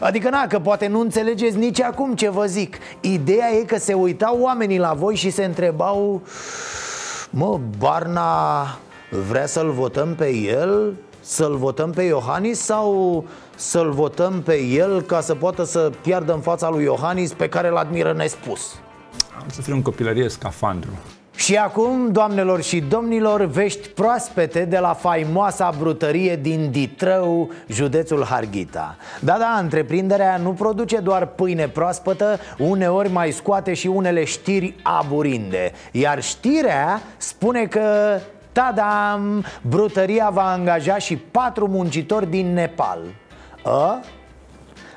Adică 0.00 0.28
na, 0.28 0.46
că 0.46 0.58
poate 0.58 0.86
nu 0.86 1.00
înțelegeți 1.00 1.56
nici 1.56 1.80
acum 1.80 2.14
ce 2.14 2.30
vă 2.30 2.44
zic 2.46 2.76
Ideea 3.00 3.52
e 3.52 3.64
că 3.64 3.78
se 3.78 3.94
uitau 3.94 4.38
oamenii 4.40 4.78
la 4.78 4.92
voi 4.92 5.14
și 5.14 5.30
se 5.30 5.44
întrebau 5.44 6.22
Mă, 7.34 7.60
Barna 7.78 8.64
vrea 9.28 9.46
să-l 9.46 9.70
votăm 9.70 10.14
pe 10.14 10.34
el? 10.34 10.94
Să-l 11.20 11.56
votăm 11.56 11.90
pe 11.90 12.02
Iohannis 12.02 12.58
sau 12.58 13.24
să-l 13.56 13.90
votăm 13.90 14.42
pe 14.42 14.56
el 14.60 15.02
ca 15.02 15.20
să 15.20 15.34
poată 15.34 15.64
să 15.64 15.92
piardă 16.02 16.32
în 16.32 16.40
fața 16.40 16.70
lui 16.70 16.84
Iohannis 16.84 17.32
pe 17.32 17.48
care 17.48 17.68
îl 17.68 17.76
admiră 17.76 18.12
nespus? 18.12 18.74
Am 19.40 19.46
să 19.46 19.62
fiu 19.62 19.74
în 19.74 19.82
copilărie 19.82 20.28
scafandru. 20.28 20.90
Și 21.42 21.56
acum, 21.56 22.12
doamnelor 22.12 22.62
și 22.62 22.80
domnilor, 22.80 23.44
vești 23.44 23.88
proaspete 23.88 24.64
de 24.64 24.78
la 24.78 24.92
faimoasa 24.92 25.74
brutărie 25.78 26.36
din 26.36 26.70
Ditrău, 26.70 27.50
județul 27.68 28.24
Harghita 28.24 28.96
Da, 29.20 29.36
da, 29.38 29.58
întreprinderea 29.60 30.36
nu 30.36 30.52
produce 30.52 30.98
doar 30.98 31.26
pâine 31.26 31.68
proaspătă, 31.68 32.38
uneori 32.58 33.10
mai 33.10 33.30
scoate 33.30 33.74
și 33.74 33.86
unele 33.86 34.24
știri 34.24 34.74
aburinde 34.82 35.72
Iar 35.92 36.22
știrea 36.22 37.00
spune 37.16 37.66
că 37.66 38.18
Tadam! 38.52 39.44
Brutăria 39.62 40.30
va 40.32 40.52
angaja 40.52 40.98
și 40.98 41.16
patru 41.16 41.68
muncitori 41.68 42.30
din 42.30 42.52
Nepal 42.52 43.00
A? 43.64 44.00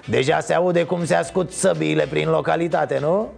Deja 0.09 0.39
se 0.39 0.53
aude 0.53 0.83
cum 0.83 1.05
se 1.05 1.15
ascut 1.15 1.51
săbiile 1.51 2.07
prin 2.09 2.29
localitate, 2.29 2.97
nu? 3.01 3.29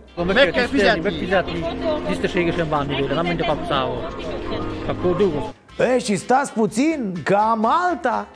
E, 5.80 6.00
și 6.00 6.16
stați 6.16 6.54
puțin, 6.54 7.14
că 7.24 7.36
am 7.36 7.68
alta. 7.88 8.28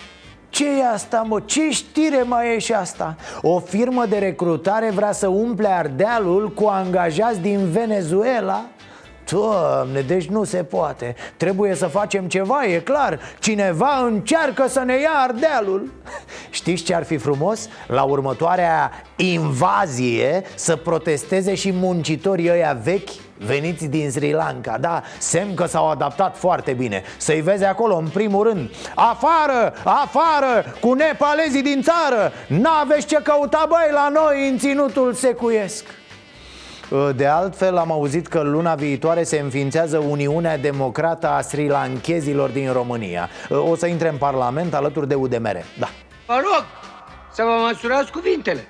Ce 0.50 0.80
e 0.80 0.88
asta, 0.94 1.26
mă? 1.28 1.42
Ce 1.46 1.70
știre 1.70 2.22
mai 2.22 2.56
e 2.56 2.60
și 2.60 2.74
asta? 2.74 3.16
O 3.42 3.60
firmă 3.60 4.06
de 4.10 4.18
recrutare 4.18 4.90
vrea 4.90 5.12
să 5.12 5.28
umple 5.28 5.68
Ardealul 5.68 6.52
cu 6.54 6.66
angajați 6.68 7.40
din 7.40 7.70
Venezuela 7.70 8.66
Doamne, 9.30 10.02
deci 10.02 10.26
nu 10.26 10.44
se 10.44 10.64
poate. 10.64 11.16
Trebuie 11.38 11.76
să 11.76 11.86
facem 11.86 12.28
ceva, 12.28 12.66
e 12.66 12.80
clar. 12.80 13.20
Cineva 13.40 14.06
încearcă 14.06 14.68
să 14.68 14.80
ne 14.80 15.00
ia 15.00 15.12
ardealul. 15.28 15.92
Știți 16.50 16.84
ce 16.84 16.96
ar 16.96 17.04
fi 17.04 17.18
frumos? 17.18 17.70
La 17.88 18.04
următoarea 18.04 18.92
invazie 19.16 20.44
Să 20.56 20.76
protesteze 20.76 21.56
și 21.56 21.72
muncitorii 21.72 22.52
ăia 22.52 22.80
vechi 22.84 23.10
Veniți 23.46 23.86
din 23.86 24.12
Sri 24.12 24.32
Lanka, 24.32 24.78
da, 24.78 25.02
semn 25.18 25.54
că 25.54 25.66
s-au 25.66 25.90
adaptat 25.90 26.38
foarte 26.38 26.74
bine. 26.74 27.04
Să-i 27.18 27.42
vezi 27.42 27.64
acolo, 27.64 27.96
în 27.96 28.08
primul 28.08 28.44
rând. 28.44 28.70
Afară, 28.96 29.74
afară, 29.84 30.76
cu 30.80 30.94
nepalezii 30.94 31.62
din 31.62 31.82
țară. 31.82 32.32
N-aveți 32.48 33.06
ce 33.08 33.16
căuta, 33.24 33.66
băi, 33.70 33.92
la 33.92 34.10
noi 34.10 34.50
în 34.50 34.58
ținutul 34.58 35.14
secuiesc 35.14 35.86
de 37.16 37.26
altfel, 37.26 37.78
am 37.78 37.92
auzit 37.92 38.28
că 38.28 38.42
luna 38.42 38.76
viitoare 38.76 39.24
se 39.24 39.40
înființează 39.40 39.98
Uniunea 39.98 40.58
Democrată 40.58 41.28
a 41.28 41.42
Sri 41.42 41.68
Lankezilor 41.68 42.50
din 42.50 42.72
România. 42.72 43.30
O 43.50 43.76
să 43.76 43.88
intre 43.88 44.10
în 44.10 44.18
Parlament 44.18 44.74
alături 44.74 45.08
de 45.08 45.16
UDMR, 45.16 45.58
da. 45.80 45.90
Vă 46.26 46.34
rog 46.34 46.66
să 47.32 47.44
vă 47.44 47.68
măsurați 47.68 48.12
cuvintele 48.12 48.68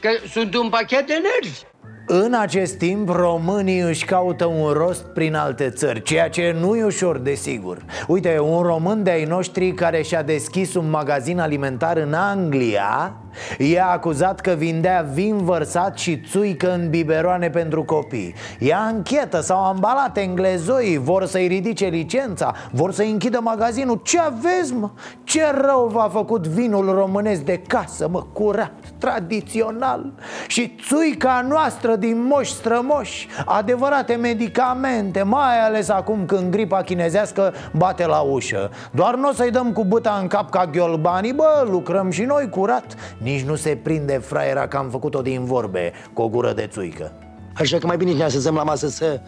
Că 0.00 0.08
sunt 0.30 0.54
un 0.54 0.68
pachet 0.68 1.06
de 1.06 1.12
nervi 1.12 1.60
în 2.06 2.34
acest 2.34 2.74
timp, 2.74 3.08
românii 3.08 3.80
își 3.80 4.04
caută 4.04 4.44
un 4.44 4.70
rost 4.72 5.02
prin 5.02 5.34
alte 5.34 5.70
țări 5.70 6.02
Ceea 6.02 6.28
ce 6.28 6.56
nu 6.60 6.76
e 6.76 6.84
ușor, 6.84 7.18
desigur 7.18 7.84
Uite, 8.06 8.38
un 8.38 8.62
român 8.62 9.02
de-ai 9.02 9.24
noștri 9.24 9.72
care 9.72 10.02
și-a 10.02 10.22
deschis 10.22 10.74
un 10.74 10.90
magazin 10.90 11.40
alimentar 11.40 11.96
în 11.96 12.14
Anglia 12.14 13.16
E 13.58 13.80
acuzat 13.80 14.40
că 14.40 14.50
vindea 14.50 15.06
vin 15.12 15.36
vărsat 15.44 15.98
și 15.98 16.20
țuică 16.20 16.72
în 16.72 16.90
biberoane 16.90 17.50
pentru 17.50 17.84
copii 17.84 18.34
E 18.58 18.74
anchetă, 18.74 19.40
s-au 19.40 19.64
ambalat 19.64 20.16
englezoii 20.16 20.98
Vor 20.98 21.26
să-i 21.26 21.46
ridice 21.46 21.86
licența 21.86 22.54
Vor 22.70 22.92
să-i 22.92 23.10
închidă 23.10 23.40
magazinul 23.42 24.00
Ce 24.02 24.18
aveți, 24.18 24.74
mă? 24.74 24.90
Ce 25.24 25.42
rău 25.60 25.90
v-a 25.92 26.08
făcut 26.12 26.46
vinul 26.46 26.92
românesc 26.92 27.40
de 27.40 27.62
casă, 27.66 28.08
mă? 28.08 28.22
Curat, 28.32 28.72
tradițional. 29.02 30.12
Și 30.46 30.74
țuica 30.88 31.46
noastră 31.48 31.96
din 31.96 32.26
moși 32.26 32.52
strămoși 32.52 33.28
Adevărate 33.44 34.14
medicamente 34.14 35.22
Mai 35.22 35.64
ales 35.64 35.88
acum 35.88 36.26
când 36.26 36.50
gripa 36.50 36.82
chinezească 36.82 37.54
bate 37.72 38.06
la 38.06 38.20
ușă. 38.20 38.70
Doar 38.90 39.14
nu 39.14 39.28
o 39.28 39.32
să-i 39.32 39.50
dăm 39.50 39.72
cu 39.72 39.84
băta 39.84 40.18
în 40.20 40.26
cap 40.26 40.50
ca 40.50 40.66
ghiolbanii 40.66 41.32
Bă, 41.32 41.66
lucrăm 41.70 42.10
și 42.10 42.22
noi 42.22 42.48
curat. 42.48 42.94
Nici 43.18 43.42
nu 43.42 43.54
se 43.54 43.78
prinde 43.82 44.12
fraiera 44.12 44.68
că 44.68 44.76
am 44.76 44.88
făcut-o 44.90 45.22
din 45.22 45.44
vorbe 45.44 45.92
Cu 46.12 46.22
o 46.22 46.28
gură 46.28 46.52
de 46.52 46.66
țuică. 46.66 47.12
Așa 47.56 47.78
că 47.78 47.86
mai 47.86 47.96
bine 47.96 48.12
ne 48.12 48.22
așezăm 48.22 48.54
la 48.54 48.62
masă 48.62 48.88
să 48.88 49.20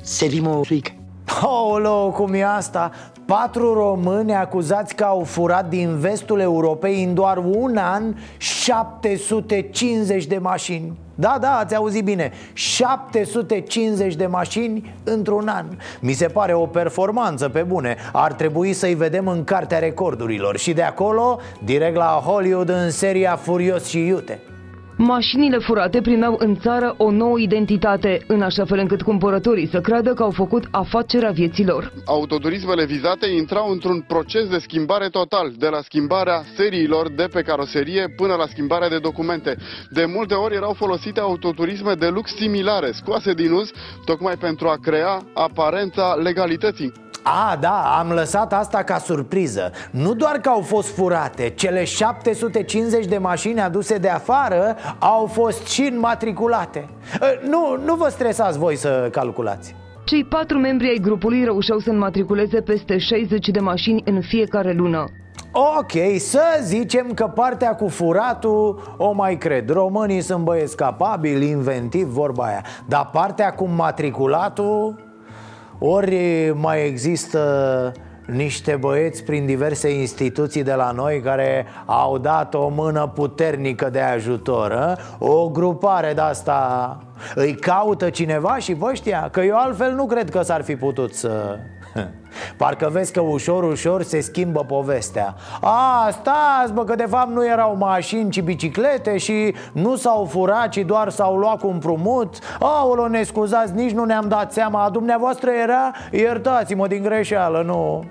servim 0.00 0.46
o 0.46 0.60
țuică. 0.64 0.90
Aoleu, 1.40 2.12
cum 2.16 2.34
e 2.34 2.44
asta? 2.44 2.90
Patru 3.32 3.72
români 3.72 4.34
acuzați 4.34 4.94
că 4.94 5.04
au 5.04 5.24
furat 5.24 5.68
din 5.68 5.98
vestul 5.98 6.40
Europei 6.40 7.04
în 7.04 7.14
doar 7.14 7.36
un 7.36 7.76
an 7.76 8.14
750 8.36 10.26
de 10.26 10.38
mașini. 10.38 10.92
Da, 11.14 11.36
da, 11.40 11.56
ați 11.58 11.74
auzit 11.74 12.04
bine. 12.04 12.32
750 12.52 14.14
de 14.14 14.26
mașini 14.26 14.94
într-un 15.04 15.48
an. 15.48 15.66
Mi 16.00 16.12
se 16.12 16.26
pare 16.26 16.54
o 16.54 16.66
performanță 16.66 17.48
pe 17.48 17.62
bune. 17.62 17.96
Ar 18.12 18.32
trebui 18.32 18.72
să-i 18.72 18.94
vedem 18.94 19.26
în 19.26 19.44
cartea 19.44 19.78
recordurilor. 19.78 20.56
Și 20.56 20.72
de 20.72 20.82
acolo, 20.82 21.38
direct 21.64 21.96
la 21.96 22.22
Hollywood 22.24 22.68
în 22.68 22.90
seria 22.90 23.36
Furios 23.36 23.84
și 23.84 24.06
Iute 24.06 24.40
Mașinile 24.96 25.58
furate 25.58 26.00
primeau 26.00 26.36
în 26.38 26.56
țară 26.56 26.94
o 26.96 27.10
nouă 27.10 27.38
identitate, 27.38 28.24
în 28.26 28.42
așa 28.42 28.64
fel 28.64 28.78
încât 28.78 29.02
cumpărătorii 29.02 29.68
să 29.68 29.80
creadă 29.80 30.12
că 30.14 30.22
au 30.22 30.30
făcut 30.30 30.64
afacerea 30.70 31.30
vieților. 31.30 31.92
Autoturismele 32.04 32.84
vizate 32.84 33.26
intrau 33.26 33.70
într-un 33.70 34.00
proces 34.00 34.48
de 34.48 34.58
schimbare 34.58 35.08
total, 35.08 35.52
de 35.58 35.68
la 35.68 35.80
schimbarea 35.82 36.42
seriilor 36.56 37.10
de 37.10 37.26
pe 37.32 37.42
caroserie 37.42 38.08
până 38.16 38.34
la 38.34 38.46
schimbarea 38.46 38.88
de 38.88 38.98
documente. 38.98 39.56
De 39.90 40.04
multe 40.04 40.34
ori 40.34 40.54
erau 40.54 40.72
folosite 40.72 41.20
autoturisme 41.20 41.94
de 41.94 42.08
lux 42.08 42.34
similare, 42.34 42.90
scoase 42.92 43.32
din 43.32 43.52
uz, 43.52 43.70
tocmai 44.04 44.34
pentru 44.36 44.68
a 44.68 44.78
crea 44.82 45.18
aparența 45.34 46.14
legalității. 46.22 46.92
A, 47.22 47.56
da, 47.60 47.96
am 47.98 48.10
lăsat 48.10 48.52
asta 48.52 48.82
ca 48.82 48.98
surpriză. 48.98 49.70
Nu 49.90 50.14
doar 50.14 50.38
că 50.38 50.48
au 50.48 50.60
fost 50.60 50.94
furate 50.94 51.48
Cele 51.48 51.84
750 51.84 53.06
de 53.06 53.18
mașini 53.18 53.60
aduse 53.60 53.96
de 53.96 54.08
afară 54.08 54.76
Au 54.98 55.26
fost 55.26 55.66
și 55.66 55.82
înmatriculate. 55.92 56.88
Nu, 57.48 57.78
nu 57.84 57.94
vă 57.94 58.08
stresați 58.08 58.58
voi 58.58 58.76
să 58.76 59.08
calculați. 59.12 59.74
Cei 60.04 60.24
patru 60.24 60.58
membri 60.58 60.88
ai 60.88 60.98
grupului 61.02 61.44
reușeau 61.44 61.78
să 61.78 61.90
înmatriculeze 61.90 62.60
peste 62.60 62.98
60 62.98 63.48
de 63.48 63.60
mașini 63.60 64.02
în 64.04 64.20
fiecare 64.20 64.72
lună. 64.72 65.04
Ok, 65.52 66.18
să 66.18 66.42
zicem 66.62 67.12
că 67.14 67.26
partea 67.26 67.74
cu 67.74 67.88
furatul 67.88 68.94
o 68.96 69.12
mai 69.12 69.36
cred. 69.36 69.70
Românii 69.70 70.20
sunt 70.20 70.44
băieți 70.44 70.76
capabili, 70.76 71.48
inventivi, 71.48 72.10
vorba 72.10 72.44
aia. 72.44 72.64
Dar 72.88 73.08
partea 73.12 73.54
cu 73.54 73.68
matriculatul 73.68 75.11
ori 75.84 76.50
mai 76.54 76.86
există 76.86 77.92
niște 78.26 78.76
băieți 78.76 79.24
prin 79.24 79.46
diverse 79.46 79.90
instituții 79.90 80.62
de 80.62 80.72
la 80.72 80.90
noi 80.90 81.20
care 81.20 81.66
au 81.84 82.18
dat 82.18 82.54
o 82.54 82.68
mână 82.68 83.12
puternică 83.14 83.90
de 83.90 84.00
ajutor 84.00 84.72
a? 84.72 84.96
O 85.18 85.48
grupare 85.48 86.12
de 86.12 86.20
asta 86.20 86.98
îi 87.34 87.54
caută 87.54 88.10
cineva 88.10 88.58
și 88.58 88.74
vă 88.74 88.90
știa 88.92 89.28
Că 89.30 89.40
eu 89.40 89.56
altfel 89.56 89.94
nu 89.94 90.06
cred 90.06 90.30
că 90.30 90.42
s-ar 90.42 90.62
fi 90.62 90.76
putut 90.76 91.14
să... 91.14 91.58
Parcă 92.56 92.88
vezi 92.92 93.12
că 93.12 93.20
ușor, 93.20 93.64
ușor 93.64 94.02
se 94.02 94.20
schimbă 94.20 94.64
povestea. 94.64 95.34
A, 95.60 96.08
stați 96.10 96.72
bă, 96.72 96.84
că 96.84 96.94
de 96.94 97.06
fapt 97.08 97.30
nu 97.30 97.46
erau 97.46 97.76
mașini, 97.76 98.30
ci 98.30 98.40
biciclete 98.40 99.16
Și 99.16 99.54
nu 99.72 99.96
s-au 99.96 100.24
furat, 100.24 100.68
ci 100.68 100.78
doar 100.78 101.10
s-au 101.10 101.36
luat 101.36 101.58
cu 101.58 101.66
împrumut. 101.66 102.38
Aolo, 102.60 103.08
ne 103.08 103.22
scuzați, 103.22 103.74
nici 103.74 103.92
nu 103.92 104.04
ne-am 104.04 104.28
dat 104.28 104.52
seama. 104.52 104.84
A 104.84 104.90
dumneavoastră 104.90 105.50
era, 105.50 105.90
iertați-mă 106.10 106.86
din 106.86 107.02
greșeală, 107.02 107.62
nu? 107.62 108.04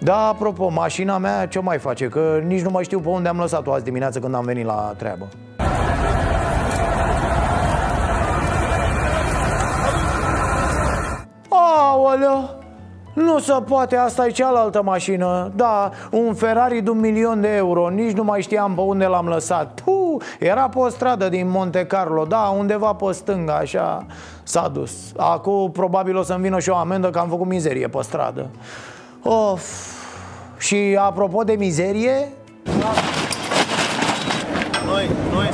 Da, 0.00 0.26
apropo, 0.26 0.68
mașina 0.68 1.18
mea 1.18 1.46
ce 1.46 1.60
mai 1.60 1.78
face? 1.78 2.08
Că 2.08 2.40
nici 2.46 2.62
nu 2.62 2.70
mai 2.70 2.84
știu 2.84 3.00
pe 3.00 3.08
unde 3.08 3.28
am 3.28 3.38
lăsat-o 3.38 3.72
azi 3.72 3.84
dimineață 3.84 4.18
când 4.18 4.34
am 4.34 4.44
venit 4.44 4.64
la 4.64 4.94
treabă 4.96 5.28
Aoleu, 12.06 12.60
nu 13.12 13.38
se 13.38 13.52
poate, 13.66 13.96
asta 13.96 14.26
e 14.26 14.30
cealaltă 14.30 14.82
mașină. 14.82 15.52
Da, 15.54 15.90
un 16.10 16.34
Ferrari 16.34 16.80
de 16.80 16.90
un 16.90 17.00
milion 17.00 17.40
de 17.40 17.48
euro 17.48 17.88
Nici 17.88 18.16
nu 18.16 18.24
mai 18.24 18.42
știam 18.42 18.74
pe 18.74 18.80
unde 18.80 19.04
l-am 19.04 19.28
lăsat. 19.28 19.80
Puh, 19.84 20.22
Era 20.38 20.68
pe 20.68 20.78
o 20.78 20.88
stradă 20.88 21.28
din 21.28 21.48
Monte 21.48 21.86
Carlo 21.86 22.24
Da, 22.24 22.54
undeva 22.58 22.92
pe 22.92 23.12
stânga, 23.12 23.54
așa 23.54 24.06
S-a 24.42 24.68
dus. 24.68 24.92
Acum 25.16 25.70
probabil 25.70 26.16
o 26.16 26.22
să-mi 26.22 26.42
vină 26.42 26.58
și 26.58 26.68
o 26.68 26.76
amendă 26.76 27.10
Că 27.10 27.18
am 27.18 27.28
făcut 27.28 27.46
mizerie 27.46 27.88
pe 27.88 27.98
stradă. 28.02 28.46
Of. 29.22 29.62
Și 30.58 30.98
apropo 31.00 31.42
de 31.42 31.52
mizerie 31.52 32.28
Noi, 34.86 35.10
noi 35.32 35.48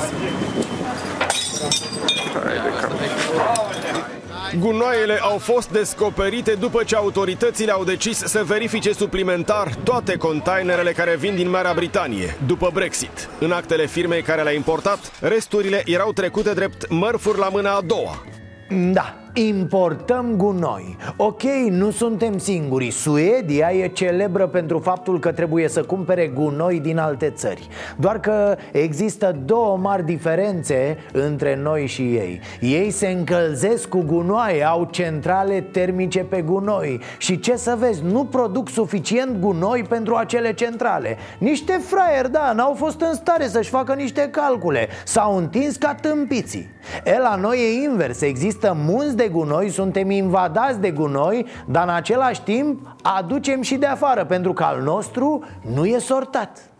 Gunoaiele 4.58 5.18
au 5.20 5.38
fost 5.38 5.70
descoperite 5.70 6.54
după 6.54 6.82
ce 6.82 6.96
autoritățile 6.96 7.72
au 7.72 7.84
decis 7.84 8.18
să 8.18 8.44
verifice 8.44 8.92
suplimentar 8.92 9.74
toate 9.84 10.16
containerele 10.16 10.92
care 10.92 11.16
vin 11.16 11.34
din 11.34 11.50
Marea 11.50 11.72
Britanie, 11.72 12.36
după 12.46 12.70
Brexit. 12.72 13.28
În 13.40 13.52
actele 13.52 13.86
firmei 13.86 14.22
care 14.22 14.42
le-a 14.42 14.52
importat, 14.52 15.12
resturile 15.20 15.82
erau 15.84 16.12
trecute 16.12 16.52
drept 16.52 16.88
mărfuri 16.88 17.38
la 17.38 17.48
mâna 17.48 17.74
a 17.74 17.80
doua. 17.80 18.24
Da, 18.68 19.25
importăm 19.38 20.34
gunoi. 20.36 20.96
Ok, 21.16 21.42
nu 21.68 21.90
suntem 21.90 22.38
singuri. 22.38 22.90
Suedia 22.90 23.70
e 23.72 23.88
celebră 23.88 24.46
pentru 24.46 24.78
faptul 24.78 25.18
că 25.18 25.32
trebuie 25.32 25.68
să 25.68 25.82
cumpere 25.82 26.26
gunoi 26.26 26.80
din 26.80 26.98
alte 26.98 27.30
țări. 27.30 27.68
Doar 27.96 28.20
că 28.20 28.56
există 28.72 29.36
două 29.44 29.76
mari 29.76 30.04
diferențe 30.04 30.96
între 31.12 31.58
noi 31.62 31.86
și 31.86 32.02
ei. 32.02 32.40
Ei 32.60 32.90
se 32.90 33.08
încălzesc 33.08 33.88
cu 33.88 34.02
gunoaie, 34.06 34.62
au 34.62 34.88
centrale 34.90 35.60
termice 35.60 36.18
pe 36.18 36.40
gunoi. 36.40 37.00
Și 37.18 37.40
ce 37.40 37.56
să 37.56 37.76
vezi, 37.78 38.02
nu 38.04 38.24
produc 38.24 38.68
suficient 38.68 39.40
gunoi 39.40 39.84
pentru 39.88 40.14
acele 40.14 40.52
centrale. 40.52 41.16
Niște 41.38 41.72
fraieri, 41.72 42.32
da, 42.32 42.52
n-au 42.52 42.74
fost 42.74 43.00
în 43.00 43.14
stare 43.14 43.48
să-și 43.48 43.70
facă 43.70 43.94
niște 43.94 44.28
calcule. 44.30 44.88
S-au 45.04 45.36
întins 45.36 45.76
ca 45.76 45.94
tâmpiții. 45.94 46.74
E, 47.04 47.18
la 47.18 47.34
noi 47.34 47.58
e 47.58 47.82
invers, 47.82 48.20
există 48.20 48.76
munți 48.76 49.16
de 49.16 49.25
gunoi, 49.28 49.68
suntem 49.68 50.10
invadați 50.10 50.80
de 50.80 50.90
gunoi 50.90 51.46
Dar 51.66 51.88
în 51.88 51.94
același 51.94 52.42
timp 52.42 52.96
aducem 53.02 53.62
și 53.62 53.76
de 53.76 53.86
afară 53.86 54.24
Pentru 54.24 54.52
că 54.52 54.62
al 54.62 54.82
nostru 54.82 55.44
nu 55.74 55.86
e 55.86 55.98
sortat 55.98 56.70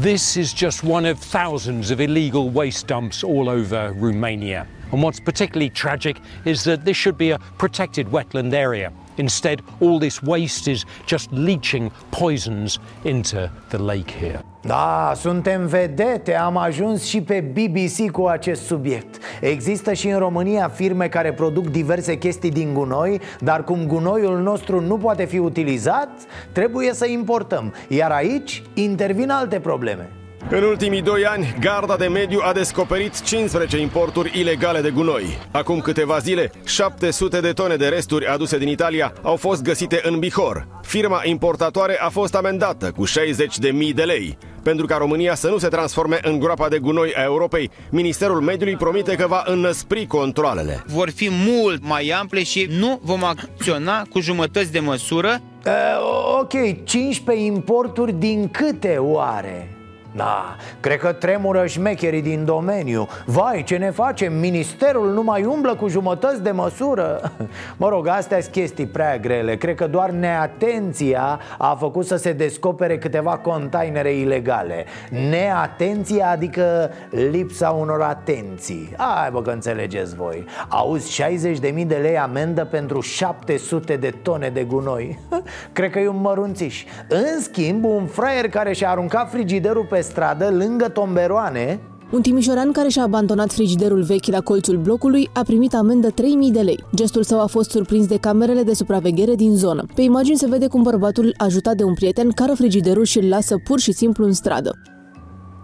This 0.00 0.38
is 0.38 0.54
just 0.54 0.82
one 0.82 1.04
of 1.04 1.20
thousands 1.20 1.90
of 1.90 2.00
illegal 2.00 2.48
waste 2.48 2.86
dumps 2.86 3.22
all 3.22 3.50
over 3.50 3.92
Romania. 3.92 4.66
And 4.92 5.02
what's 5.02 5.20
particularly 5.20 5.68
tragic 5.68 6.16
is 6.46 6.64
that 6.64 6.86
this 6.86 6.96
should 6.96 7.18
be 7.18 7.32
a 7.32 7.38
protected 7.58 8.06
wetland 8.06 8.54
area. 8.54 8.94
Instead, 9.20 9.62
all 9.80 9.98
this 9.98 10.20
waste 10.26 10.70
is 10.70 10.84
just 11.06 11.28
leaching 11.32 11.90
poisons 12.18 12.78
into 13.02 13.50
the 13.68 13.76
lake 13.76 14.10
here. 14.10 14.44
Da, 14.62 15.12
suntem 15.16 15.66
vedete, 15.66 16.34
am 16.36 16.56
ajuns 16.56 17.04
și 17.04 17.20
pe 17.20 17.40
BBC 17.40 18.10
cu 18.10 18.26
acest 18.26 18.66
subiect. 18.66 19.18
Există 19.40 19.92
și 19.92 20.08
în 20.08 20.18
România 20.18 20.68
firme 20.68 21.08
care 21.08 21.32
produc 21.32 21.68
diverse 21.68 22.18
chestii 22.18 22.50
din 22.50 22.74
gunoi 22.74 23.20
Dar 23.40 23.64
cum 23.64 23.86
gunoiul 23.86 24.38
nostru 24.38 24.80
nu 24.80 24.96
poate 24.96 25.24
fi 25.24 25.38
utilizat, 25.38 26.10
trebuie 26.52 26.92
să 26.94 27.06
importăm. 27.06 27.74
Iar 27.88 28.10
aici 28.10 28.62
intervin 28.74 29.30
alte 29.30 29.60
probleme 29.60 30.10
În 30.48 30.62
ultimii 30.62 31.02
doi 31.02 31.24
ani, 31.24 31.54
Garda 31.60 31.96
de 31.96 32.06
Mediu 32.06 32.40
a 32.42 32.52
descoperit 32.52 33.22
15 33.22 33.78
importuri 33.78 34.38
ilegale 34.38 34.80
de 34.80 34.90
gunoi. 34.90 35.38
Acum 35.50 35.80
câteva 35.80 36.18
zile, 36.18 36.50
700 36.64 37.40
de 37.40 37.52
tone 37.52 37.76
de 37.76 37.88
resturi 37.88 38.26
aduse 38.26 38.58
din 38.58 38.68
Italia 38.68 39.12
au 39.22 39.36
fost 39.36 39.62
găsite 39.62 40.00
în 40.02 40.18
Bihor. 40.18 40.66
Firma 40.82 41.20
importatoare 41.24 41.98
a 42.00 42.08
fost 42.08 42.34
amendată 42.34 42.92
cu 42.96 43.04
60.000 43.06 43.94
de 43.94 44.02
lei. 44.02 44.38
Pentru 44.62 44.86
ca 44.86 44.96
România 44.96 45.34
să 45.34 45.48
nu 45.48 45.58
se 45.58 45.68
transforme 45.68 46.18
în 46.22 46.38
groapa 46.38 46.68
de 46.68 46.78
gunoi 46.78 47.14
a 47.14 47.22
Europei, 47.22 47.70
Ministerul 47.90 48.40
Mediului 48.40 48.76
promite 48.76 49.14
că 49.14 49.26
va 49.26 49.42
înăspri 49.46 50.06
controlele. 50.06 50.84
Vor 50.86 51.10
fi 51.10 51.28
mult 51.30 51.82
mai 51.84 52.08
ample 52.08 52.42
și 52.42 52.68
nu 52.78 53.00
vom 53.02 53.24
acționa 53.24 54.02
cu 54.10 54.20
jumătăți 54.20 54.72
de 54.72 54.80
măsură. 54.80 55.40
Uh, 55.66 56.40
ok, 56.40 56.84
15 56.84 57.44
importuri 57.44 58.12
din 58.12 58.48
câte 58.48 58.96
oare? 58.96 59.79
Da, 60.12 60.56
cred 60.80 60.98
că 60.98 61.12
tremură 61.12 61.66
șmecherii 61.66 62.22
din 62.22 62.44
domeniu. 62.44 63.08
Vai, 63.24 63.62
ce 63.66 63.76
ne 63.76 63.90
facem? 63.90 64.32
Ministerul 64.32 65.12
nu 65.12 65.22
mai 65.22 65.44
umblă 65.44 65.74
cu 65.74 65.88
jumătăți 65.88 66.42
de 66.42 66.50
măsură? 66.50 67.32
Mă 67.76 67.88
rog, 67.88 68.06
astea 68.06 68.40
sunt 68.40 68.52
chestii 68.52 68.86
prea 68.86 69.18
grele. 69.18 69.56
Cred 69.56 69.74
că 69.74 69.86
doar 69.86 70.10
neatenția 70.10 71.40
a 71.58 71.74
făcut 71.74 72.06
să 72.06 72.16
se 72.16 72.32
descopere 72.32 72.98
câteva 72.98 73.36
containere 73.36 74.12
ilegale. 74.12 74.84
Neatenția 75.30 76.30
adică 76.30 76.90
lipsa 77.10 77.70
unor 77.70 78.02
atenții. 78.02 78.94
Hai 78.96 79.30
bă 79.30 79.42
că 79.42 79.50
înțelegeți 79.50 80.14
voi. 80.14 80.44
Auzi, 80.68 81.22
60.000 81.22 81.86
de 81.86 81.94
lei 81.94 82.18
amendă 82.18 82.64
pentru 82.64 83.00
700 83.00 83.96
de 83.96 84.14
tone 84.22 84.48
de 84.48 84.62
gunoi? 84.62 85.18
Cred 85.72 85.90
că 85.90 85.98
e 85.98 86.08
un 86.08 86.20
mărunțiș. 86.20 86.84
În 87.08 87.40
schimb, 87.40 87.84
un 87.84 88.06
fraier 88.06 88.48
care 88.48 88.72
și-a 88.72 88.90
aruncat 88.90 89.30
frigiderul 89.30 89.84
pe 89.84 89.99
stradă 90.00 90.50
lângă 90.50 90.88
tomberoane 90.88 91.80
Un 92.12 92.22
timișoran 92.22 92.72
care 92.72 92.88
și-a 92.88 93.02
abandonat 93.02 93.52
frigiderul 93.52 94.02
vechi 94.02 94.26
la 94.26 94.40
colțul 94.40 94.76
blocului 94.76 95.30
a 95.32 95.42
primit 95.42 95.74
amendă 95.74 96.08
3.000 96.08 96.14
de 96.52 96.60
lei. 96.60 96.84
Gestul 96.94 97.22
său 97.22 97.40
a 97.40 97.46
fost 97.46 97.70
surprins 97.70 98.06
de 98.06 98.16
camerele 98.16 98.62
de 98.62 98.74
supraveghere 98.74 99.34
din 99.34 99.56
zonă. 99.56 99.84
Pe 99.94 100.02
imagini 100.02 100.36
se 100.36 100.46
vede 100.48 100.66
cum 100.66 100.82
bărbatul, 100.82 101.34
ajutat 101.36 101.74
de 101.76 101.84
un 101.84 101.94
prieten, 101.94 102.30
cară 102.30 102.52
frigiderul 102.54 103.04
și 103.04 103.18
îl 103.18 103.28
lasă 103.28 103.56
pur 103.64 103.78
și 103.80 103.92
simplu 103.92 104.24
în 104.24 104.32
stradă. 104.32 104.78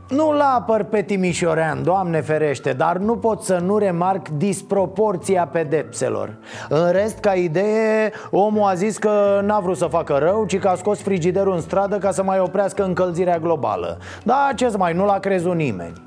Nu-l 0.09 0.41
apăr 0.41 0.83
pe 0.83 1.03
Timișorean, 1.03 1.83
Doamne 1.83 2.21
ferește, 2.21 2.73
dar 2.73 2.97
nu 2.97 3.17
pot 3.17 3.43
să 3.43 3.59
nu 3.65 3.79
remarc 3.79 4.29
disproporția 4.29 5.47
pedepselor. 5.47 6.37
În 6.69 6.91
rest, 6.91 7.19
ca 7.19 7.33
idee, 7.33 8.13
omul 8.31 8.63
a 8.63 8.75
zis 8.75 8.99
că 8.99 9.41
n-a 9.45 9.61
vrut 9.61 9.77
să 9.77 9.87
facă 9.87 10.17
rău, 10.19 10.45
ci 10.45 10.59
că 10.59 10.69
a 10.69 10.75
scos 10.75 11.03
frigiderul 11.03 11.55
în 11.55 11.61
stradă 11.61 11.99
ca 11.99 12.11
să 12.11 12.23
mai 12.23 12.39
oprească 12.39 12.85
încălzirea 12.85 13.39
globală. 13.39 13.99
Da, 14.23 14.51
ce 14.57 14.69
să 14.69 14.77
mai, 14.77 14.93
nu 14.93 15.05
l-a 15.05 15.19
crezut 15.19 15.55
nimeni 15.55 16.06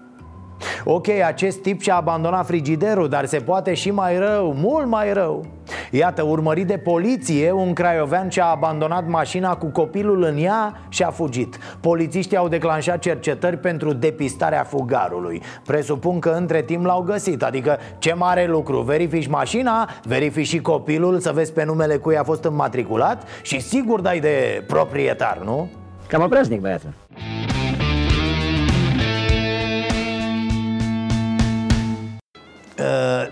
Ok, 0.83 1.07
acest 1.25 1.61
tip 1.61 1.81
și-a 1.81 1.95
abandonat 1.95 2.45
frigiderul, 2.45 3.09
dar 3.09 3.25
se 3.25 3.39
poate 3.39 3.73
și 3.73 3.91
mai 3.91 4.17
rău, 4.17 4.53
mult 4.53 4.87
mai 4.87 5.13
rău 5.13 5.45
Iată, 5.91 6.23
urmărit 6.23 6.67
de 6.67 6.77
poliție, 6.77 7.51
un 7.51 7.73
craiovean 7.73 8.29
și-a 8.29 8.45
abandonat 8.45 9.07
mașina 9.07 9.55
cu 9.55 9.65
copilul 9.65 10.23
în 10.23 10.37
ea 10.37 10.81
și 10.89 11.03
a 11.03 11.09
fugit 11.09 11.57
Polițiștii 11.79 12.37
au 12.37 12.47
declanșat 12.47 12.99
cercetări 12.99 13.57
pentru 13.57 13.93
depistarea 13.93 14.63
fugarului 14.63 15.41
Presupun 15.65 16.19
că 16.19 16.29
între 16.29 16.61
timp 16.61 16.85
l-au 16.85 17.01
găsit, 17.01 17.43
adică 17.43 17.77
ce 17.97 18.13
mare 18.13 18.47
lucru 18.47 18.81
Verifici 18.81 19.27
mașina, 19.27 19.89
verifici 20.03 20.47
și 20.47 20.61
copilul 20.61 21.19
să 21.19 21.31
vezi 21.31 21.53
pe 21.53 21.63
numele 21.63 21.95
cui 21.95 22.17
a 22.17 22.23
fost 22.23 22.43
înmatriculat 22.43 23.27
Și 23.41 23.59
sigur 23.59 24.01
dai 24.01 24.19
de 24.19 24.63
proprietar, 24.67 25.39
nu? 25.43 25.69
Cam 26.07 26.21
obraznic, 26.21 26.61
băiatul. 26.61 26.89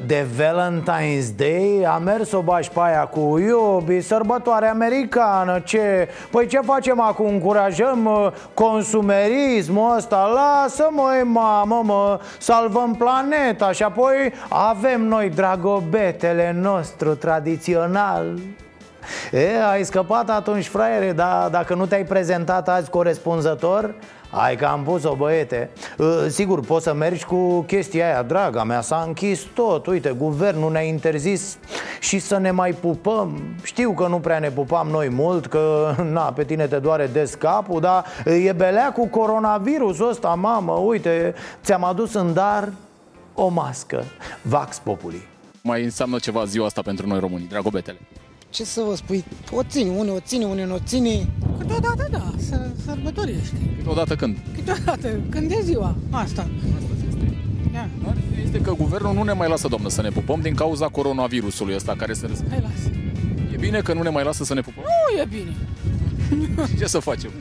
De 0.06 0.26
Valentine's 0.38 1.36
Day 1.36 1.86
a 1.88 1.98
mers 1.98 2.32
o 2.32 2.42
bași 2.42 2.70
pe 2.70 2.80
aia 2.80 3.06
cu 3.06 3.38
iubi, 3.38 4.02
sărbătoare 4.02 4.68
americană, 4.68 5.60
ce? 5.60 6.08
Păi 6.32 6.48
ce 6.48 6.60
facem 6.60 7.00
acum? 7.00 7.26
Încurajăm 7.26 8.06
uh, 8.06 8.32
consumerismul 8.54 9.96
ăsta? 9.96 10.32
Lasă 10.34 10.88
măi 10.92 11.24
mamă 11.24 11.82
mă, 11.84 12.20
salvăm 12.40 12.96
planeta 12.96 13.72
și 13.72 13.84
apoi 13.84 14.34
avem 14.50 15.02
noi 15.02 15.30
dragobetele 15.30 16.56
nostru 16.62 17.16
tradițional 17.16 18.26
E, 19.32 19.64
ai 19.72 19.84
scăpat 19.84 20.30
atunci, 20.30 20.68
fraiere, 20.68 21.12
dar 21.12 21.50
dacă 21.50 21.74
nu 21.74 21.86
te-ai 21.86 22.06
prezentat 22.06 22.70
azi 22.70 22.90
corespunzător 22.90 23.94
Hai 24.32 24.56
că 24.56 24.66
am 24.66 24.84
pus-o, 24.84 25.16
băiete. 25.16 25.70
Uh, 25.98 26.26
Sigur, 26.30 26.60
poți 26.60 26.84
să 26.84 26.94
mergi 26.94 27.26
cu 27.26 27.62
chestia 27.62 28.06
aia, 28.06 28.24
draga 28.24 28.64
mea 28.64 28.82
S-a 28.82 29.04
închis 29.08 29.42
tot, 29.54 29.86
uite, 29.86 30.16
guvernul 30.18 30.72
ne-a 30.72 30.82
interzis 30.82 31.58
și 32.00 32.20
să 32.20 32.38
ne 32.38 32.52
mai 32.52 32.72
pupăm. 32.72 33.42
Știu 33.64 33.92
că 33.92 34.08
nu 34.08 34.20
prea 34.20 34.40
ne 34.40 34.50
pupam 34.50 34.88
noi 34.88 35.10
mult 35.10 35.46
Că, 35.46 35.96
na, 36.12 36.22
pe 36.22 36.44
tine 36.44 36.68
te 36.68 36.78
doare 36.80 37.10
des 37.14 37.34
capul 37.34 37.82
Dar 37.82 38.06
e 38.26 38.52
belea 38.52 38.92
cu 38.92 39.08
coronavirusul 39.08 40.10
ăsta, 40.10 40.28
mamă. 40.28 40.72
Uite, 40.72 41.34
ți-am 41.64 41.84
adus 41.84 42.14
în 42.14 42.34
dar 42.34 42.70
o 43.34 43.48
mască. 43.48 44.04
Vax 44.42 44.80
Populi. 44.80 45.28
Mai 45.62 45.84
înseamnă 45.84 46.18
ceva 46.20 46.46
ziua 46.46 46.66
asta 46.66 46.82
pentru 46.82 47.08
noi 47.08 47.20
români, 47.20 47.48
dragobetele. 47.50 47.98
Ce 48.58 48.64
să 48.64 48.82
vă 48.88 48.96
spui, 48.96 49.24
o 49.52 49.64
ține, 49.64 49.90
unii 49.90 50.12
o 50.12 50.20
ține, 50.20 50.46
unii 50.46 50.64
nu 50.64 50.74
o 50.74 50.80
ține. 50.86 51.28
Câteodată, 51.58 52.08
da, 52.12 52.34
să 52.38 52.70
sărbătorește. 52.86 53.56
Câteodată 53.78 54.16
când? 54.16 54.38
Câteodată, 54.56 55.20
când 55.30 55.52
e 55.52 55.60
ziua 55.64 55.96
asta. 56.12 56.48
Ia. 57.74 57.90
Este 58.44 58.62
că 58.62 58.74
guvernul 58.74 59.14
nu 59.14 59.24
ne 59.24 59.32
mai 59.34 59.50
lasă, 59.50 59.68
doamnă, 59.68 59.90
să 59.90 60.02
ne 60.02 60.10
pupăm 60.10 60.42
din 60.42 60.56
cauza 60.56 60.88
coronavirusului 60.88 61.76
ăsta 61.76 61.96
care 61.98 62.14
se 62.14 62.28
răspânde. 62.28 62.54
Hai, 62.54 62.64
lasă. 62.70 62.90
E 63.54 63.58
bine 63.58 63.80
că 63.80 63.94
nu 63.94 64.02
ne 64.02 64.10
mai 64.10 64.24
lasă 64.24 64.44
să 64.44 64.54
ne 64.54 64.62
pupăm? 64.62 64.84
Nu 64.84 65.22
e 65.22 65.26
bine. 65.30 65.56
Ce 66.80 66.86
să 66.86 67.00
facem? 67.00 67.32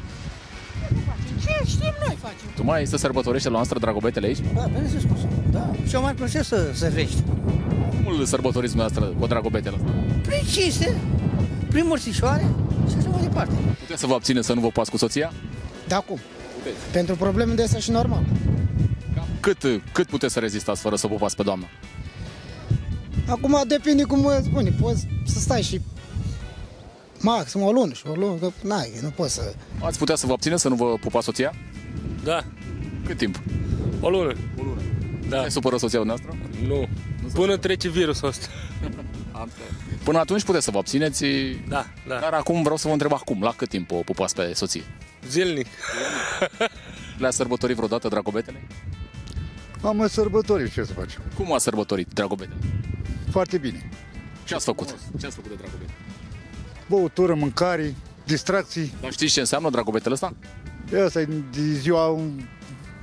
Ce 1.41 1.67
știm 1.67 1.95
noi 2.07 2.17
facem? 2.21 2.49
Tu 2.55 2.65
mai 2.65 2.87
să 2.87 2.97
sărbătorește 2.97 3.49
la 3.49 3.55
noastră 3.55 3.79
dragobetele 3.79 4.27
aici? 4.27 4.39
Da, 4.55 4.63
bine 4.63 4.89
să 4.89 4.99
spus. 4.99 5.19
Da, 5.51 5.71
și 5.87 5.97
mai 5.97 6.15
plăcea 6.15 6.43
să, 6.43 6.71
să 6.73 6.91
vești. 6.95 7.23
Cum 8.07 8.19
îl 8.19 8.25
sărbătoriți 8.25 8.73
dumneavoastră 8.75 9.19
cu 9.21 9.27
dragobetele 9.27 9.77
ăsta? 9.77 9.91
Prin 10.23 10.43
cinste, 10.53 10.97
prin 11.69 11.87
mărțișoare 11.87 12.47
și 12.89 12.95
așa 12.99 13.09
mai 13.09 13.21
departe. 13.23 13.55
Puteți 13.81 14.01
să 14.01 14.07
vă 14.07 14.15
abține 14.15 14.41
să 14.43 14.53
nu 14.53 14.61
vă 14.61 14.69
pați 14.69 14.91
cu 14.91 14.97
soția? 14.97 15.33
Da, 15.89 15.97
cum? 15.99 16.19
Pentru 16.93 17.17
probleme 17.17 17.55
de 17.55 17.63
astea 17.63 17.81
și 17.81 17.91
normal. 17.91 18.25
Cât, 19.41 19.59
cât 19.93 20.07
puteți 20.07 20.33
să 20.33 20.39
rezistați 20.39 20.81
fără 20.81 20.97
să 20.97 21.07
pupați 21.07 21.37
pe 21.37 21.43
doamna? 21.43 21.67
Acum 23.29 23.63
depinde 23.67 24.03
cum 24.03 24.21
mă 24.21 24.41
spune. 24.45 24.71
Poți 24.81 25.07
să 25.25 25.39
stai 25.39 25.63
și 25.63 25.81
maxim 27.21 27.61
o 27.61 27.73
lună 27.73 27.93
și 27.93 28.03
o 28.07 28.13
lună, 28.15 28.37
că 28.41 28.51
n-ai, 28.63 28.91
nu 29.03 29.09
poți 29.09 29.35
să... 29.35 29.55
Ați 29.81 29.99
putea 29.99 30.15
să 30.15 30.27
vă 30.27 30.33
abține 30.33 30.57
să 30.57 30.69
nu 30.69 30.75
vă 30.75 30.95
pupați 31.01 31.25
soția? 31.25 31.55
Da, 32.25 32.45
Cât 33.07 33.17
timp? 33.17 33.43
o 34.01 34.09
lună. 34.11 34.33
O 34.59 34.63
lună. 34.63 34.81
Da. 35.29 35.43
Se 35.43 35.49
supără 35.49 35.77
soția 35.77 35.99
dumneavoastră? 35.99 36.39
Nu. 36.67 36.89
Până 37.33 37.57
trece 37.57 37.89
virusul 37.89 38.29
ăsta. 38.29 38.47
Până 40.05 40.19
atunci 40.19 40.45
puteți 40.45 40.65
să 40.65 40.71
vă 40.71 40.79
abțineți. 40.79 41.25
Da, 41.69 41.87
da. 42.09 42.19
Dar 42.19 42.33
acum 42.33 42.63
vreau 42.63 42.77
să 42.77 42.87
vă 42.87 42.93
întreb 42.93 43.13
acum, 43.13 43.43
la 43.43 43.53
cât 43.57 43.69
timp 43.69 43.91
o 43.91 43.95
pupați 43.95 44.35
pe 44.35 44.53
soție? 44.55 44.83
Zilnic. 45.29 45.67
Le-a 47.19 47.31
sărbătorit 47.31 47.77
vreodată 47.77 48.09
dragobetele? 48.09 48.67
Am 49.83 49.97
mai 49.97 50.09
sărbătorit, 50.09 50.73
ce 50.73 50.85
să 50.85 50.93
facem? 50.93 51.23
Cum 51.35 51.53
a 51.53 51.59
sărbătorit 51.59 52.09
dragobetele? 52.13 52.59
Foarte 53.31 53.59
bine. 53.59 53.91
Ce 54.45 54.55
ați 54.55 54.65
făcut? 54.65 54.95
Ce 55.21 55.27
ați 55.27 55.35
făcut 55.35 55.51
de 55.51 55.57
dragobete? 55.57 55.93
Băutură, 56.89 57.35
mâncare, 57.35 57.95
distracții. 58.25 58.93
Dar 59.01 59.13
știți 59.13 59.33
ce 59.33 59.41
înseamnă 59.41 59.71
dragobetele 59.71 60.15
ăsta? 60.15 60.35
Asta 61.05 61.21
e 61.21 61.25
de 61.25 61.61
ziua 61.61 62.19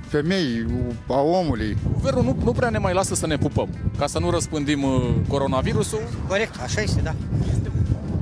femei, 0.08 0.66
a 1.08 1.20
omului. 1.20 1.76
Guvernul 1.92 2.24
nu, 2.24 2.36
nu 2.44 2.52
prea 2.52 2.68
ne 2.68 2.78
mai 2.78 2.94
lasă 2.94 3.14
să 3.14 3.26
ne 3.26 3.36
pupăm, 3.36 3.68
ca 3.98 4.06
să 4.06 4.18
nu 4.18 4.30
răspândim 4.30 4.82
uh, 4.82 5.10
coronavirusul. 5.28 6.00
Corect, 6.28 6.60
așa 6.62 6.80
este, 6.80 7.00
da. 7.00 7.14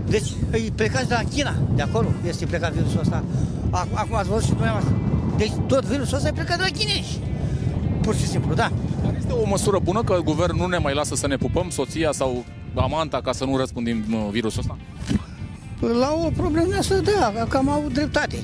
Deci, 0.06 0.32
îi 0.50 0.72
plecați 0.74 1.08
de 1.08 1.14
la 1.14 1.28
China, 1.28 1.54
de 1.74 1.82
acolo 1.82 2.08
este 2.26 2.46
plecat 2.46 2.72
virusul 2.72 3.00
ăsta. 3.00 3.24
Acum, 3.70 3.96
acum 3.98 4.16
ați 4.16 4.28
văzut 4.28 4.44
și 4.44 4.50
dumneavoastră. 4.50 4.92
Deci 5.36 5.52
tot 5.66 5.84
virusul 5.84 6.16
ăsta 6.16 6.28
e 6.28 6.32
plecat 6.32 6.56
de 6.56 6.62
la 6.62 6.78
chinezi. 6.78 7.20
Pur 8.02 8.14
și 8.14 8.26
simplu, 8.26 8.54
da. 8.54 8.72
Dar 9.02 9.14
este 9.18 9.32
o 9.32 9.46
măsură 9.46 9.78
bună 9.78 10.02
că 10.02 10.18
guvernul 10.24 10.58
nu 10.58 10.66
ne 10.66 10.78
mai 10.78 10.94
lasă 10.94 11.14
să 11.14 11.26
ne 11.26 11.36
pupăm 11.36 11.70
soția 11.70 12.12
sau 12.12 12.44
amanta 12.74 13.20
ca 13.20 13.32
să 13.32 13.44
nu 13.44 13.56
răspândim 13.56 14.04
uh, 14.10 14.28
virusul 14.30 14.60
ăsta? 14.60 14.76
La 15.98 16.12
o 16.12 16.30
problemă 16.36 16.74
asta, 16.78 17.00
da, 17.00 17.44
cam 17.48 17.68
au 17.68 17.84
dreptate. 17.92 18.36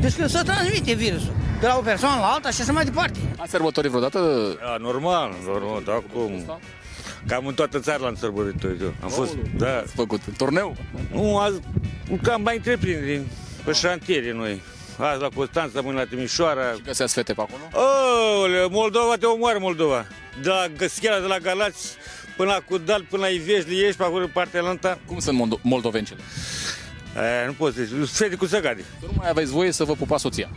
Deci 0.00 0.16
că 0.16 0.26
să 0.26 0.42
transmite 0.42 0.92
virusul 0.92 1.32
de 1.60 1.66
la 1.66 1.76
o 1.78 1.80
persoană 1.80 2.20
la 2.20 2.26
alta 2.26 2.50
și 2.50 2.60
așa 2.60 2.72
mai 2.72 2.84
departe. 2.84 3.18
Ați 3.38 3.50
sărbătorit 3.50 3.90
vreodată? 3.90 4.18
Da, 4.60 4.76
normal, 4.80 5.32
normal, 5.46 5.82
da, 5.84 6.02
cum? 6.12 6.60
Cam 7.26 7.46
în 7.46 7.54
toată 7.54 7.78
țara 7.80 8.02
l-am 8.02 8.14
sărbătorit 8.14 8.80
eu. 8.80 8.94
Am 9.02 9.08
fost, 9.08 9.34
da. 9.56 9.76
Ați 9.78 9.94
făcut 9.94 10.20
turneu? 10.36 10.76
Nu, 11.12 11.38
azi, 11.38 11.60
cam 12.22 12.42
mai 12.42 12.56
întreprinderi, 12.56 13.20
pe 13.64 13.72
șantiere 13.72 14.32
noi. 14.32 14.60
Azi 14.98 15.20
la 15.20 15.28
Constanța, 15.34 15.80
mâine 15.80 15.98
la 15.98 16.04
Timișoara. 16.04 16.72
Și 16.72 16.82
găseați 16.84 17.14
fete 17.14 17.32
pe 17.32 17.40
acolo? 17.40 17.62
Oh, 17.72 18.66
Moldova 18.70 19.14
te 19.18 19.26
omoară 19.26 19.58
Moldova. 19.60 20.06
De 20.42 20.48
la 20.48 20.66
Găschela, 20.76 21.18
de 21.20 21.26
la 21.26 21.38
Galați, 21.38 21.88
până 22.36 22.50
la 22.50 22.58
Cudal, 22.68 23.06
până 23.10 23.22
la 23.22 23.28
Ivesli, 23.28 23.80
ești 23.84 23.96
pe 23.96 24.02
acolo, 24.02 24.22
în 24.24 24.30
partea 24.32 24.62
alta. 24.62 24.98
Cum 25.06 25.18
sunt 25.18 25.36
moldo- 25.38 25.60
moldovencele? 25.62 26.20
E, 27.16 27.46
nu 27.46 27.52
poți 27.52 27.76
să 27.76 27.82
zici, 27.82 28.08
fete 28.08 28.36
cu 28.36 28.46
săgade. 28.46 28.84
Nu 29.00 29.12
mai 29.14 29.28
aveți 29.28 29.50
voie 29.50 29.72
să 29.72 29.84
vă 29.84 29.92
pupați 29.92 30.22
soția. 30.22 30.48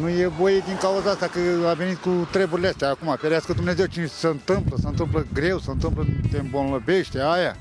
Nu 0.00 0.08
e 0.08 0.26
voie 0.26 0.62
din 0.66 0.76
cauza 0.76 1.10
asta 1.10 1.26
că 1.26 1.68
a 1.68 1.72
venit 1.72 1.96
cu 1.96 2.28
treburile 2.30 2.68
astea 2.68 2.88
acum. 2.88 3.16
Ferească 3.20 3.52
Dumnezeu 3.52 3.86
cine 3.86 4.06
se 4.06 4.26
întâmplă, 4.26 4.76
se 4.80 4.86
întâmplă 4.86 5.26
greu, 5.32 5.58
se 5.58 5.70
întâmplă, 5.70 6.06
te 6.30 6.38
îmbolnăvește, 6.38 7.20
aia. 7.20 7.56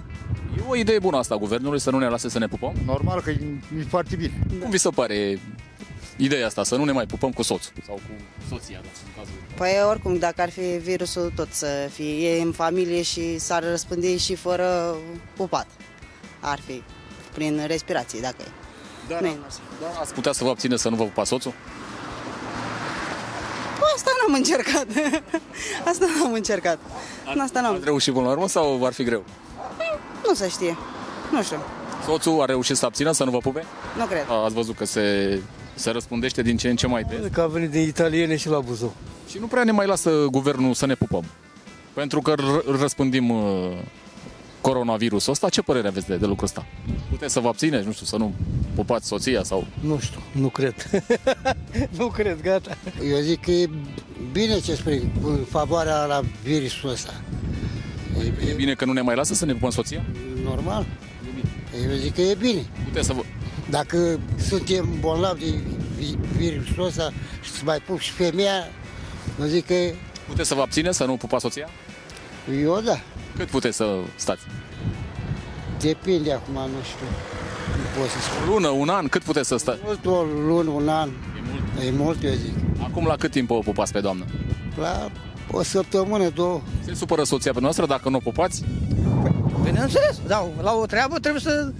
E 0.57 0.61
o 0.67 0.75
idee 0.75 0.99
bună 0.99 1.17
asta 1.17 1.33
a 1.33 1.37
guvernului 1.37 1.79
să 1.79 1.91
nu 1.91 1.99
ne 1.99 2.07
lase 2.07 2.29
să 2.29 2.39
ne 2.39 2.47
pupăm? 2.47 2.73
Normal 2.85 3.21
că 3.21 3.29
e, 3.29 3.39
e 3.79 3.83
foarte 3.87 4.15
bine. 4.15 4.33
Cum 4.61 4.69
vi 4.69 4.77
se 4.77 4.89
pare 4.89 5.39
ideea 6.17 6.45
asta, 6.45 6.63
să 6.63 6.75
nu 6.75 6.83
ne 6.83 6.91
mai 6.91 7.05
pupăm 7.05 7.31
cu 7.31 7.41
soțul 7.41 7.73
sau 7.85 7.95
cu 7.95 8.23
soția, 8.49 8.79
da, 8.81 8.89
în 9.05 9.11
cazul 9.17 9.33
Păi 9.55 9.71
oricum, 9.89 10.17
dacă 10.17 10.41
ar 10.41 10.49
fi 10.49 10.61
virusul, 10.61 11.31
tot 11.35 11.47
să 11.51 11.89
fie 11.91 12.37
e 12.37 12.41
în 12.41 12.51
familie 12.51 13.01
și 13.01 13.37
s-ar 13.37 13.63
răspândi 13.63 14.17
și 14.17 14.35
fără 14.35 14.95
pupat. 15.35 15.67
Ar 16.39 16.59
fi 16.59 16.83
prin 17.33 17.63
respirație, 17.67 18.19
dacă 18.19 18.35
e. 18.39 18.47
Dar, 19.07 19.21
Nu 19.21 19.27
e 19.27 19.37
dar 19.81 19.89
ați 20.01 20.13
putea 20.13 20.31
să 20.31 20.43
vă 20.43 20.49
abține 20.49 20.75
să 20.75 20.89
nu 20.89 20.95
vă 20.95 21.03
pupați 21.03 21.29
soțul? 21.29 21.53
Păi 23.79 23.91
asta 23.95 24.11
n-am 24.21 24.33
încercat. 24.35 24.85
asta 25.89 26.05
n-am 26.19 26.33
încercat. 26.33 26.79
Asta 27.41 27.61
n-am. 27.61 27.73
Ați 27.75 27.83
reușit 27.83 28.13
până 28.13 28.25
la 28.25 28.31
urmă 28.31 28.47
sau 28.47 28.85
ar 28.85 28.93
fi 28.93 29.03
greu? 29.03 29.23
Nu 30.27 30.33
se 30.33 30.47
știe. 30.49 30.77
Nu 31.31 31.43
știu. 31.43 31.57
Soțul 32.05 32.41
a 32.41 32.45
reușit 32.45 32.75
să 32.77 32.85
abțină, 32.85 33.11
să 33.11 33.23
nu 33.23 33.31
vă 33.31 33.37
pupe? 33.37 33.63
Nu 33.97 34.05
cred. 34.05 34.25
A, 34.29 34.43
ați 34.43 34.53
văzut 34.53 34.75
că 34.75 34.85
se, 34.85 35.39
se 35.73 35.89
răspundește 35.91 36.41
din 36.41 36.57
ce 36.57 36.69
în 36.69 36.75
ce 36.75 36.87
mai 36.87 37.03
des? 37.03 37.19
Că 37.31 37.41
a 37.41 37.47
venit 37.47 37.69
din 37.69 37.81
italiene 37.81 38.35
și 38.35 38.49
la 38.49 38.59
Buzău. 38.59 38.93
Și 39.29 39.37
nu 39.39 39.45
prea 39.47 39.63
ne 39.63 39.71
mai 39.71 39.85
lasă 39.87 40.27
guvernul 40.31 40.73
să 40.73 40.85
ne 40.85 40.95
pupăm. 40.95 41.23
Pentru 41.93 42.21
că 42.21 42.33
r- 42.33 42.79
răspândim 42.79 43.29
uh, 43.29 43.71
coronavirusul 44.63 45.31
ăsta. 45.31 45.49
Ce 45.49 45.61
părere 45.61 45.87
aveți 45.87 46.07
de, 46.07 46.15
de 46.15 46.25
lucrul 46.25 46.47
ăsta? 46.47 46.65
Puteți 47.09 47.33
să 47.33 47.39
vă 47.39 47.47
abțineți, 47.47 47.85
nu 47.85 47.91
știu, 47.91 48.05
să 48.05 48.17
nu 48.17 48.33
pupați 48.75 49.07
soția 49.07 49.43
sau... 49.43 49.67
Nu 49.79 49.99
știu, 49.99 50.19
nu 50.31 50.47
cred. 50.47 50.75
nu 51.99 52.07
cred, 52.07 52.41
gata. 52.41 52.77
Eu 53.11 53.19
zic 53.19 53.41
că 53.41 53.51
e 53.51 53.69
bine 54.31 54.59
ce 54.59 54.75
spui, 54.75 55.11
în 55.23 55.37
favoarea 55.49 56.05
la 56.05 56.21
virusul 56.43 56.89
ăsta. 56.89 57.13
E 58.49 58.53
bine 58.55 58.73
că 58.73 58.85
nu 58.85 58.91
ne 58.93 59.01
mai 59.01 59.15
lasă 59.15 59.33
să 59.33 59.45
ne 59.45 59.53
pupăm 59.53 59.69
soția? 59.69 60.05
Normal. 60.43 60.85
Eu 61.89 61.95
zic 61.95 62.13
că 62.13 62.21
e 62.21 62.35
bine. 62.39 62.65
Puteți 62.83 63.07
să 63.07 63.13
vă... 63.13 63.21
Dacă 63.69 64.19
suntem 64.47 64.97
bolnavi 64.99 65.45
de 65.45 65.59
vi- 65.97 66.17
virusul 66.37 66.85
ăsta 66.85 67.11
și 67.41 67.51
să 67.51 67.61
mai 67.65 67.77
pup 67.79 67.99
și 67.99 68.11
femeia, 68.11 68.67
eu 69.39 69.45
zic 69.45 69.65
că 69.65 69.73
Puteți 70.27 70.47
să 70.47 70.55
vă 70.55 70.61
abțineți 70.61 70.97
să 70.97 71.05
nu 71.05 71.17
pupați 71.17 71.43
soția? 71.43 71.69
Eu 72.51 72.81
da. 72.85 72.99
Cât 73.37 73.47
puteți 73.47 73.75
să 73.77 73.99
stați? 74.15 74.41
Depinde 75.79 76.33
acum, 76.33 76.53
nu 76.53 76.83
știu. 76.83 77.05
Nu 77.77 77.99
pot 77.99 78.09
să 78.09 78.19
spun. 78.19 78.49
O 78.49 78.51
lună, 78.51 78.67
un 78.67 78.89
an, 78.89 79.07
cât 79.07 79.23
puteți 79.23 79.47
să 79.47 79.57
stați? 79.57 79.79
Mult 79.83 80.05
o 80.05 80.23
lună, 80.47 80.69
un 80.69 80.89
an. 80.89 81.09
E 81.09 81.41
mult? 81.49 81.87
E 81.87 81.91
mult, 81.91 82.23
eu 82.23 82.31
zic. 82.31 82.53
Acum 82.83 83.05
la 83.05 83.15
cât 83.15 83.31
timp 83.31 83.49
o 83.49 83.59
pupați 83.59 83.91
pe 83.91 83.99
doamnă? 83.99 84.25
La 84.79 85.09
o 85.51 85.63
săptămână, 85.63 86.29
două. 86.29 86.61
Se 86.85 86.93
supără 86.93 87.23
soția 87.23 87.53
pe 87.53 87.59
noastră 87.59 87.85
dacă 87.85 88.09
nu 88.09 88.15
o 88.15 88.19
pupați? 88.19 88.63
Bineînțeles, 89.63 90.19
da, 90.27 90.47
la 90.61 90.73
o 90.73 90.85
treabă 90.85 91.19
trebuie 91.19 91.41
să, 91.41 91.71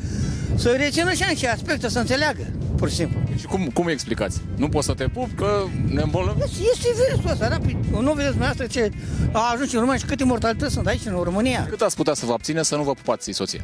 să 0.55 0.69
rețină 0.69 1.13
și 1.13 1.23
anumite 1.23 1.47
aspecte, 1.47 1.89
să 1.89 1.99
înțeleagă, 1.99 2.45
pur 2.77 2.89
și 2.89 2.95
simplu. 2.95 3.19
Și 3.39 3.45
cum, 3.45 3.69
cum 3.73 3.85
îi 3.85 3.91
explicați? 3.91 4.41
Nu 4.55 4.69
poți 4.69 4.85
să 4.85 4.93
te 4.93 5.07
pup 5.07 5.29
că 5.35 5.63
ne 5.87 6.01
îmbolnăvim? 6.01 6.43
Este 6.43 6.87
virusul 7.07 7.31
ăsta, 7.31 7.49
da? 7.49 7.57
Păi, 7.57 7.77
Nu 7.91 8.13
vedeți 8.13 8.35
dumneavoastră 8.35 8.65
ce 8.65 8.91
a 9.31 9.51
ajuns 9.51 9.71
în 9.73 9.79
România 9.79 9.99
și 9.99 10.05
câte 10.05 10.23
mortalități 10.23 10.73
sunt 10.73 10.87
aici 10.87 11.05
în 11.05 11.21
România. 11.23 11.65
Cât 11.69 11.81
ați 11.81 11.95
putea 11.95 12.13
să 12.13 12.25
vă 12.25 12.33
abține 12.33 12.63
să 12.63 12.75
nu 12.75 12.83
vă 12.83 12.93
pupați 12.93 13.31
soția? 13.31 13.61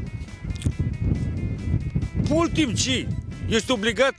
Mult 2.30 2.54
timp 2.54 2.76
ce? 2.76 3.08
Ești 3.48 3.72
obligat? 3.72 4.14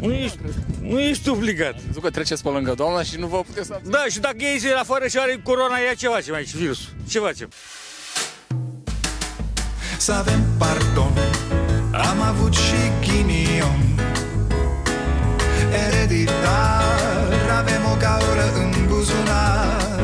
Nu 0.00 0.12
ești, 0.12 0.38
nu 0.80 1.00
ești 1.00 1.28
obligat. 1.28 1.74
Zic 1.92 2.02
că 2.02 2.10
treceți 2.10 2.42
pe 2.42 2.48
lângă 2.48 2.74
doamna 2.74 3.02
și 3.02 3.18
nu 3.18 3.26
vă 3.26 3.36
puteți 3.46 3.66
să 3.66 3.80
Da, 3.90 4.04
și 4.10 4.20
dacă 4.20 4.36
iei 4.38 4.60
la 4.74 4.80
afară 4.80 5.06
și 5.06 5.18
are 5.18 5.40
corona, 5.42 5.78
ea 5.86 5.94
ce 5.94 6.08
facem 6.08 6.34
aici, 6.34 6.54
virusul? 6.54 6.92
Ce 7.08 7.18
facem? 7.18 7.48
Să 9.98 10.12
avem 10.12 10.40
pardon 10.58 11.29
Am 12.08 12.20
avut 12.20 12.54
și 12.54 12.80
ghinion. 13.00 13.80
Ereditar 15.86 17.32
Avem 17.58 17.82
o 17.92 17.96
gaură 17.98 18.46
în 18.54 18.86
buzunar. 18.88 20.00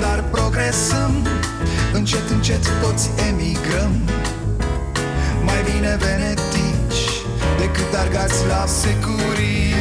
Dar 0.00 0.24
progresăm 0.30 1.26
Încet, 1.92 2.30
încet 2.30 2.64
toți 2.82 3.10
emigrăm. 3.28 3.92
Mai 5.44 5.62
bine 5.72 5.98
venetici 6.00 7.02
Decât 7.58 7.94
argați 7.94 8.46
la 8.46 8.64
securii 8.66 9.74